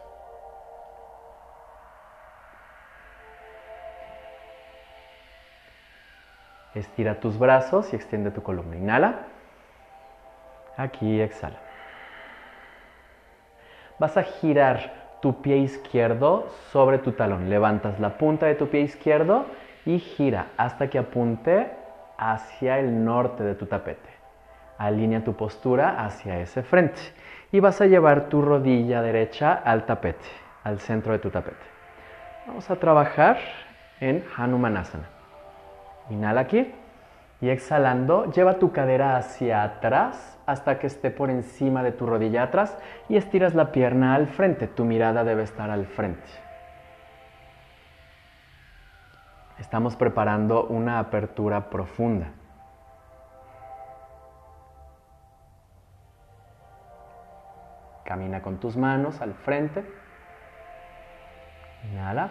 Estira 6.76 7.20
tus 7.20 7.40
brazos 7.40 7.92
y 7.94 7.96
extiende 7.96 8.30
tu 8.30 8.44
columna. 8.44 8.76
Inhala. 8.76 9.16
Aquí 10.78 11.20
exhala. 11.20 11.58
Vas 13.98 14.16
a 14.16 14.24
girar 14.24 15.18
tu 15.22 15.42
pie 15.42 15.58
izquierdo 15.58 16.50
sobre 16.72 17.00
tu 17.00 17.14
talón. 17.14 17.50
Levantas 17.50 18.00
la 18.00 18.20
punta 18.20 18.46
de 18.46 18.54
tu 18.54 18.68
pie 18.68 18.82
izquierdo 18.82 19.46
y 19.86 19.98
gira 19.98 20.50
hasta 20.58 20.88
que 20.90 21.00
apunte 21.00 21.72
hacia 22.18 22.78
el 22.78 23.04
norte 23.04 23.44
de 23.44 23.56
tu 23.56 23.66
tapete. 23.66 24.17
Alinea 24.78 25.24
tu 25.24 25.36
postura 25.36 26.06
hacia 26.06 26.40
ese 26.40 26.64
frente 26.64 27.00
y 27.52 27.60
vas 27.60 27.82
a 27.82 27.86
llevar 27.86 28.30
tu 28.30 28.42
rodilla 28.42 29.02
derecha 29.02 29.54
al 29.54 29.86
tapete, 29.86 30.26
al 30.64 30.80
centro 30.80 31.14
de 31.14 31.20
tu 31.20 31.30
tapete. 31.30 31.66
Vamos 32.46 32.70
a 32.70 32.76
trabajar 32.76 33.38
en 34.00 34.24
Hanumanasana. 34.38 35.10
Inhala 36.10 36.42
aquí 36.42 36.72
y 37.42 37.50
exhalando, 37.50 38.32
lleva 38.32 38.60
tu 38.60 38.72
cadera 38.72 39.18
hacia 39.18 39.64
atrás 39.64 40.40
hasta 40.46 40.80
que 40.80 40.88
esté 40.88 41.12
por 41.12 41.30
encima 41.30 41.84
de 41.84 41.92
tu 41.92 42.06
rodilla 42.06 42.44
atrás 42.44 42.78
y 43.10 43.18
estiras 43.18 43.54
la 43.54 43.72
pierna 43.72 44.16
al 44.16 44.28
frente. 44.28 44.68
Tu 44.68 44.86
mirada 44.86 45.24
debe 45.24 45.44
estar 45.44 45.70
al 45.70 45.86
frente. 45.86 46.30
Estamos 49.60 49.96
preparando 49.96 50.66
una 50.68 51.00
apertura 51.00 51.70
profunda. 51.70 52.28
Camina 58.08 58.42
con 58.42 58.58
tus 58.58 58.78
manos 58.78 59.22
al 59.22 59.34
frente. 59.34 59.84
Inhala. 61.92 62.30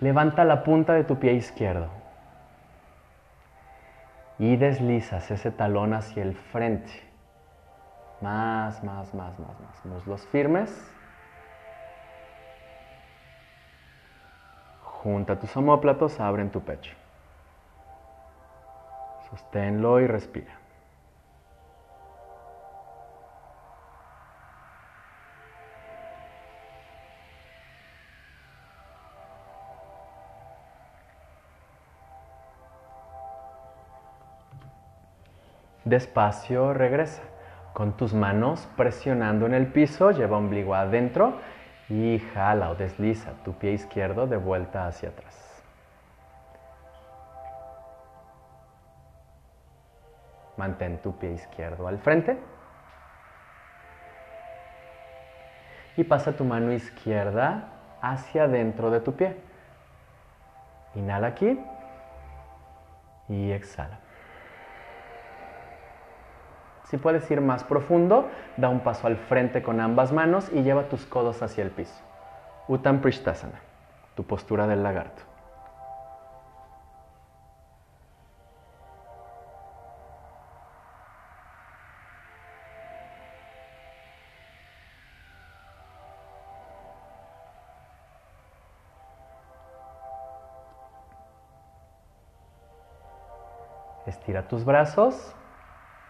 Levanta 0.00 0.44
la 0.44 0.64
punta 0.64 0.92
de 0.92 1.04
tu 1.04 1.18
pie 1.18 1.32
izquierdo 1.32 1.88
y 4.38 4.56
deslizas 4.56 5.30
ese 5.30 5.50
talón 5.50 5.94
hacia 5.94 6.22
el 6.22 6.34
frente. 6.34 6.92
Más, 8.20 8.84
más, 8.84 9.14
más, 9.14 9.38
más, 9.38 9.60
más. 9.60 9.84
Muslos 9.86 10.26
firmes. 10.26 10.70
Junta 14.82 15.38
tus 15.38 15.56
omóplatos, 15.56 16.20
abren 16.20 16.50
tu 16.50 16.60
pecho. 16.60 16.94
Sosténlo 19.30 20.00
y 20.00 20.06
respira. 20.06 20.61
Despacio 35.84 36.72
regresa. 36.72 37.22
Con 37.72 37.96
tus 37.96 38.12
manos 38.12 38.68
presionando 38.76 39.46
en 39.46 39.54
el 39.54 39.66
piso, 39.66 40.10
lleva 40.10 40.36
ombligo 40.36 40.74
adentro 40.74 41.38
y 41.88 42.18
jala 42.32 42.70
o 42.70 42.74
desliza 42.74 43.32
tu 43.44 43.54
pie 43.54 43.72
izquierdo 43.72 44.26
de 44.26 44.36
vuelta 44.36 44.86
hacia 44.86 45.08
atrás. 45.08 45.62
Mantén 50.56 50.98
tu 50.98 51.16
pie 51.18 51.32
izquierdo 51.32 51.88
al 51.88 51.98
frente. 51.98 52.38
Y 55.96 56.04
pasa 56.04 56.32
tu 56.32 56.44
mano 56.44 56.72
izquierda 56.72 57.68
hacia 58.00 58.44
adentro 58.44 58.90
de 58.90 59.00
tu 59.00 59.14
pie. 59.14 59.36
Inhala 60.94 61.28
aquí 61.28 61.58
y 63.28 63.50
exhala. 63.50 63.98
Si 66.92 66.98
puedes 66.98 67.30
ir 67.30 67.40
más 67.40 67.64
profundo, 67.64 68.28
da 68.58 68.68
un 68.68 68.80
paso 68.80 69.06
al 69.06 69.16
frente 69.16 69.62
con 69.62 69.80
ambas 69.80 70.12
manos 70.12 70.50
y 70.52 70.62
lleva 70.62 70.90
tus 70.90 71.06
codos 71.06 71.42
hacia 71.42 71.64
el 71.64 71.70
piso. 71.70 71.98
Uttam 72.68 73.00
Prishtasana, 73.00 73.62
tu 74.14 74.24
postura 74.24 74.66
del 74.66 74.82
lagarto. 74.82 75.22
Estira 94.04 94.46
tus 94.46 94.66
brazos 94.66 95.34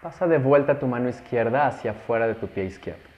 Pasa 0.02 0.26
de 0.26 0.38
vuelta 0.38 0.80
tu 0.80 0.88
mano 0.88 1.08
izquierda 1.08 1.68
hacia 1.68 1.92
afuera 1.92 2.26
de 2.26 2.34
tu 2.34 2.48
pie 2.48 2.64
izquierdo. 2.64 3.08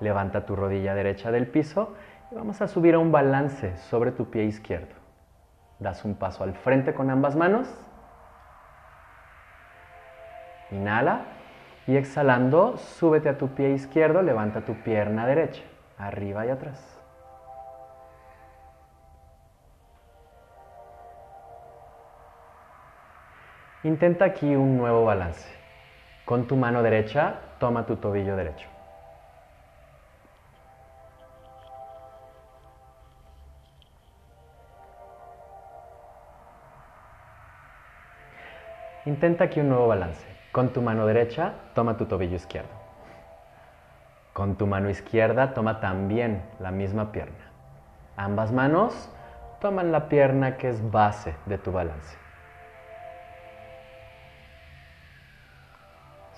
Levanta 0.00 0.44
tu 0.44 0.56
rodilla 0.56 0.92
derecha 0.92 1.30
del 1.30 1.46
piso 1.46 1.94
y 2.32 2.34
vamos 2.34 2.60
a 2.60 2.66
subir 2.66 2.96
a 2.96 2.98
un 2.98 3.12
balance 3.12 3.76
sobre 3.76 4.10
tu 4.10 4.28
pie 4.28 4.42
izquierdo. 4.42 4.92
Das 5.78 6.04
un 6.04 6.16
paso 6.16 6.42
al 6.42 6.54
frente 6.54 6.94
con 6.94 7.10
ambas 7.10 7.36
manos. 7.36 7.72
Inhala 10.72 11.20
y 11.86 11.96
exhalando, 11.96 12.76
súbete 12.76 13.28
a 13.28 13.38
tu 13.38 13.54
pie 13.54 13.70
izquierdo, 13.70 14.20
levanta 14.20 14.62
tu 14.64 14.74
pierna 14.82 15.28
derecha, 15.28 15.62
arriba 15.96 16.44
y 16.44 16.50
atrás. 16.50 16.93
Intenta 23.84 24.24
aquí 24.24 24.56
un 24.56 24.78
nuevo 24.78 25.04
balance. 25.04 25.46
Con 26.24 26.46
tu 26.46 26.56
mano 26.56 26.82
derecha, 26.82 27.34
toma 27.58 27.84
tu 27.84 27.96
tobillo 27.96 28.34
derecho. 28.34 28.66
Intenta 39.04 39.44
aquí 39.44 39.60
un 39.60 39.68
nuevo 39.68 39.86
balance. 39.86 40.26
Con 40.50 40.72
tu 40.72 40.80
mano 40.80 41.04
derecha, 41.04 41.52
toma 41.74 41.98
tu 41.98 42.06
tobillo 42.06 42.36
izquierdo. 42.36 42.72
Con 44.32 44.56
tu 44.56 44.66
mano 44.66 44.88
izquierda, 44.88 45.52
toma 45.52 45.80
también 45.80 46.42
la 46.58 46.70
misma 46.70 47.12
pierna. 47.12 47.50
Ambas 48.16 48.50
manos 48.50 49.10
toman 49.60 49.92
la 49.92 50.08
pierna 50.08 50.56
que 50.56 50.70
es 50.70 50.90
base 50.90 51.34
de 51.44 51.58
tu 51.58 51.70
balance. 51.70 52.23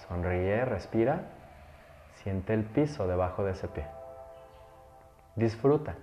Sonríe, 0.09 0.64
respira, 0.64 1.22
siente 2.14 2.54
el 2.54 2.62
piso 2.64 3.07
debajo 3.07 3.44
de 3.44 3.52
ese 3.52 3.66
pie. 3.68 3.86
Disfruta. 5.34 5.94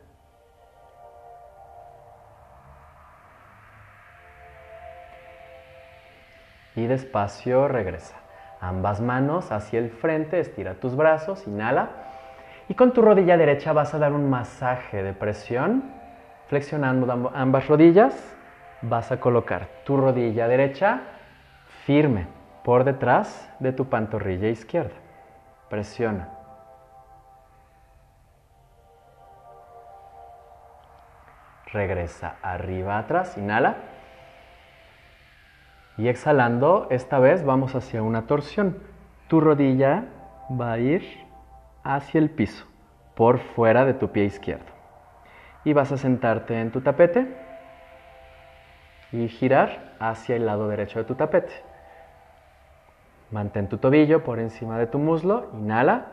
Y 6.75 6.85
despacio 6.87 7.67
regresa. 7.67 8.15
Ambas 8.59 8.99
manos 8.99 9.51
hacia 9.51 9.79
el 9.79 9.89
frente, 9.89 10.39
estira 10.39 10.75
tus 10.75 10.95
brazos, 10.95 11.47
inhala. 11.47 11.89
Y 12.67 12.75
con 12.75 12.93
tu 12.93 13.01
rodilla 13.01 13.37
derecha 13.37 13.73
vas 13.73 13.93
a 13.93 13.99
dar 13.99 14.13
un 14.13 14.29
masaje 14.29 15.03
de 15.03 15.13
presión, 15.13 15.83
flexionando 16.47 17.31
ambas 17.33 17.67
rodillas. 17.67 18.35
Vas 18.81 19.11
a 19.11 19.19
colocar 19.19 19.67
tu 19.85 19.97
rodilla 19.97 20.47
derecha 20.47 21.01
firme 21.85 22.42
por 22.63 22.83
detrás 22.83 23.51
de 23.59 23.73
tu 23.73 23.89
pantorrilla 23.89 24.49
izquierda. 24.49 24.95
Presiona. 25.69 26.29
Regresa 31.71 32.35
arriba, 32.41 32.99
atrás, 32.99 33.37
inhala. 33.37 33.77
Y 35.97 36.07
exhalando, 36.07 36.87
esta 36.89 37.19
vez 37.19 37.43
vamos 37.43 37.75
hacia 37.75 38.01
una 38.03 38.27
torsión. 38.27 38.77
Tu 39.27 39.41
rodilla 39.41 40.05
va 40.49 40.73
a 40.73 40.77
ir 40.77 41.03
hacia 41.83 42.19
el 42.19 42.29
piso, 42.29 42.65
por 43.15 43.39
fuera 43.39 43.85
de 43.85 43.93
tu 43.93 44.11
pie 44.11 44.25
izquierdo. 44.25 44.71
Y 45.63 45.73
vas 45.73 45.91
a 45.91 45.97
sentarte 45.97 46.59
en 46.59 46.71
tu 46.71 46.81
tapete 46.81 47.35
y 49.11 49.27
girar 49.27 49.95
hacia 49.99 50.35
el 50.35 50.45
lado 50.45 50.67
derecho 50.67 50.99
de 50.99 51.05
tu 51.05 51.15
tapete. 51.15 51.72
Mantén 53.33 53.67
tu 53.67 53.77
tobillo 53.81 54.23
por 54.23 54.37
encima 54.37 54.77
de 54.77 54.85
tu 54.85 54.99
muslo, 54.99 55.49
inhala 55.57 56.05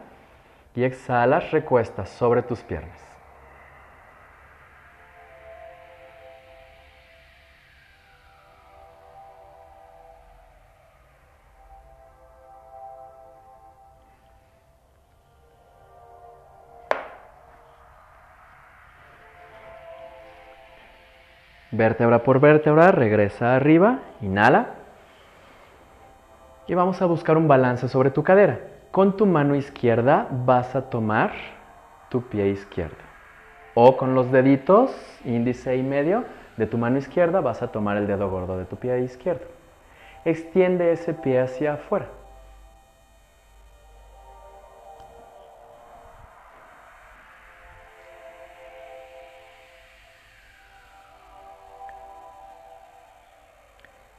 y 0.74 0.84
exhalas, 0.84 1.50
recuestas 1.50 2.08
sobre 2.08 2.40
tus 2.40 2.62
piernas. 2.62 2.98
Vértebra 21.70 22.22
por 22.22 22.40
vértebra, 22.40 22.92
regresa 22.92 23.56
arriba, 23.56 23.98
inhala. 24.22 24.79
Y 26.70 26.74
vamos 26.74 27.02
a 27.02 27.06
buscar 27.06 27.36
un 27.36 27.48
balance 27.48 27.88
sobre 27.88 28.12
tu 28.12 28.22
cadera. 28.22 28.60
Con 28.92 29.16
tu 29.16 29.26
mano 29.26 29.56
izquierda 29.56 30.28
vas 30.46 30.76
a 30.76 30.82
tomar 30.82 31.32
tu 32.10 32.22
pie 32.22 32.50
izquierdo. 32.50 32.94
O 33.74 33.96
con 33.96 34.14
los 34.14 34.30
deditos, 34.30 34.92
índice 35.24 35.74
y 35.74 35.82
medio, 35.82 36.22
de 36.56 36.68
tu 36.68 36.78
mano 36.78 36.96
izquierda 36.96 37.40
vas 37.40 37.60
a 37.62 37.72
tomar 37.72 37.96
el 37.96 38.06
dedo 38.06 38.30
gordo 38.30 38.56
de 38.56 38.66
tu 38.66 38.76
pie 38.76 39.00
izquierdo. 39.00 39.46
Extiende 40.24 40.92
ese 40.92 41.12
pie 41.12 41.40
hacia 41.40 41.72
afuera. 41.72 42.06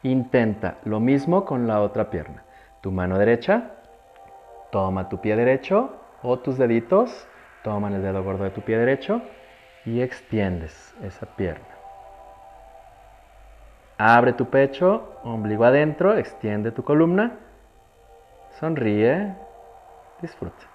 Intenta 0.03 0.77
lo 0.83 0.99
mismo 0.99 1.45
con 1.45 1.67
la 1.67 1.81
otra 1.81 2.09
pierna. 2.09 2.43
Tu 2.81 2.91
mano 2.91 3.19
derecha, 3.19 3.71
toma 4.71 5.09
tu 5.09 5.21
pie 5.21 5.35
derecho 5.35 5.91
o 6.23 6.39
tus 6.39 6.57
deditos, 6.57 7.27
toman 7.63 7.93
el 7.93 8.01
dedo 8.01 8.23
gordo 8.23 8.43
de 8.43 8.49
tu 8.49 8.61
pie 8.61 8.77
derecho 8.77 9.21
y 9.85 10.01
extiendes 10.01 10.95
esa 11.03 11.27
pierna. 11.27 11.65
Abre 13.97 14.33
tu 14.33 14.49
pecho, 14.49 15.19
ombligo 15.23 15.65
adentro, 15.65 16.17
extiende 16.17 16.71
tu 16.71 16.83
columna, 16.83 17.37
sonríe, 18.59 19.35
disfruta. 20.19 20.65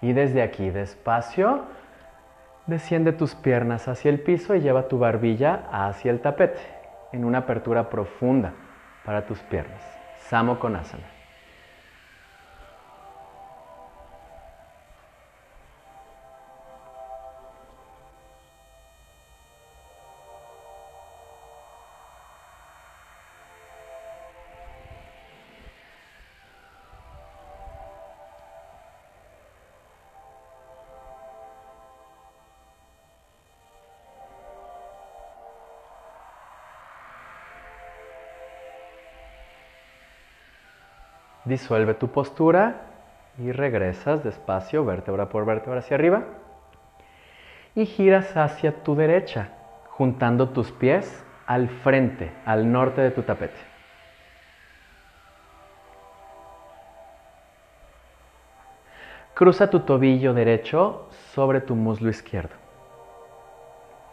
Y 0.00 0.14
desde 0.14 0.42
aquí, 0.42 0.70
despacio, 0.70 1.66
Desciende 2.66 3.12
tus 3.12 3.34
piernas 3.34 3.88
hacia 3.88 4.10
el 4.10 4.20
piso 4.20 4.54
y 4.54 4.60
lleva 4.60 4.88
tu 4.88 4.98
barbilla 4.98 5.66
hacia 5.70 6.12
el 6.12 6.20
tapete 6.20 6.60
en 7.12 7.24
una 7.24 7.38
apertura 7.38 7.90
profunda 7.90 8.52
para 9.04 9.26
tus 9.26 9.40
piernas. 9.40 9.82
Samo 10.28 10.58
Konasana. 10.60 11.21
Disuelve 41.44 41.94
tu 41.94 42.08
postura 42.08 42.82
y 43.38 43.50
regresas 43.50 44.22
despacio, 44.22 44.84
vértebra 44.84 45.28
por 45.28 45.44
vértebra 45.44 45.80
hacia 45.80 45.96
arriba. 45.96 46.22
Y 47.74 47.86
giras 47.86 48.36
hacia 48.36 48.84
tu 48.84 48.94
derecha, 48.94 49.48
juntando 49.88 50.50
tus 50.50 50.70
pies 50.70 51.24
al 51.46 51.68
frente, 51.68 52.30
al 52.44 52.70
norte 52.70 53.00
de 53.00 53.10
tu 53.10 53.22
tapete. 53.22 53.58
Cruza 59.34 59.70
tu 59.70 59.80
tobillo 59.80 60.34
derecho 60.34 61.08
sobre 61.32 61.60
tu 61.60 61.74
muslo 61.74 62.10
izquierdo. 62.10 62.54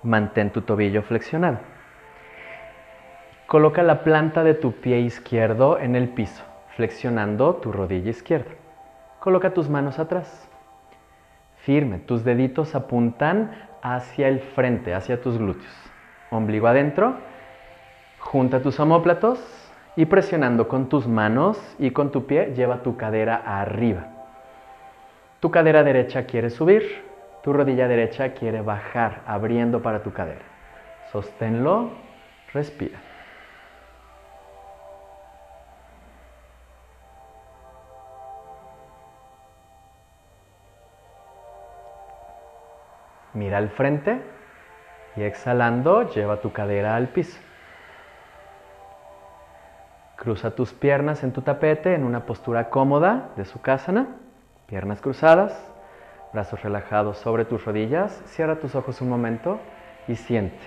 Mantén 0.02 0.50
tu 0.50 0.62
tobillo 0.62 1.04
flexionado. 1.04 1.60
Coloca 3.46 3.84
la 3.84 4.04
planta 4.04 4.44
de 4.44 4.54
tu 4.54 4.72
pie 4.72 5.02
izquierdo 5.02 5.78
en 5.78 5.96
el 5.96 6.08
piso 6.10 6.49
flexionando 6.80 7.56
tu 7.56 7.74
rodilla 7.74 8.10
izquierda. 8.10 8.52
Coloca 9.20 9.54
tus 9.54 9.68
manos 9.68 10.00
atrás. 10.00 10.50
Firme, 11.58 11.98
tus 11.98 12.24
deditos 12.24 12.74
apuntan 12.74 13.52
hacia 13.82 14.30
el 14.30 14.40
frente, 14.40 14.94
hacia 14.94 15.22
tus 15.22 15.38
glúteos. 15.38 15.76
Ombligo 16.32 16.68
adentro, 16.68 17.18
junta 18.20 18.62
tus 18.62 18.80
omóplatos 18.80 19.42
y 19.98 20.06
presionando 20.06 20.70
con 20.70 20.88
tus 20.88 21.06
manos 21.06 21.60
y 21.80 21.92
con 21.92 22.14
tu 22.14 22.26
pie 22.26 22.54
lleva 22.56 22.82
tu 22.82 22.96
cadera 22.96 23.36
arriba. 23.46 24.08
Tu 25.42 25.52
cadera 25.52 25.84
derecha 25.84 26.28
quiere 26.28 26.50
subir, 26.50 27.04
tu 27.44 27.52
rodilla 27.52 27.90
derecha 27.90 28.34
quiere 28.36 28.62
bajar, 28.62 29.22
abriendo 29.28 29.82
para 29.82 30.02
tu 30.02 30.14
cadera. 30.14 30.46
Sosténlo, 31.12 31.90
respira. 32.54 33.09
Al 43.54 43.70
frente 43.70 44.22
y 45.16 45.24
exhalando 45.24 46.10
lleva 46.10 46.42
tu 46.42 46.52
cadera 46.52 46.96
al 46.96 47.10
piso. 47.10 47.40
Cruza 50.16 50.52
tus 50.52 50.74
piernas 50.74 51.24
en 51.24 51.32
tu 51.32 51.42
tapete 51.42 51.96
en 51.96 52.04
una 52.04 52.26
postura 52.26 52.70
cómoda 52.70 53.30
de 53.38 53.46
Sukhasana, 53.46 54.08
piernas 54.68 55.00
cruzadas, 55.02 55.72
brazos 56.34 56.62
relajados 56.62 57.18
sobre 57.18 57.46
tus 57.46 57.64
rodillas. 57.64 58.22
Cierra 58.26 58.60
tus 58.60 58.76
ojos 58.76 59.02
un 59.02 59.10
momento 59.10 59.60
y 60.08 60.16
siente 60.16 60.60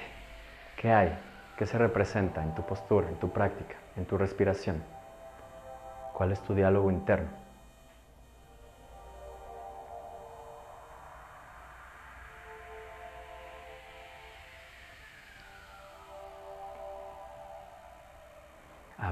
qué 0.76 0.92
hay, 0.92 1.18
qué 1.56 1.66
se 1.66 1.78
representa 1.78 2.42
en 2.42 2.54
tu 2.54 2.62
postura, 2.64 3.08
en 3.08 3.16
tu 3.16 3.30
práctica, 3.30 3.76
en 3.96 4.06
tu 4.06 4.16
respiración. 4.16 4.82
¿Cuál 6.14 6.32
es 6.32 6.40
tu 6.40 6.54
diálogo 6.54 6.90
interno? 6.90 7.41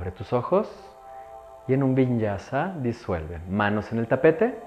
Abre 0.00 0.12
tus 0.12 0.32
ojos 0.32 0.66
y 1.68 1.74
en 1.74 1.82
un 1.82 1.94
vinyasa 1.94 2.72
disuelve. 2.78 3.38
Manos 3.50 3.92
en 3.92 3.98
el 3.98 4.08
tapete, 4.08 4.58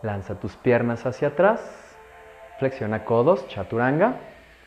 lanza 0.00 0.36
tus 0.38 0.54
piernas 0.54 1.04
hacia 1.06 1.28
atrás, 1.28 1.60
flexiona 2.60 3.04
codos, 3.04 3.48
chaturanga, 3.48 4.14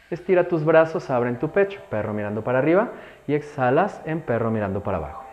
estira 0.09 0.49
tus 0.49 0.65
brazos, 0.65 1.09
abre 1.09 1.29
en 1.29 1.39
tu 1.39 1.51
pecho, 1.51 1.79
perro 1.89 2.11
mirando 2.11 2.43
para 2.43 2.59
arriba 2.59 2.89
y 3.27 3.33
exhalas 3.33 4.01
en 4.03 4.19
perro 4.19 4.51
mirando 4.51 4.83
para 4.83 4.97
abajo. 4.97 5.23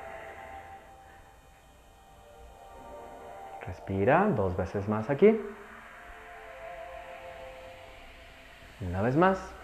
Respira 3.67 4.29
dos 4.37 4.57
veces 4.57 4.89
más 4.89 5.11
aquí. 5.11 5.37
Una 8.83 9.03
vez 9.03 9.17
más. 9.17 9.58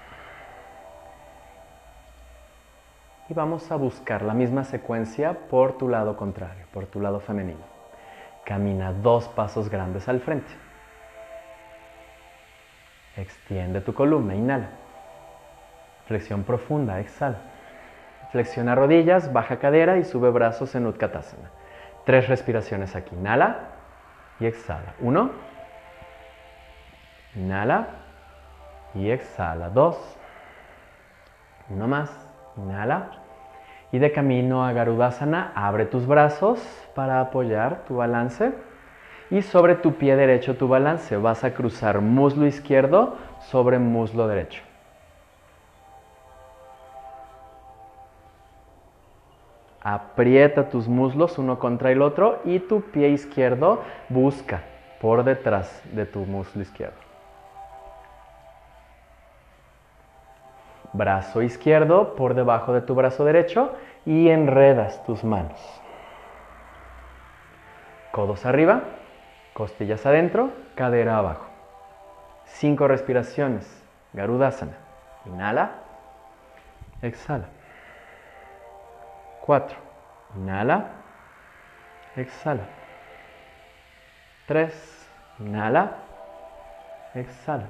Y 3.28 3.34
vamos 3.34 3.70
a 3.70 3.76
buscar 3.76 4.22
la 4.22 4.34
misma 4.34 4.64
secuencia 4.64 5.32
por 5.48 5.78
tu 5.78 5.88
lado 5.88 6.16
contrario, 6.16 6.66
por 6.72 6.86
tu 6.86 7.00
lado 7.00 7.20
femenino. 7.20 7.64
Camina 8.44 8.92
dos 8.92 9.28
pasos 9.28 9.70
grandes 9.70 10.08
al 10.08 10.20
frente. 10.20 10.52
Extiende 13.16 13.80
tu 13.80 13.94
columna, 13.94 14.34
inhala. 14.34 14.68
Flexión 16.06 16.42
profunda, 16.42 17.00
exhala. 17.00 17.38
Flexiona 18.32 18.74
rodillas, 18.74 19.32
baja 19.32 19.58
cadera 19.58 19.96
y 19.96 20.04
sube 20.04 20.30
brazos 20.30 20.74
en 20.74 20.86
Utkatasana. 20.86 21.50
Tres 22.04 22.28
respiraciones 22.28 22.94
aquí. 22.96 23.14
Inhala 23.14 23.68
y 24.40 24.46
exhala. 24.46 24.94
Uno. 25.00 25.30
Inhala 27.36 27.86
y 28.94 29.10
exhala. 29.10 29.70
Dos. 29.70 29.96
Uno 31.70 31.86
más. 31.86 32.23
Inhala. 32.56 33.10
Y 33.92 33.98
de 33.98 34.12
camino 34.12 34.64
a 34.64 34.72
Garudasana, 34.72 35.52
abre 35.54 35.86
tus 35.86 36.06
brazos 36.06 36.60
para 36.94 37.20
apoyar 37.20 37.84
tu 37.86 37.96
balance. 37.96 38.52
Y 39.30 39.42
sobre 39.42 39.74
tu 39.76 39.94
pie 39.94 40.16
derecho, 40.16 40.56
tu 40.56 40.68
balance, 40.68 41.16
vas 41.16 41.44
a 41.44 41.54
cruzar 41.54 42.00
muslo 42.00 42.46
izquierdo 42.46 43.16
sobre 43.40 43.78
muslo 43.78 44.28
derecho. 44.28 44.62
Aprieta 49.80 50.70
tus 50.70 50.88
muslos 50.88 51.38
uno 51.38 51.58
contra 51.58 51.90
el 51.90 52.00
otro 52.00 52.40
y 52.44 52.58
tu 52.58 52.80
pie 52.80 53.10
izquierdo 53.10 53.82
busca 54.08 54.62
por 54.98 55.24
detrás 55.24 55.82
de 55.92 56.06
tu 56.06 56.20
muslo 56.20 56.62
izquierdo. 56.62 57.03
Brazo 60.94 61.42
izquierdo 61.42 62.14
por 62.14 62.34
debajo 62.34 62.72
de 62.72 62.80
tu 62.80 62.94
brazo 62.94 63.24
derecho 63.24 63.74
y 64.06 64.28
enredas 64.28 65.04
tus 65.04 65.24
manos. 65.24 65.60
Codos 68.12 68.46
arriba, 68.46 68.82
costillas 69.54 70.06
adentro, 70.06 70.52
cadera 70.76 71.18
abajo. 71.18 71.46
Cinco 72.44 72.86
respiraciones. 72.86 73.82
Garudasana. 74.12 74.76
Inhala. 75.26 75.72
Exhala. 77.02 77.46
Cuatro. 79.40 79.76
Inhala. 80.36 80.90
Exhala. 82.14 82.62
Tres. 84.46 85.08
Inhala. 85.40 85.96
Exhala. 87.14 87.66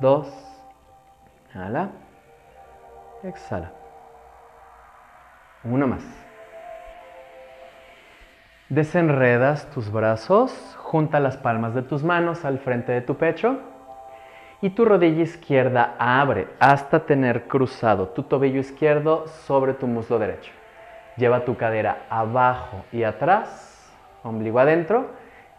Dos. 0.00 0.47
Inhala. 1.54 1.90
Exhala. 3.22 3.72
Uno 5.64 5.86
más. 5.86 6.04
Desenredas 8.68 9.70
tus 9.70 9.90
brazos, 9.90 10.76
junta 10.78 11.20
las 11.20 11.36
palmas 11.36 11.74
de 11.74 11.82
tus 11.82 12.04
manos 12.04 12.44
al 12.44 12.58
frente 12.58 12.92
de 12.92 13.00
tu 13.00 13.16
pecho 13.16 13.58
y 14.60 14.70
tu 14.70 14.84
rodilla 14.84 15.22
izquierda 15.22 15.94
abre 15.98 16.48
hasta 16.58 17.06
tener 17.06 17.48
cruzado 17.48 18.08
tu 18.08 18.24
tobillo 18.24 18.60
izquierdo 18.60 19.26
sobre 19.26 19.72
tu 19.74 19.86
muslo 19.86 20.18
derecho. 20.18 20.52
Lleva 21.16 21.44
tu 21.44 21.56
cadera 21.56 22.06
abajo 22.10 22.84
y 22.92 23.04
atrás, 23.04 23.90
ombligo 24.22 24.58
adentro, 24.58 25.10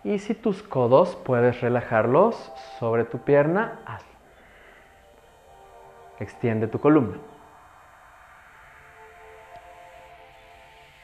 y 0.04 0.20
si 0.20 0.34
tus 0.34 0.64
codos 0.64 1.16
puedes 1.16 1.62
relajarlos 1.62 2.54
sobre 2.80 3.06
tu 3.06 3.20
pierna. 3.20 3.80
Extiende 6.20 6.67
tu 6.67 6.80
columna. 6.80 7.17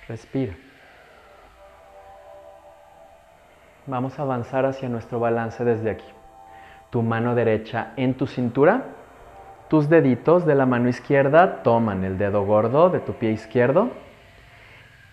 Respira. 0.07 0.53
Vamos 3.87 4.17
a 4.19 4.23
avanzar 4.23 4.65
hacia 4.65 4.89
nuestro 4.89 5.19
balance 5.19 5.63
desde 5.63 5.91
aquí. 5.91 6.05
Tu 6.89 7.01
mano 7.01 7.35
derecha 7.35 7.93
en 7.97 8.15
tu 8.15 8.27
cintura, 8.27 8.83
tus 9.69 9.89
deditos 9.89 10.45
de 10.45 10.55
la 10.55 10.65
mano 10.65 10.89
izquierda 10.89 11.63
toman 11.63 12.03
el 12.03 12.17
dedo 12.17 12.45
gordo 12.45 12.89
de 12.89 12.99
tu 12.99 13.13
pie 13.13 13.31
izquierdo 13.31 13.89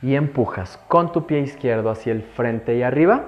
y 0.03 0.15
empujas 0.15 0.79
con 0.89 1.13
tu 1.13 1.27
pie 1.27 1.41
izquierdo 1.41 1.91
hacia 1.91 2.13
el 2.13 2.23
frente 2.23 2.77
y 2.77 2.83
arriba. 2.83 3.27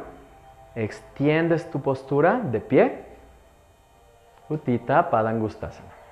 Extiendes 0.74 1.70
tu 1.70 1.80
postura 1.80 2.40
de 2.40 2.60
pie. 2.60 3.04
Utita 4.48 5.08
Padangustasana. 5.08 6.03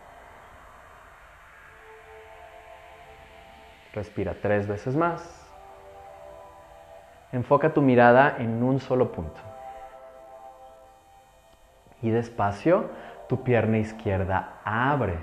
Respira 3.92 4.34
tres 4.40 4.66
veces 4.66 4.96
más. 4.96 5.38
Enfoca 7.30 7.72
tu 7.74 7.82
mirada 7.82 8.36
en 8.38 8.62
un 8.62 8.80
solo 8.80 9.12
punto. 9.12 9.40
Y 12.00 12.10
despacio, 12.10 12.90
tu 13.28 13.42
pierna 13.42 13.78
izquierda 13.78 14.60
abre. 14.64 15.18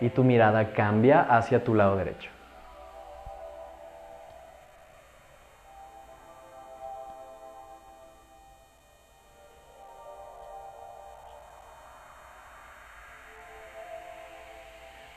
Y 0.00 0.08
tu 0.10 0.24
mirada 0.24 0.72
cambia 0.72 1.22
hacia 1.22 1.62
tu 1.62 1.74
lado 1.74 1.96
derecho. 1.96 2.30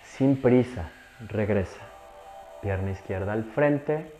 Sin 0.04 0.42
prisa, 0.42 0.90
regresa. 1.20 1.82
Pierna 2.62 2.92
izquierda 2.92 3.34
al 3.34 3.44
frente, 3.44 4.12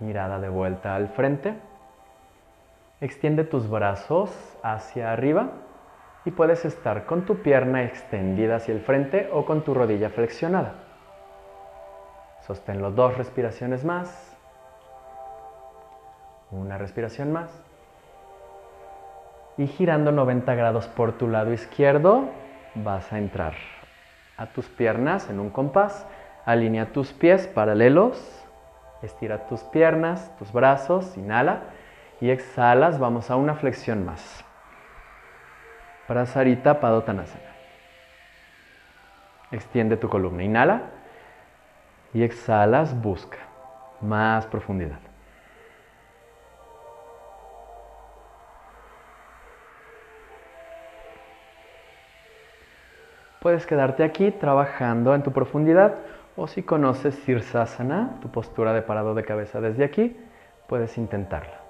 mirada 0.00 0.38
de 0.38 0.48
vuelta 0.48 0.94
al 0.94 1.08
frente. 1.08 1.54
Extiende 3.00 3.44
tus 3.44 3.68
brazos 3.68 4.30
hacia 4.62 5.12
arriba 5.12 5.50
y 6.24 6.30
puedes 6.30 6.64
estar 6.64 7.06
con 7.06 7.24
tu 7.24 7.42
pierna 7.42 7.84
extendida 7.84 8.56
hacia 8.56 8.74
el 8.74 8.80
frente 8.80 9.28
o 9.32 9.44
con 9.44 9.62
tu 9.62 9.74
rodilla 9.74 10.10
flexionada. 10.10 10.74
Sosténlo 12.46 12.90
dos 12.90 13.16
respiraciones 13.16 13.84
más. 13.84 14.36
Una 16.50 16.78
respiración 16.78 17.32
más. 17.32 17.50
Y 19.56 19.66
girando 19.66 20.12
90 20.12 20.54
grados 20.54 20.86
por 20.88 21.12
tu 21.12 21.28
lado 21.28 21.52
izquierdo, 21.52 22.28
vas 22.74 23.12
a 23.12 23.18
entrar 23.18 23.54
a 24.36 24.46
tus 24.46 24.68
piernas 24.68 25.30
en 25.30 25.40
un 25.40 25.50
compás. 25.50 26.06
Alinea 26.46 26.92
tus 26.92 27.12
pies 27.12 27.46
paralelos 27.46 28.44
Estira 29.04 29.46
tus 29.46 29.60
piernas, 29.64 30.34
tus 30.38 30.50
brazos, 30.50 31.14
inhala 31.18 31.64
y 32.22 32.30
exhalas. 32.30 32.98
Vamos 32.98 33.30
a 33.30 33.36
una 33.36 33.54
flexión 33.54 34.06
más. 34.06 34.42
Prasarita 36.08 36.80
Padottanasana. 36.80 37.44
Extiende 39.50 39.98
tu 39.98 40.08
columna, 40.08 40.42
inhala 40.42 40.82
y 42.14 42.22
exhalas, 42.22 42.98
busca 42.98 43.36
más 44.00 44.46
profundidad. 44.46 45.00
Puedes 53.40 53.66
quedarte 53.66 54.02
aquí 54.02 54.30
trabajando 54.30 55.14
en 55.14 55.22
tu 55.22 55.30
profundidad 55.30 55.96
o 56.36 56.46
si 56.46 56.62
conoces 56.62 57.14
Sirsasana, 57.14 58.18
tu 58.20 58.28
postura 58.28 58.72
de 58.72 58.82
parado 58.82 59.14
de 59.14 59.24
cabeza 59.24 59.60
desde 59.60 59.84
aquí, 59.84 60.16
puedes 60.66 60.98
intentarla. 60.98 61.63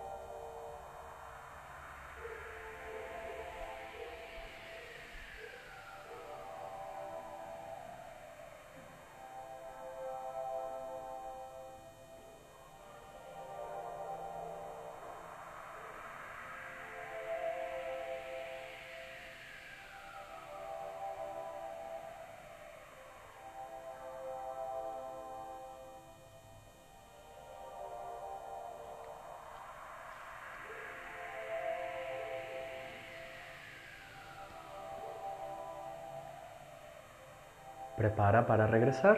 Para 38.47 38.67
regresar. 38.67 39.17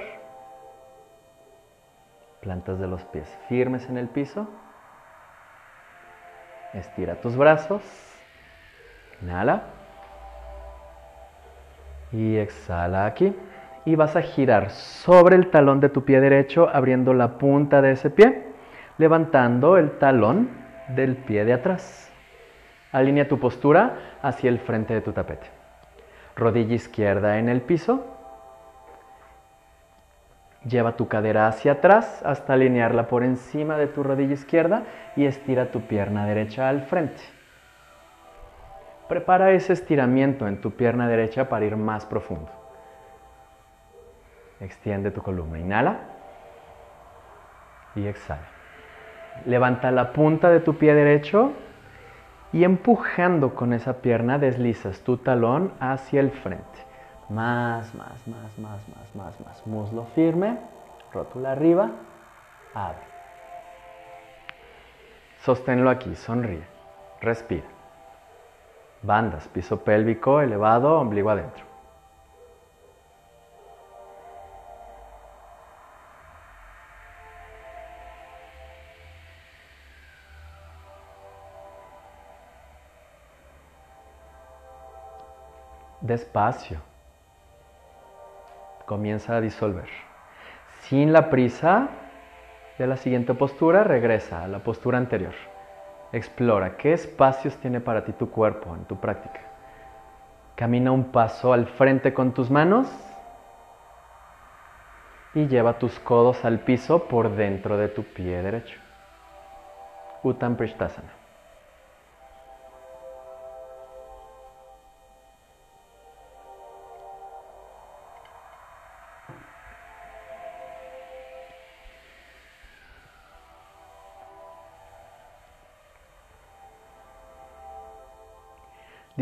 Plantas 2.41 2.79
de 2.79 2.87
los 2.87 3.03
pies 3.05 3.29
firmes 3.49 3.89
en 3.89 3.99
el 3.99 4.09
piso. 4.09 4.47
Estira 6.73 7.17
tus 7.17 7.37
brazos. 7.37 7.83
Inhala. 9.23 9.63
Y 12.13 12.37
exhala 12.37 13.07
aquí. 13.07 13.35
Y 13.85 13.97
vas 13.97 14.17
a 14.17 14.23
girar 14.23 14.71
sobre 14.71 15.37
el 15.37 15.51
talón 15.51 15.81
de 15.81 15.89
tu 15.89 16.05
pie 16.05 16.21
derecho, 16.21 16.69
abriendo 16.73 17.15
la 17.15 17.39
punta 17.39 17.83
de 17.83 17.93
ese 17.93 18.11
pie, 18.11 18.45
levantando 18.99 19.77
el 19.77 19.99
talón 19.99 20.51
del 20.89 21.17
pie 21.17 21.45
de 21.45 21.53
atrás. 21.53 22.13
Alinea 22.93 23.29
tu 23.29 23.39
postura 23.39 24.19
hacia 24.23 24.51
el 24.51 24.59
frente 24.59 24.95
de 24.95 25.01
tu 25.01 25.13
tapete. 25.13 25.47
Rodilla 26.37 26.75
izquierda 26.75 27.39
en 27.39 27.49
el 27.49 27.61
piso, 27.61 28.16
Lleva 30.69 30.97
tu 30.97 31.07
cadera 31.07 31.47
hacia 31.47 31.73
atrás 31.73 32.23
hasta 32.25 32.55
alinearla 32.55 33.07
por 33.07 33.23
encima 33.23 33.77
de 33.77 33.87
tu 33.87 34.03
rodilla 34.03 34.35
izquierda 34.35 34.83
y 35.15 35.27
estira 35.27 35.71
tu 35.71 35.83
pierna 35.83 36.27
derecha 36.27 36.69
al 36.69 36.83
frente. 36.83 37.23
Prepara 39.09 39.53
ese 39.53 39.73
estiramiento 39.73 40.49
en 40.49 40.61
tu 40.61 40.73
pierna 40.73 41.07
derecha 41.09 41.49
para 41.49 41.65
ir 41.65 41.77
más 41.77 42.05
profundo. 42.05 42.51
Extiende 44.61 45.13
tu 45.13 45.23
columna. 45.23 45.59
Inhala 45.59 45.99
y 47.95 48.07
exhala. 48.07 48.49
Levanta 49.45 49.93
la 49.93 50.13
punta 50.13 50.51
de 50.51 50.61
tu 50.61 50.77
pie 50.79 50.95
derecho 50.95 51.53
y 52.53 52.65
empujando 52.65 53.55
con 53.55 53.73
esa 53.73 54.01
pierna 54.01 54.39
deslizas 54.39 55.01
tu 55.01 55.19
talón 55.19 55.73
hacia 55.79 56.21
el 56.21 56.31
frente. 56.31 56.86
Más, 57.29 57.93
más, 57.95 58.27
más, 58.29 58.59
más, 58.59 58.89
más, 58.89 59.15
más, 59.17 59.41
más. 59.41 59.67
Muslo 59.67 60.05
firme, 60.15 60.59
rótula 61.13 61.53
arriba, 61.53 61.91
abre. 62.73 63.03
Sosténlo 65.45 65.91
aquí, 65.91 66.15
sonríe, 66.15 66.67
respira. 67.21 67.67
Bandas, 69.03 69.49
piso 69.49 69.83
pélvico 69.83 70.41
elevado, 70.41 70.99
ombligo 71.01 71.31
adentro. 71.31 71.65
Despacio. 86.01 86.96
Comienza 88.87 89.37
a 89.37 89.41
disolver. 89.41 89.89
Sin 90.83 91.13
la 91.13 91.29
prisa 91.29 91.89
de 92.79 92.87
la 92.87 92.97
siguiente 92.97 93.35
postura, 93.35 93.83
regresa 93.83 94.45
a 94.45 94.49
la 94.49 94.61
postura 94.61 94.97
anterior. 94.97 95.35
Explora 96.13 96.77
qué 96.77 96.93
espacios 96.93 97.57
tiene 97.57 97.81
para 97.81 98.05
ti 98.05 98.13
tu 98.13 98.31
cuerpo 98.31 98.75
en 98.77 98.85
tu 98.85 98.97
práctica. 99.01 99.41
Camina 100.55 100.93
un 100.93 101.11
paso 101.11 101.53
al 101.53 101.67
frente 101.67 102.15
con 102.15 102.33
tus 102.33 102.51
manos 102.51 102.89
y 105.35 105.49
lleva 105.49 105.79
tus 105.79 105.99
codos 105.99 106.45
al 106.45 106.61
piso 106.61 107.09
por 107.09 107.35
dentro 107.35 107.77
de 107.77 107.89
tu 107.89 108.05
pie 108.05 108.41
derecho. 108.41 108.79
Uttam 110.23 110.57
Prishtasana. 110.57 111.16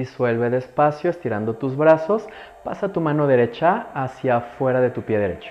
Disuelve 0.05 0.51
despacio 0.51 1.09
estirando 1.09 1.55
tus 1.55 1.79
brazos. 1.79 2.29
Pasa 2.63 2.93
tu 2.93 3.01
mano 3.01 3.27
derecha 3.27 3.87
hacia 3.95 4.37
afuera 4.37 4.83
de 4.83 4.91
tu 4.91 5.01
pie 5.01 5.19
derecho. 5.19 5.51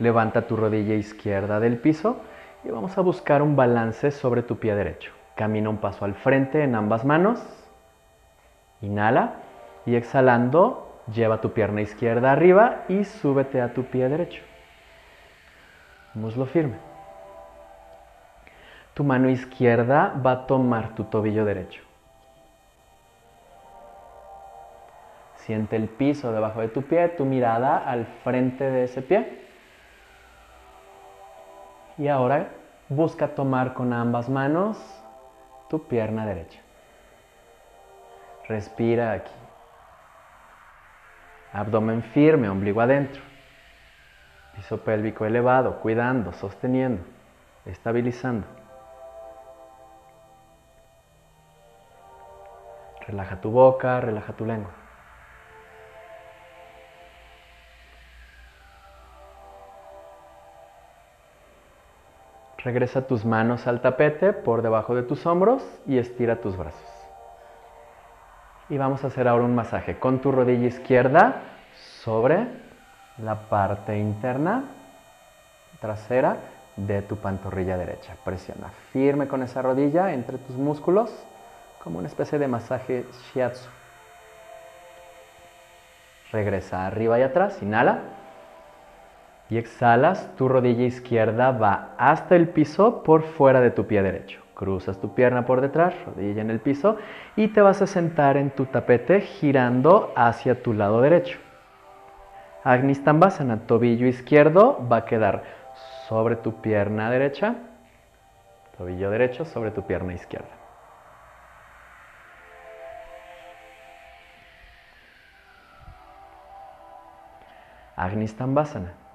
Levanta 0.00 0.48
tu 0.48 0.56
rodilla 0.56 0.94
izquierda 0.94 1.60
del 1.60 1.76
piso 1.76 2.16
y 2.64 2.70
vamos 2.70 2.98
a 2.98 3.02
buscar 3.02 3.40
un 3.40 3.54
balance 3.54 4.10
sobre 4.10 4.42
tu 4.42 4.58
pie 4.58 4.74
derecho. 4.74 5.12
Camina 5.36 5.70
un 5.70 5.76
paso 5.76 6.04
al 6.04 6.14
frente 6.14 6.64
en 6.64 6.74
ambas 6.74 7.04
manos. 7.04 7.40
Inhala 8.80 9.34
y 9.86 9.94
exhalando 9.94 11.00
lleva 11.14 11.40
tu 11.40 11.52
pierna 11.52 11.80
izquierda 11.80 12.32
arriba 12.32 12.82
y 12.88 13.04
súbete 13.04 13.60
a 13.60 13.74
tu 13.74 13.84
pie 13.84 14.08
derecho. 14.08 14.42
Muslo 16.14 16.46
firme. 16.46 16.78
Tu 18.94 19.04
mano 19.04 19.28
izquierda 19.28 20.20
va 20.26 20.32
a 20.32 20.46
tomar 20.48 20.96
tu 20.96 21.04
tobillo 21.04 21.44
derecho. 21.44 21.87
Siente 25.48 25.76
el 25.76 25.88
piso 25.88 26.30
debajo 26.30 26.60
de 26.60 26.68
tu 26.68 26.82
pie, 26.82 27.08
tu 27.08 27.24
mirada 27.24 27.78
al 27.78 28.04
frente 28.22 28.70
de 28.70 28.84
ese 28.84 29.00
pie. 29.00 29.46
Y 31.96 32.06
ahora 32.08 32.50
busca 32.90 33.28
tomar 33.28 33.72
con 33.72 33.94
ambas 33.94 34.28
manos 34.28 34.76
tu 35.70 35.88
pierna 35.88 36.26
derecha. 36.26 36.60
Respira 38.46 39.12
aquí. 39.12 39.32
Abdomen 41.54 42.02
firme, 42.02 42.50
ombligo 42.50 42.82
adentro. 42.82 43.22
Piso 44.54 44.84
pélvico 44.84 45.24
elevado, 45.24 45.80
cuidando, 45.80 46.34
sosteniendo, 46.34 47.02
estabilizando. 47.64 48.46
Relaja 53.06 53.40
tu 53.40 53.50
boca, 53.50 53.98
relaja 54.02 54.34
tu 54.34 54.44
lengua. 54.44 54.77
Regresa 62.68 63.06
tus 63.06 63.24
manos 63.24 63.66
al 63.66 63.80
tapete 63.80 64.34
por 64.34 64.60
debajo 64.60 64.94
de 64.94 65.02
tus 65.02 65.24
hombros 65.24 65.62
y 65.86 65.96
estira 65.96 66.42
tus 66.42 66.54
brazos. 66.54 66.78
Y 68.68 68.76
vamos 68.76 69.02
a 69.02 69.06
hacer 69.06 69.26
ahora 69.26 69.46
un 69.46 69.54
masaje 69.54 69.98
con 69.98 70.18
tu 70.18 70.32
rodilla 70.32 70.66
izquierda 70.66 71.36
sobre 72.02 72.46
la 73.24 73.36
parte 73.36 73.96
interna 73.96 74.64
trasera 75.80 76.36
de 76.76 77.00
tu 77.00 77.16
pantorrilla 77.16 77.78
derecha. 77.78 78.16
Presiona 78.22 78.68
firme 78.92 79.28
con 79.28 79.42
esa 79.42 79.62
rodilla 79.62 80.12
entre 80.12 80.36
tus 80.36 80.56
músculos 80.56 81.10
como 81.82 82.00
una 82.00 82.08
especie 82.08 82.38
de 82.38 82.48
masaje 82.48 83.06
shiatsu. 83.32 83.66
Regresa 86.32 86.86
arriba 86.86 87.18
y 87.18 87.22
atrás, 87.22 87.62
inhala 87.62 88.17
y 89.50 89.56
exhalas, 89.56 90.34
tu 90.36 90.48
rodilla 90.48 90.84
izquierda 90.84 91.52
va 91.52 91.94
hasta 91.96 92.36
el 92.36 92.48
piso 92.48 93.02
por 93.02 93.22
fuera 93.22 93.60
de 93.60 93.70
tu 93.70 93.86
pie 93.86 94.02
derecho. 94.02 94.42
Cruzas 94.54 95.00
tu 95.00 95.14
pierna 95.14 95.46
por 95.46 95.60
detrás, 95.60 95.94
rodilla 96.04 96.42
en 96.42 96.50
el 96.50 96.60
piso 96.60 96.96
y 97.36 97.48
te 97.48 97.60
vas 97.60 97.80
a 97.80 97.86
sentar 97.86 98.36
en 98.36 98.50
tu 98.50 98.66
tapete 98.66 99.20
girando 99.20 100.12
hacia 100.16 100.62
tu 100.62 100.74
lado 100.74 101.00
derecho. 101.00 101.38
Agnisthambasana, 102.64 103.66
tobillo 103.66 104.06
izquierdo 104.06 104.86
va 104.90 104.98
a 104.98 105.04
quedar 105.04 105.44
sobre 106.08 106.36
tu 106.36 106.60
pierna 106.60 107.10
derecha, 107.10 107.54
tobillo 108.76 109.10
derecho 109.10 109.44
sobre 109.44 109.70
tu 109.70 109.82
pierna 109.82 110.12
izquierda. 110.12 110.48
Agnisthambasana. 117.96 119.07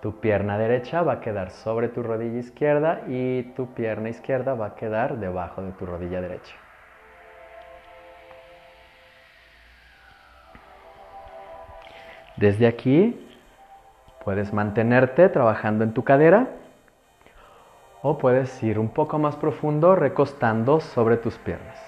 Tu 0.00 0.20
pierna 0.20 0.58
derecha 0.58 1.02
va 1.02 1.14
a 1.14 1.20
quedar 1.20 1.50
sobre 1.50 1.88
tu 1.88 2.02
rodilla 2.02 2.38
izquierda 2.38 3.02
y 3.08 3.42
tu 3.54 3.74
pierna 3.74 4.08
izquierda 4.08 4.54
va 4.54 4.66
a 4.66 4.74
quedar 4.76 5.18
debajo 5.18 5.62
de 5.62 5.72
tu 5.72 5.86
rodilla 5.86 6.20
derecha. 6.20 6.54
Desde 12.36 12.68
aquí 12.68 13.28
puedes 14.24 14.52
mantenerte 14.52 15.28
trabajando 15.28 15.82
en 15.82 15.92
tu 15.92 16.04
cadera 16.04 16.46
o 18.02 18.18
puedes 18.18 18.62
ir 18.62 18.78
un 18.78 18.90
poco 18.90 19.18
más 19.18 19.34
profundo 19.34 19.96
recostando 19.96 20.78
sobre 20.78 21.16
tus 21.16 21.36
piernas. 21.38 21.87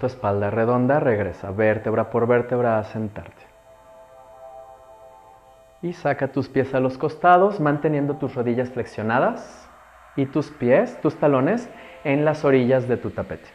Tu 0.00 0.06
espalda 0.06 0.50
redonda 0.50 0.98
regresa 0.98 1.52
vértebra 1.52 2.10
por 2.10 2.26
vértebra 2.26 2.78
a 2.78 2.84
sentarte. 2.84 3.44
Y 5.82 5.92
saca 5.92 6.28
tus 6.28 6.48
pies 6.48 6.74
a 6.74 6.80
los 6.80 6.98
costados 6.98 7.60
manteniendo 7.60 8.16
tus 8.16 8.34
rodillas 8.34 8.70
flexionadas 8.70 9.68
y 10.16 10.26
tus 10.26 10.50
pies, 10.50 11.00
tus 11.00 11.16
talones, 11.16 11.70
en 12.02 12.24
las 12.24 12.44
orillas 12.44 12.88
de 12.88 12.96
tu 12.96 13.10
tapete. 13.10 13.48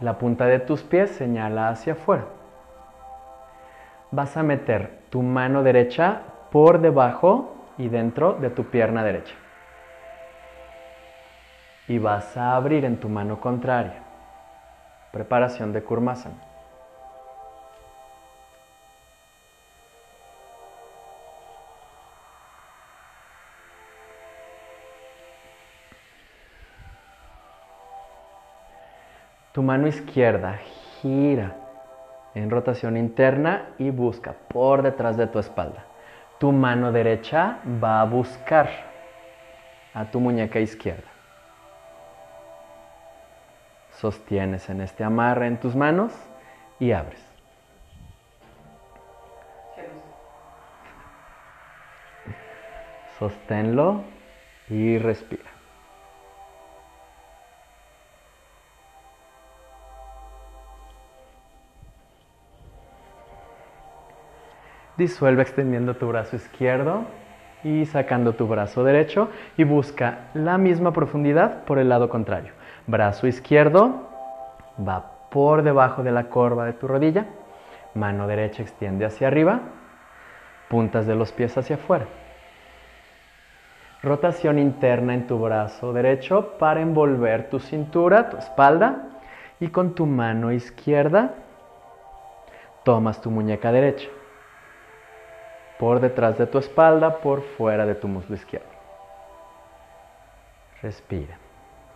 La 0.00 0.18
punta 0.18 0.46
de 0.46 0.58
tus 0.58 0.82
pies 0.82 1.10
señala 1.10 1.68
hacia 1.68 1.92
afuera. 1.92 2.24
Vas 4.10 4.36
a 4.36 4.42
meter 4.42 4.98
tu 5.10 5.22
mano 5.22 5.62
derecha 5.62 6.22
por 6.50 6.80
debajo 6.80 7.54
y 7.78 7.88
dentro 7.88 8.34
de 8.34 8.50
tu 8.50 8.64
pierna 8.64 9.04
derecha. 9.04 9.34
Y 11.86 11.98
vas 11.98 12.36
a 12.36 12.56
abrir 12.56 12.84
en 12.84 12.98
tu 12.98 13.08
mano 13.08 13.40
contraria. 13.40 14.11
Preparación 15.12 15.72
de 15.72 15.82
Kurmasana. 15.82 16.34
Tu 29.52 29.62
mano 29.62 29.86
izquierda 29.86 30.58
gira 31.02 31.54
en 32.34 32.48
rotación 32.48 32.96
interna 32.96 33.68
y 33.78 33.90
busca 33.90 34.34
por 34.48 34.80
detrás 34.80 35.18
de 35.18 35.26
tu 35.26 35.38
espalda. 35.38 35.84
Tu 36.38 36.50
mano 36.52 36.90
derecha 36.90 37.58
va 37.82 38.00
a 38.00 38.04
buscar 38.04 38.70
a 39.92 40.06
tu 40.06 40.20
muñeca 40.20 40.58
izquierda 40.58 41.11
sostienes 44.02 44.68
en 44.68 44.80
este 44.80 45.04
amarre 45.04 45.46
en 45.46 45.58
tus 45.58 45.76
manos 45.76 46.12
y 46.80 46.90
abres. 46.90 47.24
Sosténlo 53.20 54.02
y 54.68 54.98
respira. 54.98 55.48
Disuelve 64.96 65.42
extendiendo 65.42 65.94
tu 65.94 66.08
brazo 66.08 66.34
izquierdo 66.34 67.04
y 67.62 67.86
sacando 67.86 68.34
tu 68.34 68.48
brazo 68.48 68.82
derecho 68.82 69.30
y 69.56 69.62
busca 69.62 70.30
la 70.34 70.58
misma 70.58 70.92
profundidad 70.92 71.62
por 71.64 71.78
el 71.78 71.88
lado 71.88 72.08
contrario. 72.08 72.61
Brazo 72.86 73.26
izquierdo 73.26 74.08
va 74.78 75.12
por 75.30 75.62
debajo 75.62 76.02
de 76.02 76.10
la 76.10 76.24
corva 76.24 76.66
de 76.66 76.72
tu 76.72 76.88
rodilla, 76.88 77.26
mano 77.94 78.26
derecha 78.26 78.62
extiende 78.62 79.04
hacia 79.04 79.28
arriba, 79.28 79.60
puntas 80.68 81.06
de 81.06 81.14
los 81.14 81.32
pies 81.32 81.56
hacia 81.56 81.76
afuera. 81.76 82.06
Rotación 84.02 84.58
interna 84.58 85.14
en 85.14 85.26
tu 85.26 85.38
brazo 85.38 85.92
derecho 85.92 86.58
para 86.58 86.80
envolver 86.80 87.48
tu 87.50 87.60
cintura, 87.60 88.28
tu 88.30 88.36
espalda 88.36 89.08
y 89.60 89.68
con 89.68 89.94
tu 89.94 90.06
mano 90.06 90.50
izquierda 90.50 91.34
tomas 92.82 93.20
tu 93.20 93.30
muñeca 93.30 93.70
derecha 93.70 94.08
por 95.82 95.98
detrás 95.98 96.38
de 96.38 96.46
tu 96.46 96.58
espalda, 96.58 97.18
por 97.18 97.42
fuera 97.42 97.84
de 97.86 97.96
tu 97.96 98.06
muslo 98.06 98.36
izquierdo. 98.36 98.68
Respira. 100.80 101.41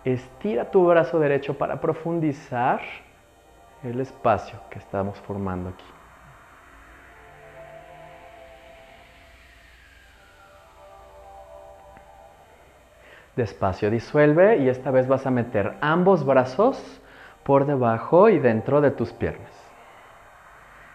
Estira 0.07 0.71
tu 0.71 0.87
brazo 0.87 1.19
derecho 1.19 1.59
para 1.59 1.81
profundizar 1.81 2.81
el 3.83 3.99
espacio 3.99 4.57
que 4.71 4.79
estamos 4.79 5.19
formando 5.19 5.71
aquí. 5.71 5.85
Despacio 13.35 13.91
disuelve 13.91 14.59
y 14.59 14.69
esta 14.69 14.93
vez 14.93 15.09
vas 15.09 15.27
a 15.27 15.33
meter 15.33 15.75
ambos 15.81 16.25
brazos 16.25 17.03
por 17.43 17.67
debajo 17.67 18.29
y 18.29 18.39
dentro 18.39 18.81
de 18.81 18.93
tus 18.93 19.13
piernas. 19.13 19.51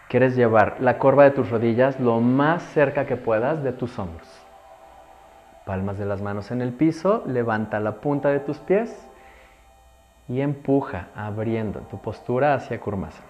Quieres 0.08 0.34
llevar 0.34 0.78
la 0.80 0.96
corva 0.98 1.24
de 1.24 1.32
tus 1.32 1.50
rodillas 1.50 2.00
lo 2.00 2.18
más 2.20 2.62
cerca 2.62 3.04
que 3.04 3.16
puedas 3.16 3.62
de 3.62 3.72
tus 3.72 3.98
hombros. 3.98 4.41
Palmas 5.66 5.98
de 5.98 6.06
las 6.06 6.20
manos 6.20 6.50
en 6.50 6.60
el 6.60 6.72
piso, 6.72 7.22
levanta 7.26 7.78
la 7.78 8.00
punta 8.00 8.30
de 8.30 8.40
tus 8.40 8.58
pies 8.58 9.08
y 10.28 10.40
empuja 10.40 11.08
abriendo 11.14 11.80
tu 11.82 12.00
postura 12.00 12.54
hacia 12.54 12.80
Kurmasana. 12.80 13.28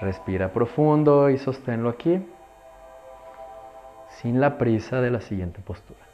Respira 0.00 0.52
profundo 0.52 1.30
y 1.30 1.38
sosténlo 1.38 1.88
aquí 1.88 2.26
sin 4.08 4.40
la 4.40 4.58
prisa 4.58 5.00
de 5.00 5.10
la 5.10 5.20
siguiente 5.20 5.60
postura. 5.60 6.13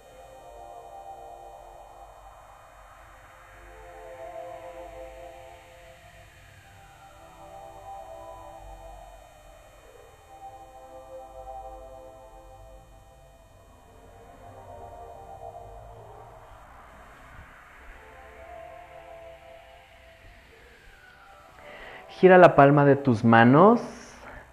Gira 22.20 22.36
la 22.36 22.54
palma 22.54 22.84
de 22.84 22.96
tus 22.96 23.24
manos 23.24 23.80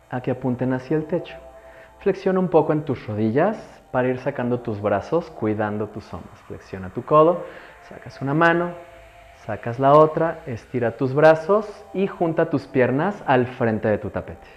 a 0.09 0.21
que 0.21 0.31
apunten 0.31 0.71
hacia 0.71 0.95
el 0.95 1.03
techo. 1.03 1.35
Flexiona 1.99 2.39
un 2.39 2.47
poco 2.47 2.71
en 2.71 2.85
tus 2.85 3.05
rodillas 3.05 3.57
para 3.91 4.07
ir 4.07 4.19
sacando 4.19 4.61
tus 4.61 4.81
brazos, 4.81 5.29
cuidando 5.31 5.87
tus 5.87 6.13
hombros. 6.13 6.39
Flexiona 6.47 6.91
tu 6.91 7.03
codo, 7.03 7.43
sacas 7.89 8.21
una 8.21 8.33
mano, 8.33 8.71
sacas 9.45 9.79
la 9.79 9.91
otra, 9.91 10.39
estira 10.45 10.95
tus 10.95 11.13
brazos 11.13 11.67
y 11.93 12.07
junta 12.07 12.49
tus 12.49 12.67
piernas 12.67 13.21
al 13.27 13.47
frente 13.47 13.89
de 13.89 13.97
tu 13.97 14.11
tapete. 14.11 14.47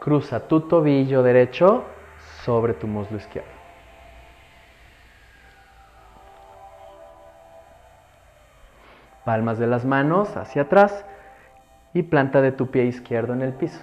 Cruza 0.00 0.46
tu 0.46 0.60
tobillo 0.60 1.22
derecho 1.22 1.84
sobre 2.44 2.74
tu 2.74 2.86
muslo 2.86 3.16
izquierdo. 3.16 3.57
Palmas 9.28 9.58
de 9.58 9.66
las 9.66 9.84
manos 9.84 10.38
hacia 10.38 10.62
atrás 10.62 11.04
y 11.92 12.02
planta 12.02 12.40
de 12.40 12.50
tu 12.50 12.70
pie 12.70 12.86
izquierdo 12.86 13.34
en 13.34 13.42
el 13.42 13.52
piso. 13.52 13.78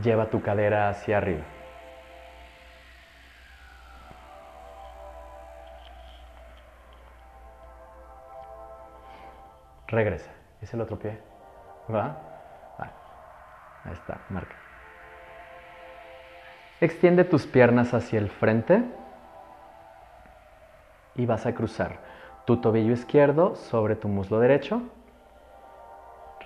Lleva 0.00 0.30
tu 0.30 0.40
cadera 0.40 0.88
hacia 0.88 1.18
arriba. 1.18 1.42
Regresa. 9.88 10.30
¿Es 10.60 10.72
el 10.72 10.80
otro 10.80 10.96
pie? 10.96 11.18
¿Va? 11.92 12.16
Ahí 12.78 13.94
está, 13.94 14.18
marca. 14.28 14.54
Extiende 16.80 17.24
tus 17.24 17.48
piernas 17.48 17.94
hacia 17.94 18.20
el 18.20 18.30
frente 18.30 18.84
y 21.16 21.26
vas 21.26 21.46
a 21.46 21.52
cruzar 21.52 22.06
tu 22.48 22.56
tobillo 22.56 22.94
izquierdo 22.94 23.56
sobre 23.56 23.94
tu 23.94 24.08
muslo 24.08 24.40
derecho. 24.40 24.80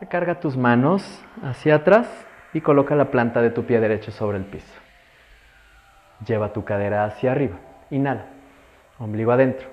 Recarga 0.00 0.40
tus 0.40 0.56
manos 0.56 1.22
hacia 1.44 1.76
atrás 1.76 2.08
y 2.52 2.60
coloca 2.60 2.96
la 2.96 3.12
planta 3.12 3.40
de 3.40 3.50
tu 3.50 3.66
pie 3.66 3.78
derecho 3.78 4.10
sobre 4.10 4.38
el 4.38 4.44
piso. 4.44 4.80
Lleva 6.26 6.52
tu 6.52 6.64
cadera 6.64 7.04
hacia 7.04 7.30
arriba. 7.30 7.54
Inhala. 7.90 8.24
Ombligo 8.98 9.30
adentro. 9.30 9.68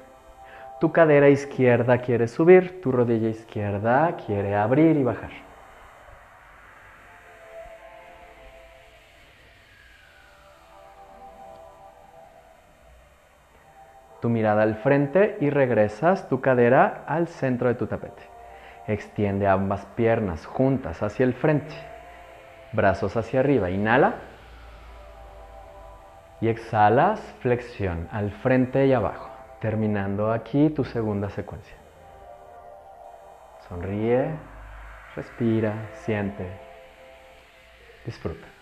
Tu 0.80 0.92
cadera 0.92 1.30
izquierda 1.30 1.98
quiere 1.98 2.28
subir, 2.28 2.80
tu 2.80 2.92
rodilla 2.92 3.30
izquierda 3.30 4.16
quiere 4.24 4.56
abrir 4.56 4.98
y 4.98 5.04
bajar. 5.04 5.32
Tu 14.22 14.30
mirada 14.30 14.64
al 14.64 14.76
frente 14.76 15.38
y 15.40 15.50
regresas 15.50 16.28
tu 16.28 16.42
cadera 16.42 17.04
al 17.08 17.28
centro 17.28 17.70
de 17.70 17.76
tu 17.76 17.88
tapete. 17.88 18.24
Extiende 18.88 19.48
ambas 19.48 19.86
piernas 19.96 20.46
juntas 20.46 21.02
hacia 21.04 21.24
el 21.24 21.34
frente, 21.34 21.76
brazos 22.74 23.16
hacia 23.18 23.40
arriba. 23.40 23.70
Inhala 23.70 24.16
y 26.42 26.48
exhalas, 26.48 27.20
flexión 27.42 28.08
al 28.12 28.32
frente 28.32 28.88
y 28.88 28.94
abajo, 28.94 29.30
terminando 29.60 30.32
aquí 30.32 30.70
tu 30.70 30.84
segunda 30.84 31.30
secuencia. 31.30 31.76
Sonríe, 33.68 34.32
respira, 35.16 35.74
siente, 35.94 36.48
disfruta. 38.06 38.59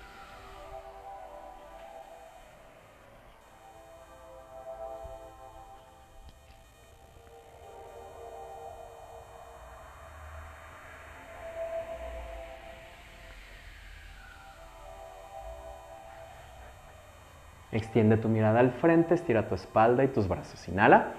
Extiende 17.77 18.17
tu 18.17 18.27
mirada 18.27 18.59
al 18.59 18.71
frente, 18.71 19.13
estira 19.13 19.47
tu 19.47 19.53
espalda 19.53 20.03
y 20.03 20.07
tus 20.07 20.27
brazos. 20.27 20.67
Inhala, 20.67 21.11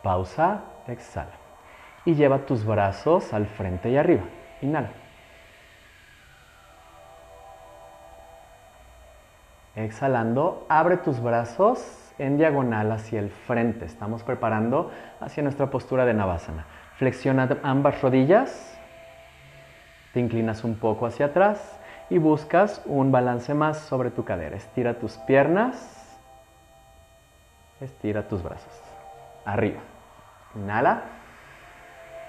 pausa, 0.00 0.60
exhala. 0.86 1.32
Y 2.04 2.14
lleva 2.14 2.46
tus 2.46 2.64
brazos 2.64 3.34
al 3.34 3.46
frente 3.46 3.90
y 3.90 3.96
arriba. 3.96 4.22
Inhala. 4.62 4.90
Exhalando, 9.74 10.64
abre 10.68 10.98
tus 10.98 11.20
brazos 11.20 12.12
en 12.16 12.38
diagonal 12.38 12.92
hacia 12.92 13.18
el 13.18 13.30
frente. 13.30 13.86
Estamos 13.86 14.22
preparando 14.22 14.92
hacia 15.20 15.42
nuestra 15.42 15.66
postura 15.68 16.04
de 16.06 16.14
Navasana. 16.14 16.64
Flexiona 16.94 17.48
ambas 17.64 18.00
rodillas. 18.02 18.78
Te 20.14 20.20
inclinas 20.20 20.62
un 20.62 20.76
poco 20.76 21.06
hacia 21.06 21.26
atrás 21.26 21.80
y 22.08 22.18
buscas 22.18 22.82
un 22.86 23.10
balance 23.10 23.52
más 23.54 23.78
sobre 23.78 24.10
tu 24.10 24.24
cadera. 24.24 24.56
Estira 24.56 24.94
tus 24.94 25.16
piernas, 25.18 26.18
estira 27.80 28.28
tus 28.28 28.42
brazos. 28.42 28.72
Arriba. 29.44 29.80
Inhala. 30.54 31.02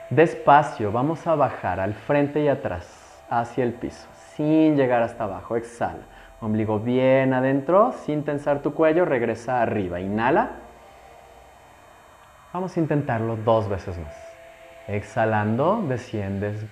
Despacio, 0.09 0.91
vamos 0.91 1.27
a 1.27 1.35
bajar 1.35 1.79
al 1.79 1.93
frente 1.93 2.41
y 2.41 2.47
atrás, 2.47 3.21
hacia 3.29 3.63
el 3.63 3.73
piso, 3.73 4.07
sin 4.35 4.77
llegar 4.77 5.03
hasta 5.03 5.25
abajo. 5.25 5.57
Exhala. 5.57 6.05
Ombligo 6.39 6.79
bien 6.79 7.33
adentro, 7.33 7.93
sin 8.05 8.23
tensar 8.23 8.61
tu 8.61 8.73
cuello, 8.73 9.05
regresa 9.05 9.61
arriba. 9.61 9.99
Inhala. 9.99 10.51
Vamos 12.53 12.77
a 12.77 12.79
intentarlo 12.79 13.35
dos 13.35 13.67
veces 13.67 13.97
más. 13.97 14.15
Exhalando, 14.87 15.83
desciendes 15.87 16.65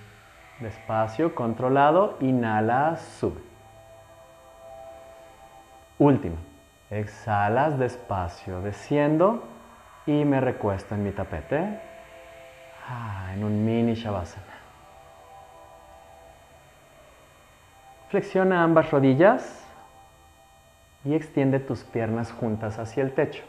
despacio, 0.60 1.34
controlado. 1.34 2.16
Inhala, 2.20 2.96
sube. 2.96 3.40
Última. 5.98 6.36
Exhalas 6.90 7.78
despacio, 7.78 8.60
desciendo 8.60 9.42
y 10.06 10.24
me 10.24 10.40
recuesto 10.40 10.94
en 10.94 11.02
mi 11.02 11.10
tapete. 11.10 11.80
Ah, 12.88 13.32
en 13.34 13.42
un 13.42 13.64
mini 13.64 13.94
Shavasana. 13.94 14.44
Flexiona 18.08 18.62
ambas 18.62 18.90
rodillas 18.92 19.66
y 21.04 21.14
extiende 21.14 21.58
tus 21.58 21.82
piernas 21.82 22.30
juntas 22.30 22.78
hacia 22.78 23.02
el 23.02 23.12
techo. 23.12 23.42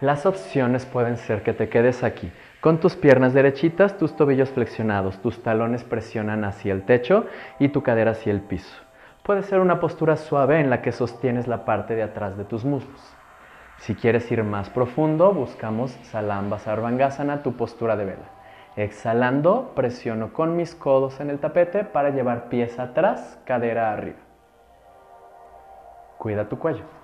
Las 0.00 0.24
opciones 0.24 0.86
pueden 0.86 1.18
ser 1.18 1.42
que 1.42 1.52
te 1.52 1.68
quedes 1.68 2.02
aquí, 2.02 2.32
con 2.64 2.80
tus 2.80 2.96
piernas 2.96 3.34
derechitas, 3.34 3.98
tus 3.98 4.16
tobillos 4.16 4.48
flexionados, 4.48 5.18
tus 5.18 5.42
talones 5.42 5.84
presionan 5.84 6.44
hacia 6.44 6.72
el 6.72 6.86
techo 6.86 7.26
y 7.58 7.68
tu 7.68 7.82
cadera 7.82 8.12
hacia 8.12 8.32
el 8.32 8.40
piso. 8.40 8.74
Puede 9.22 9.42
ser 9.42 9.60
una 9.60 9.80
postura 9.80 10.16
suave 10.16 10.60
en 10.60 10.70
la 10.70 10.80
que 10.80 10.90
sostienes 10.90 11.46
la 11.46 11.66
parte 11.66 11.94
de 11.94 12.02
atrás 12.02 12.38
de 12.38 12.44
tus 12.46 12.64
muslos. 12.64 13.14
Si 13.80 13.94
quieres 13.94 14.32
ir 14.32 14.42
más 14.44 14.70
profundo, 14.70 15.34
buscamos 15.34 15.90
Salamba 16.04 16.58
Sarvangasana, 16.58 17.42
tu 17.42 17.52
postura 17.52 17.96
de 17.96 18.06
vela. 18.06 18.30
Exhalando, 18.76 19.72
presiono 19.76 20.32
con 20.32 20.56
mis 20.56 20.74
codos 20.74 21.20
en 21.20 21.28
el 21.28 21.40
tapete 21.40 21.84
para 21.84 22.08
llevar 22.08 22.48
pies 22.48 22.78
atrás, 22.78 23.38
cadera 23.44 23.92
arriba. 23.92 24.20
Cuida 26.16 26.48
tu 26.48 26.58
cuello. 26.58 27.03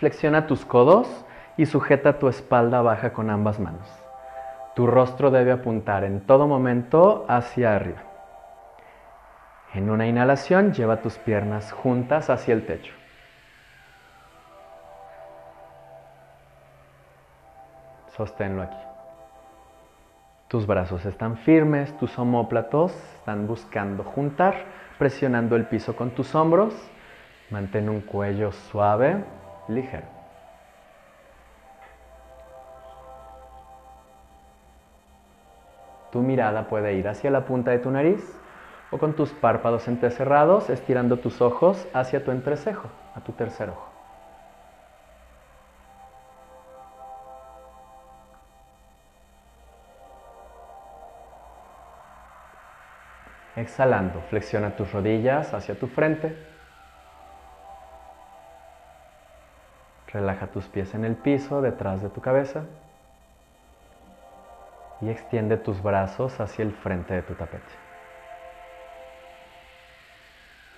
Flexiona 0.00 0.46
tus 0.46 0.64
codos 0.64 1.06
y 1.58 1.66
sujeta 1.66 2.18
tu 2.18 2.28
espalda 2.28 2.80
baja 2.80 3.12
con 3.12 3.28
ambas 3.28 3.60
manos. 3.60 3.86
Tu 4.74 4.86
rostro 4.86 5.30
debe 5.30 5.52
apuntar 5.52 6.04
en 6.04 6.22
todo 6.22 6.48
momento 6.48 7.26
hacia 7.28 7.76
arriba. 7.76 8.00
En 9.74 9.90
una 9.90 10.06
inhalación, 10.06 10.72
lleva 10.72 11.02
tus 11.02 11.18
piernas 11.18 11.70
juntas 11.70 12.30
hacia 12.30 12.54
el 12.54 12.64
techo. 12.64 12.94
Sosténlo 18.16 18.62
aquí. 18.62 18.78
Tus 20.48 20.66
brazos 20.66 21.04
están 21.04 21.36
firmes, 21.36 21.94
tus 21.98 22.18
omóplatos 22.18 22.94
están 23.18 23.46
buscando 23.46 24.02
juntar, 24.02 24.64
presionando 24.98 25.56
el 25.56 25.66
piso 25.66 25.94
con 25.94 26.12
tus 26.12 26.34
hombros. 26.34 26.74
Mantén 27.50 27.90
un 27.90 28.00
cuello 28.00 28.50
suave, 28.50 29.22
ligero. 29.70 30.06
Tu 36.12 36.20
mirada 36.20 36.66
puede 36.68 36.94
ir 36.94 37.08
hacia 37.08 37.30
la 37.30 37.44
punta 37.44 37.70
de 37.70 37.78
tu 37.78 37.90
nariz 37.90 38.20
o 38.90 38.98
con 38.98 39.14
tus 39.14 39.30
párpados 39.30 39.86
entrecerrados, 39.86 40.68
estirando 40.68 41.18
tus 41.18 41.40
ojos 41.40 41.86
hacia 41.94 42.24
tu 42.24 42.32
entrecejo, 42.32 42.88
a 43.14 43.20
tu 43.20 43.32
tercer 43.32 43.70
ojo. 43.70 43.86
Exhalando, 53.54 54.20
flexiona 54.30 54.74
tus 54.74 54.90
rodillas 54.92 55.52
hacia 55.54 55.78
tu 55.78 55.86
frente. 55.86 56.34
Relaja 60.12 60.48
tus 60.48 60.66
pies 60.66 60.94
en 60.94 61.04
el 61.04 61.16
piso 61.16 61.62
detrás 61.62 62.02
de 62.02 62.08
tu 62.08 62.20
cabeza. 62.20 62.64
Y 65.00 65.08
extiende 65.08 65.56
tus 65.56 65.82
brazos 65.82 66.40
hacia 66.40 66.62
el 66.62 66.72
frente 66.72 67.14
de 67.14 67.22
tu 67.22 67.34
tapete. 67.34 67.72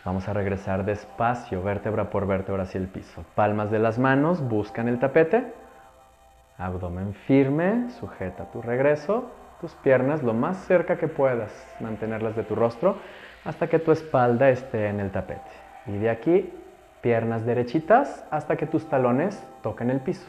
Vamos 0.05 0.29
a 0.29 0.33
regresar 0.33 0.85
despacio, 0.85 1.63
vértebra 1.63 2.11
por 2.11 2.27
vértebra 2.27 2.65
hacia 2.65 2.79
el 2.79 2.89
piso. 2.89 3.25
Palmas 3.35 3.71
de 3.71 3.79
las 3.79 3.99
manos 3.99 4.41
buscan 4.41 4.89
el 4.89 4.99
tapete. 4.99 5.53
Abdomen 6.59 7.15
firme, 7.15 7.91
sujeta 7.91 8.51
tu 8.51 8.63
regreso 8.63 9.31
tus 9.63 9.73
piernas 9.75 10.25
lo 10.25 10.35
más 10.35 10.57
cerca 10.67 10.97
que 10.97 11.07
puedas, 11.07 11.53
mantenerlas 11.79 12.35
de 12.35 12.43
tu 12.43 12.57
rostro 12.57 12.97
hasta 13.45 13.69
que 13.69 13.79
tu 13.79 13.93
espalda 13.93 14.51
esté 14.51 14.89
en 14.89 14.99
el 14.99 15.13
tapete. 15.13 15.41
Y 15.87 15.99
de 15.99 16.11
aquí, 16.11 16.53
piernas 17.03 17.45
derechitas 17.45 18.25
hasta 18.31 18.57
que 18.57 18.67
tus 18.67 18.89
talones 18.89 19.43
toquen 19.63 19.91
el 19.91 20.01
piso. 20.01 20.27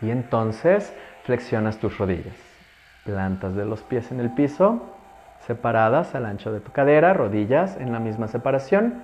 Y 0.00 0.10
entonces 0.10 0.94
flexionas 1.24 1.78
tus 1.78 1.96
rodillas. 1.98 2.36
Plantas 3.04 3.54
de 3.54 3.64
los 3.64 3.82
pies 3.82 4.12
en 4.12 4.20
el 4.20 4.30
piso, 4.30 4.82
separadas 5.46 6.14
al 6.14 6.26
ancho 6.26 6.52
de 6.52 6.60
tu 6.60 6.72
cadera, 6.72 7.14
rodillas 7.14 7.76
en 7.76 7.92
la 7.92 8.00
misma 8.00 8.28
separación. 8.28 9.02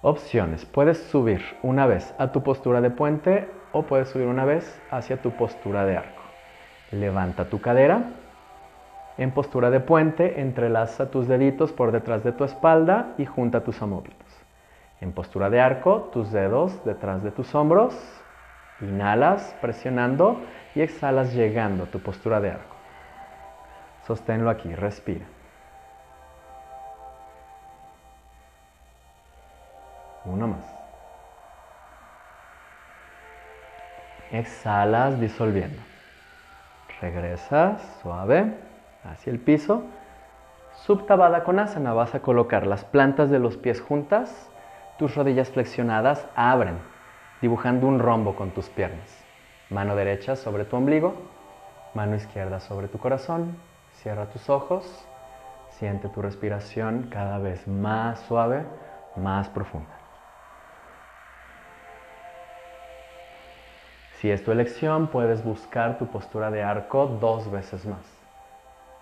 Opciones. 0.00 0.64
Puedes 0.64 0.98
subir 0.98 1.42
una 1.62 1.86
vez 1.86 2.14
a 2.18 2.32
tu 2.32 2.42
postura 2.42 2.80
de 2.80 2.90
puente 2.90 3.48
o 3.72 3.82
puedes 3.82 4.08
subir 4.08 4.26
una 4.26 4.44
vez 4.44 4.80
hacia 4.90 5.20
tu 5.20 5.32
postura 5.32 5.84
de 5.84 5.96
arco. 5.96 6.22
Levanta 6.92 7.46
tu 7.46 7.60
cadera. 7.60 8.02
En 9.18 9.32
postura 9.32 9.70
de 9.70 9.80
puente, 9.80 10.40
entrelaza 10.40 11.10
tus 11.10 11.26
deditos 11.26 11.72
por 11.72 11.90
detrás 11.90 12.22
de 12.22 12.30
tu 12.30 12.44
espalda 12.44 13.14
y 13.18 13.26
junta 13.26 13.64
tus 13.64 13.82
omóplatos. 13.82 14.28
En 15.00 15.12
postura 15.12 15.50
de 15.50 15.60
arco, 15.60 16.08
tus 16.12 16.30
dedos 16.30 16.84
detrás 16.84 17.24
de 17.24 17.32
tus 17.32 17.52
hombros. 17.52 17.96
Inhalas 18.80 19.56
presionando 19.60 20.40
y 20.76 20.82
exhalas 20.82 21.34
llegando 21.34 21.84
a 21.84 21.86
tu 21.86 21.98
postura 21.98 22.40
de 22.40 22.52
arco. 22.52 22.76
Sosténlo 24.06 24.50
aquí, 24.50 24.72
respira. 24.72 25.26
Uno 30.24 30.46
más. 30.46 30.64
Exhalas 34.30 35.18
disolviendo. 35.18 35.82
Regresas 37.00 37.82
suave 38.00 38.67
hacia 39.10 39.32
el 39.32 39.40
piso. 39.40 39.82
Subtabada 40.84 41.44
Konasana 41.44 41.92
vas 41.92 42.14
a 42.14 42.20
colocar 42.20 42.66
las 42.66 42.84
plantas 42.84 43.30
de 43.30 43.38
los 43.38 43.56
pies 43.56 43.80
juntas, 43.80 44.50
tus 44.98 45.14
rodillas 45.14 45.50
flexionadas 45.50 46.26
abren, 46.34 46.78
dibujando 47.40 47.86
un 47.86 47.98
rombo 47.98 48.36
con 48.36 48.50
tus 48.50 48.68
piernas. 48.68 49.24
Mano 49.70 49.96
derecha 49.96 50.36
sobre 50.36 50.64
tu 50.64 50.76
ombligo, 50.76 51.14
mano 51.94 52.16
izquierda 52.16 52.60
sobre 52.60 52.88
tu 52.88 52.98
corazón. 52.98 53.56
Cierra 53.94 54.26
tus 54.26 54.48
ojos, 54.48 55.06
siente 55.70 56.08
tu 56.08 56.22
respiración 56.22 57.08
cada 57.10 57.38
vez 57.38 57.66
más 57.66 58.20
suave, 58.20 58.64
más 59.16 59.48
profunda. 59.48 59.98
Si 64.20 64.30
es 64.30 64.44
tu 64.44 64.50
elección, 64.50 65.08
puedes 65.08 65.44
buscar 65.44 65.98
tu 65.98 66.06
postura 66.06 66.50
de 66.50 66.62
arco 66.62 67.06
dos 67.20 67.50
veces 67.50 67.86
más. 67.86 68.17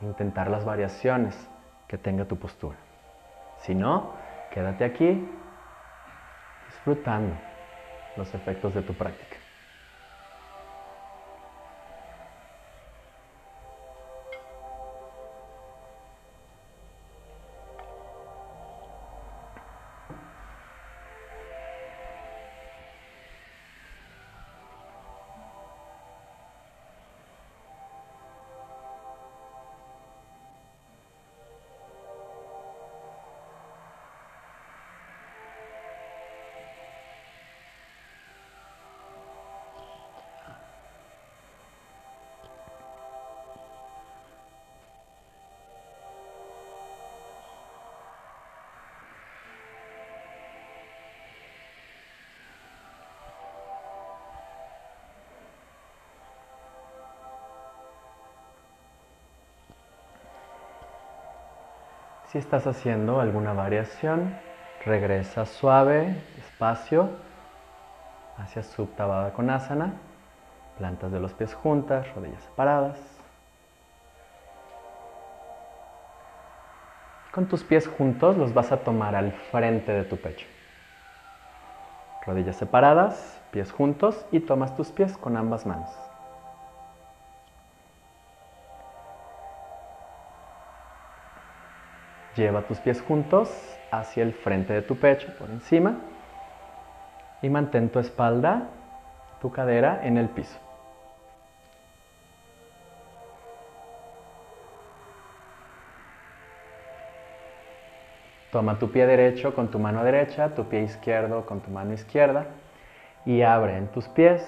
Intentar 0.01 0.51
las 0.51 0.65
variaciones 0.65 1.35
que 1.89 1.99
tenga 1.99 2.25
tu 2.27 2.37
postura. 2.37 2.77
Si 3.59 3.75
no, 3.75 4.13
quédate 4.51 4.85
aquí 4.85 5.29
disfrutando 6.67 7.35
los 8.17 8.35
efectos 8.35 8.75
de 8.75 8.83
tu 8.83 8.95
práctica. 8.95 9.46
Si 62.29 62.39
estás 62.39 62.67
haciendo 62.67 63.21
alguna 63.21 63.53
variación, 63.53 64.35
Regresa 64.87 65.47
suave, 65.47 66.15
despacio, 66.37 67.11
hacia 68.39 68.63
Subtabada 68.63 69.33
Konasana. 69.33 69.95
Plantas 70.79 71.11
de 71.11 71.19
los 71.19 71.33
pies 71.33 71.55
juntas, 71.55 72.07
rodillas 72.15 72.41
separadas. 72.45 72.97
Con 77.33 77.47
tus 77.47 77.65
pies 77.65 77.89
juntos 77.89 78.37
los 78.37 78.55
vas 78.55 78.71
a 78.71 78.77
tomar 78.77 79.17
al 79.17 79.33
frente 79.33 79.91
de 79.91 80.05
tu 80.05 80.17
pecho. 80.19 80.47
Rodillas 82.25 82.55
separadas, 82.55 83.41
pies 83.51 83.73
juntos 83.73 84.25
y 84.31 84.39
tomas 84.39 84.77
tus 84.77 84.93
pies 84.93 85.17
con 85.17 85.37
ambas 85.37 85.67
manos. 85.67 85.91
Lleva 92.37 92.63
tus 92.63 92.79
pies 92.81 93.01
juntos 93.01 93.49
hacia 93.91 94.23
el 94.23 94.35
frente 94.35 94.75
de 94.75 94.83
tu 94.83 94.97
pecho, 94.97 95.33
por 95.39 95.49
encima, 95.49 95.97
y 97.41 97.49
mantén 97.49 97.89
tu 97.89 97.99
espalda, 97.99 98.69
tu 99.41 99.51
cadera 99.51 100.01
en 100.03 100.19
el 100.19 100.29
piso. 100.29 100.59
Toma 108.53 108.79
tu 108.79 108.91
pie 108.91 109.07
derecho 109.07 109.55
con 109.55 109.71
tu 109.71 109.79
mano 109.79 110.05
derecha, 110.05 110.55
tu 110.55 110.65
pie 110.65 110.83
izquierdo 110.83 111.47
con 111.47 111.61
tu 111.61 111.71
mano 111.71 111.93
izquierda 111.93 112.47
y 113.25 113.43
abre 113.43 113.77
en 113.77 113.89
tus 113.89 114.09
pies 114.09 114.43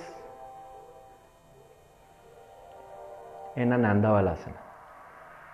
en 3.56 3.72
Ananda 3.72 4.10
Balasana. 4.10 4.67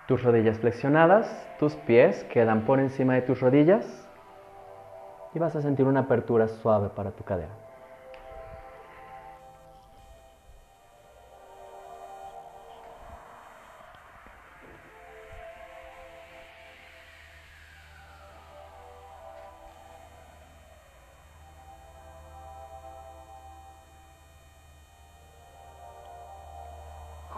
Tus 0.06 0.22
rodillas 0.22 0.58
flexionadas, 0.58 1.48
tus 1.58 1.74
pies 1.76 2.24
quedan 2.24 2.66
por 2.66 2.78
encima 2.78 3.14
de 3.14 3.22
tus 3.22 3.40
rodillas 3.40 4.06
y 5.34 5.38
vas 5.38 5.56
a 5.56 5.62
sentir 5.62 5.86
una 5.86 6.00
apertura 6.00 6.46
suave 6.46 6.90
para 6.94 7.12
tu 7.12 7.24
cadera. 7.24 7.63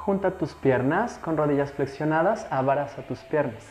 Junta 0.07 0.31
tus 0.31 0.55
piernas 0.55 1.19
con 1.19 1.37
rodillas 1.37 1.73
flexionadas, 1.73 2.47
abraza 2.53 3.03
tus 3.03 3.19
piernas. 3.24 3.66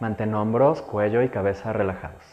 Mantén 0.00 0.34
hombros, 0.34 0.80
cuello 0.80 1.20
y 1.20 1.28
cabeza 1.28 1.74
relajados. 1.74 2.24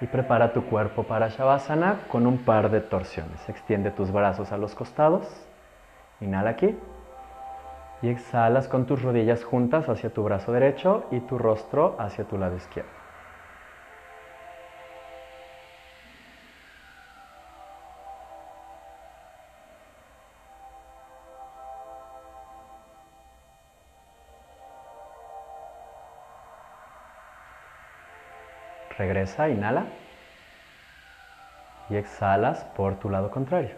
Y 0.00 0.06
prepara 0.06 0.52
tu 0.52 0.64
cuerpo 0.66 1.02
para 1.02 1.26
Shavasana 1.30 2.02
con 2.06 2.28
un 2.28 2.38
par 2.38 2.70
de 2.70 2.82
torsiones. 2.82 3.48
Extiende 3.48 3.90
tus 3.90 4.12
brazos 4.12 4.52
a 4.52 4.58
los 4.58 4.76
costados. 4.76 5.26
Inhala 6.20 6.50
aquí. 6.50 6.78
Y 8.00 8.10
exhalas 8.10 8.68
con 8.68 8.86
tus 8.86 9.02
rodillas 9.02 9.42
juntas 9.42 9.88
hacia 9.88 10.10
tu 10.10 10.22
brazo 10.22 10.52
derecho 10.52 11.04
y 11.10 11.18
tu 11.18 11.36
rostro 11.36 11.96
hacia 11.98 12.22
tu 12.22 12.38
lado 12.38 12.54
izquierdo. 12.54 13.01
Regresa, 29.22 29.48
inhala. 29.48 29.86
Y 31.88 31.94
exhalas 31.94 32.64
por 32.76 32.98
tu 32.98 33.08
lado 33.08 33.30
contrario. 33.30 33.76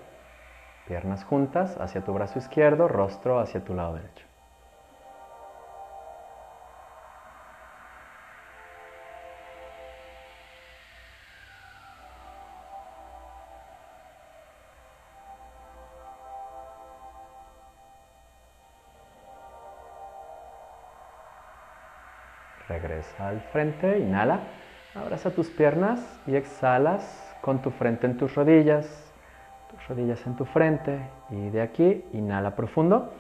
Piernas 0.89 1.23
juntas 1.25 1.77
hacia 1.79 2.01
tu 2.03 2.15
brazo 2.15 2.39
izquierdo, 2.39 2.89
rostro 2.89 3.39
hacia 3.39 3.63
tu 3.63 3.75
lado 3.75 3.97
derecho. 3.97 4.25
Regresa 22.67 23.29
al 23.29 23.43
frente, 23.53 23.99
inhala. 23.99 24.64
Abraza 24.95 25.31
tus 25.31 25.49
piernas 25.51 26.01
y 26.27 26.37
exhalas 26.37 27.37
con 27.41 27.61
tu 27.63 27.71
frente 27.71 28.07
en 28.07 28.17
tus 28.17 28.35
rodillas, 28.37 29.13
tus 29.69 29.89
rodillas 29.89 30.25
en 30.25 30.37
tu 30.37 30.45
frente 30.45 31.01
y 31.31 31.51
de 31.51 31.63
aquí 31.63 32.05
inhala 32.13 32.55
profundo 32.55 33.13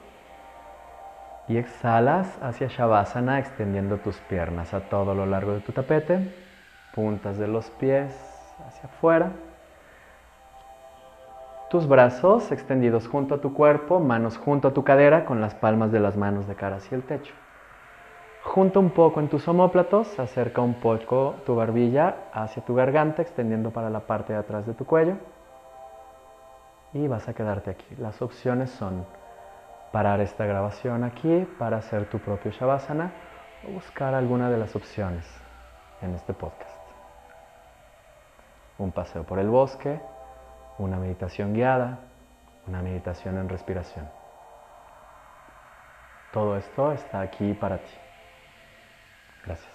y 1.48 1.56
exhalas 1.56 2.38
hacia 2.40 2.68
Shavasana 2.68 3.40
extendiendo 3.40 3.98
tus 3.98 4.16
piernas 4.18 4.72
a 4.72 4.88
todo 4.88 5.14
lo 5.16 5.26
largo 5.26 5.52
de 5.52 5.60
tu 5.60 5.72
tapete, 5.72 6.32
puntas 6.94 7.38
de 7.38 7.48
los 7.48 7.68
pies 7.70 8.14
hacia 8.66 8.84
afuera. 8.84 9.32
Tus 11.70 11.88
brazos 11.88 12.52
extendidos 12.52 13.08
junto 13.08 13.34
a 13.34 13.40
tu 13.40 13.52
cuerpo, 13.52 13.98
manos 13.98 14.38
junto 14.38 14.68
a 14.68 14.72
tu 14.72 14.84
cadera 14.84 15.24
con 15.24 15.40
las 15.40 15.56
palmas 15.56 15.90
de 15.90 15.98
las 15.98 16.16
manos 16.16 16.46
de 16.46 16.54
cara 16.54 16.76
hacia 16.76 16.94
el 16.94 17.02
techo. 17.02 17.34
Junta 18.44 18.78
un 18.78 18.90
poco 18.90 19.20
en 19.20 19.28
tus 19.28 19.48
omóplatos, 19.48 20.18
acerca 20.20 20.60
un 20.60 20.74
poco 20.74 21.36
tu 21.46 21.56
barbilla 21.56 22.28
hacia 22.32 22.62
tu 22.62 22.74
garganta, 22.74 23.22
extendiendo 23.22 23.70
para 23.70 23.88
la 23.88 24.00
parte 24.00 24.34
de 24.34 24.38
atrás 24.38 24.66
de 24.66 24.74
tu 24.74 24.84
cuello. 24.84 25.16
Y 26.92 27.08
vas 27.08 27.26
a 27.26 27.32
quedarte 27.32 27.70
aquí. 27.70 27.96
Las 27.96 28.20
opciones 28.20 28.70
son 28.70 29.06
parar 29.92 30.20
esta 30.20 30.44
grabación 30.44 31.04
aquí 31.04 31.48
para 31.58 31.78
hacer 31.78 32.08
tu 32.10 32.18
propio 32.18 32.52
Shavasana 32.52 33.12
o 33.66 33.72
buscar 33.72 34.14
alguna 34.14 34.50
de 34.50 34.58
las 34.58 34.76
opciones 34.76 35.24
en 36.02 36.14
este 36.14 36.34
podcast. 36.34 36.70
Un 38.76 38.92
paseo 38.92 39.24
por 39.24 39.38
el 39.38 39.48
bosque, 39.48 40.00
una 40.78 40.98
meditación 40.98 41.54
guiada, 41.54 41.98
una 42.68 42.82
meditación 42.82 43.38
en 43.38 43.48
respiración. 43.48 44.08
Todo 46.32 46.56
esto 46.56 46.92
está 46.92 47.20
aquí 47.20 47.54
para 47.54 47.78
ti. 47.78 48.03
Gracias. 49.46 49.73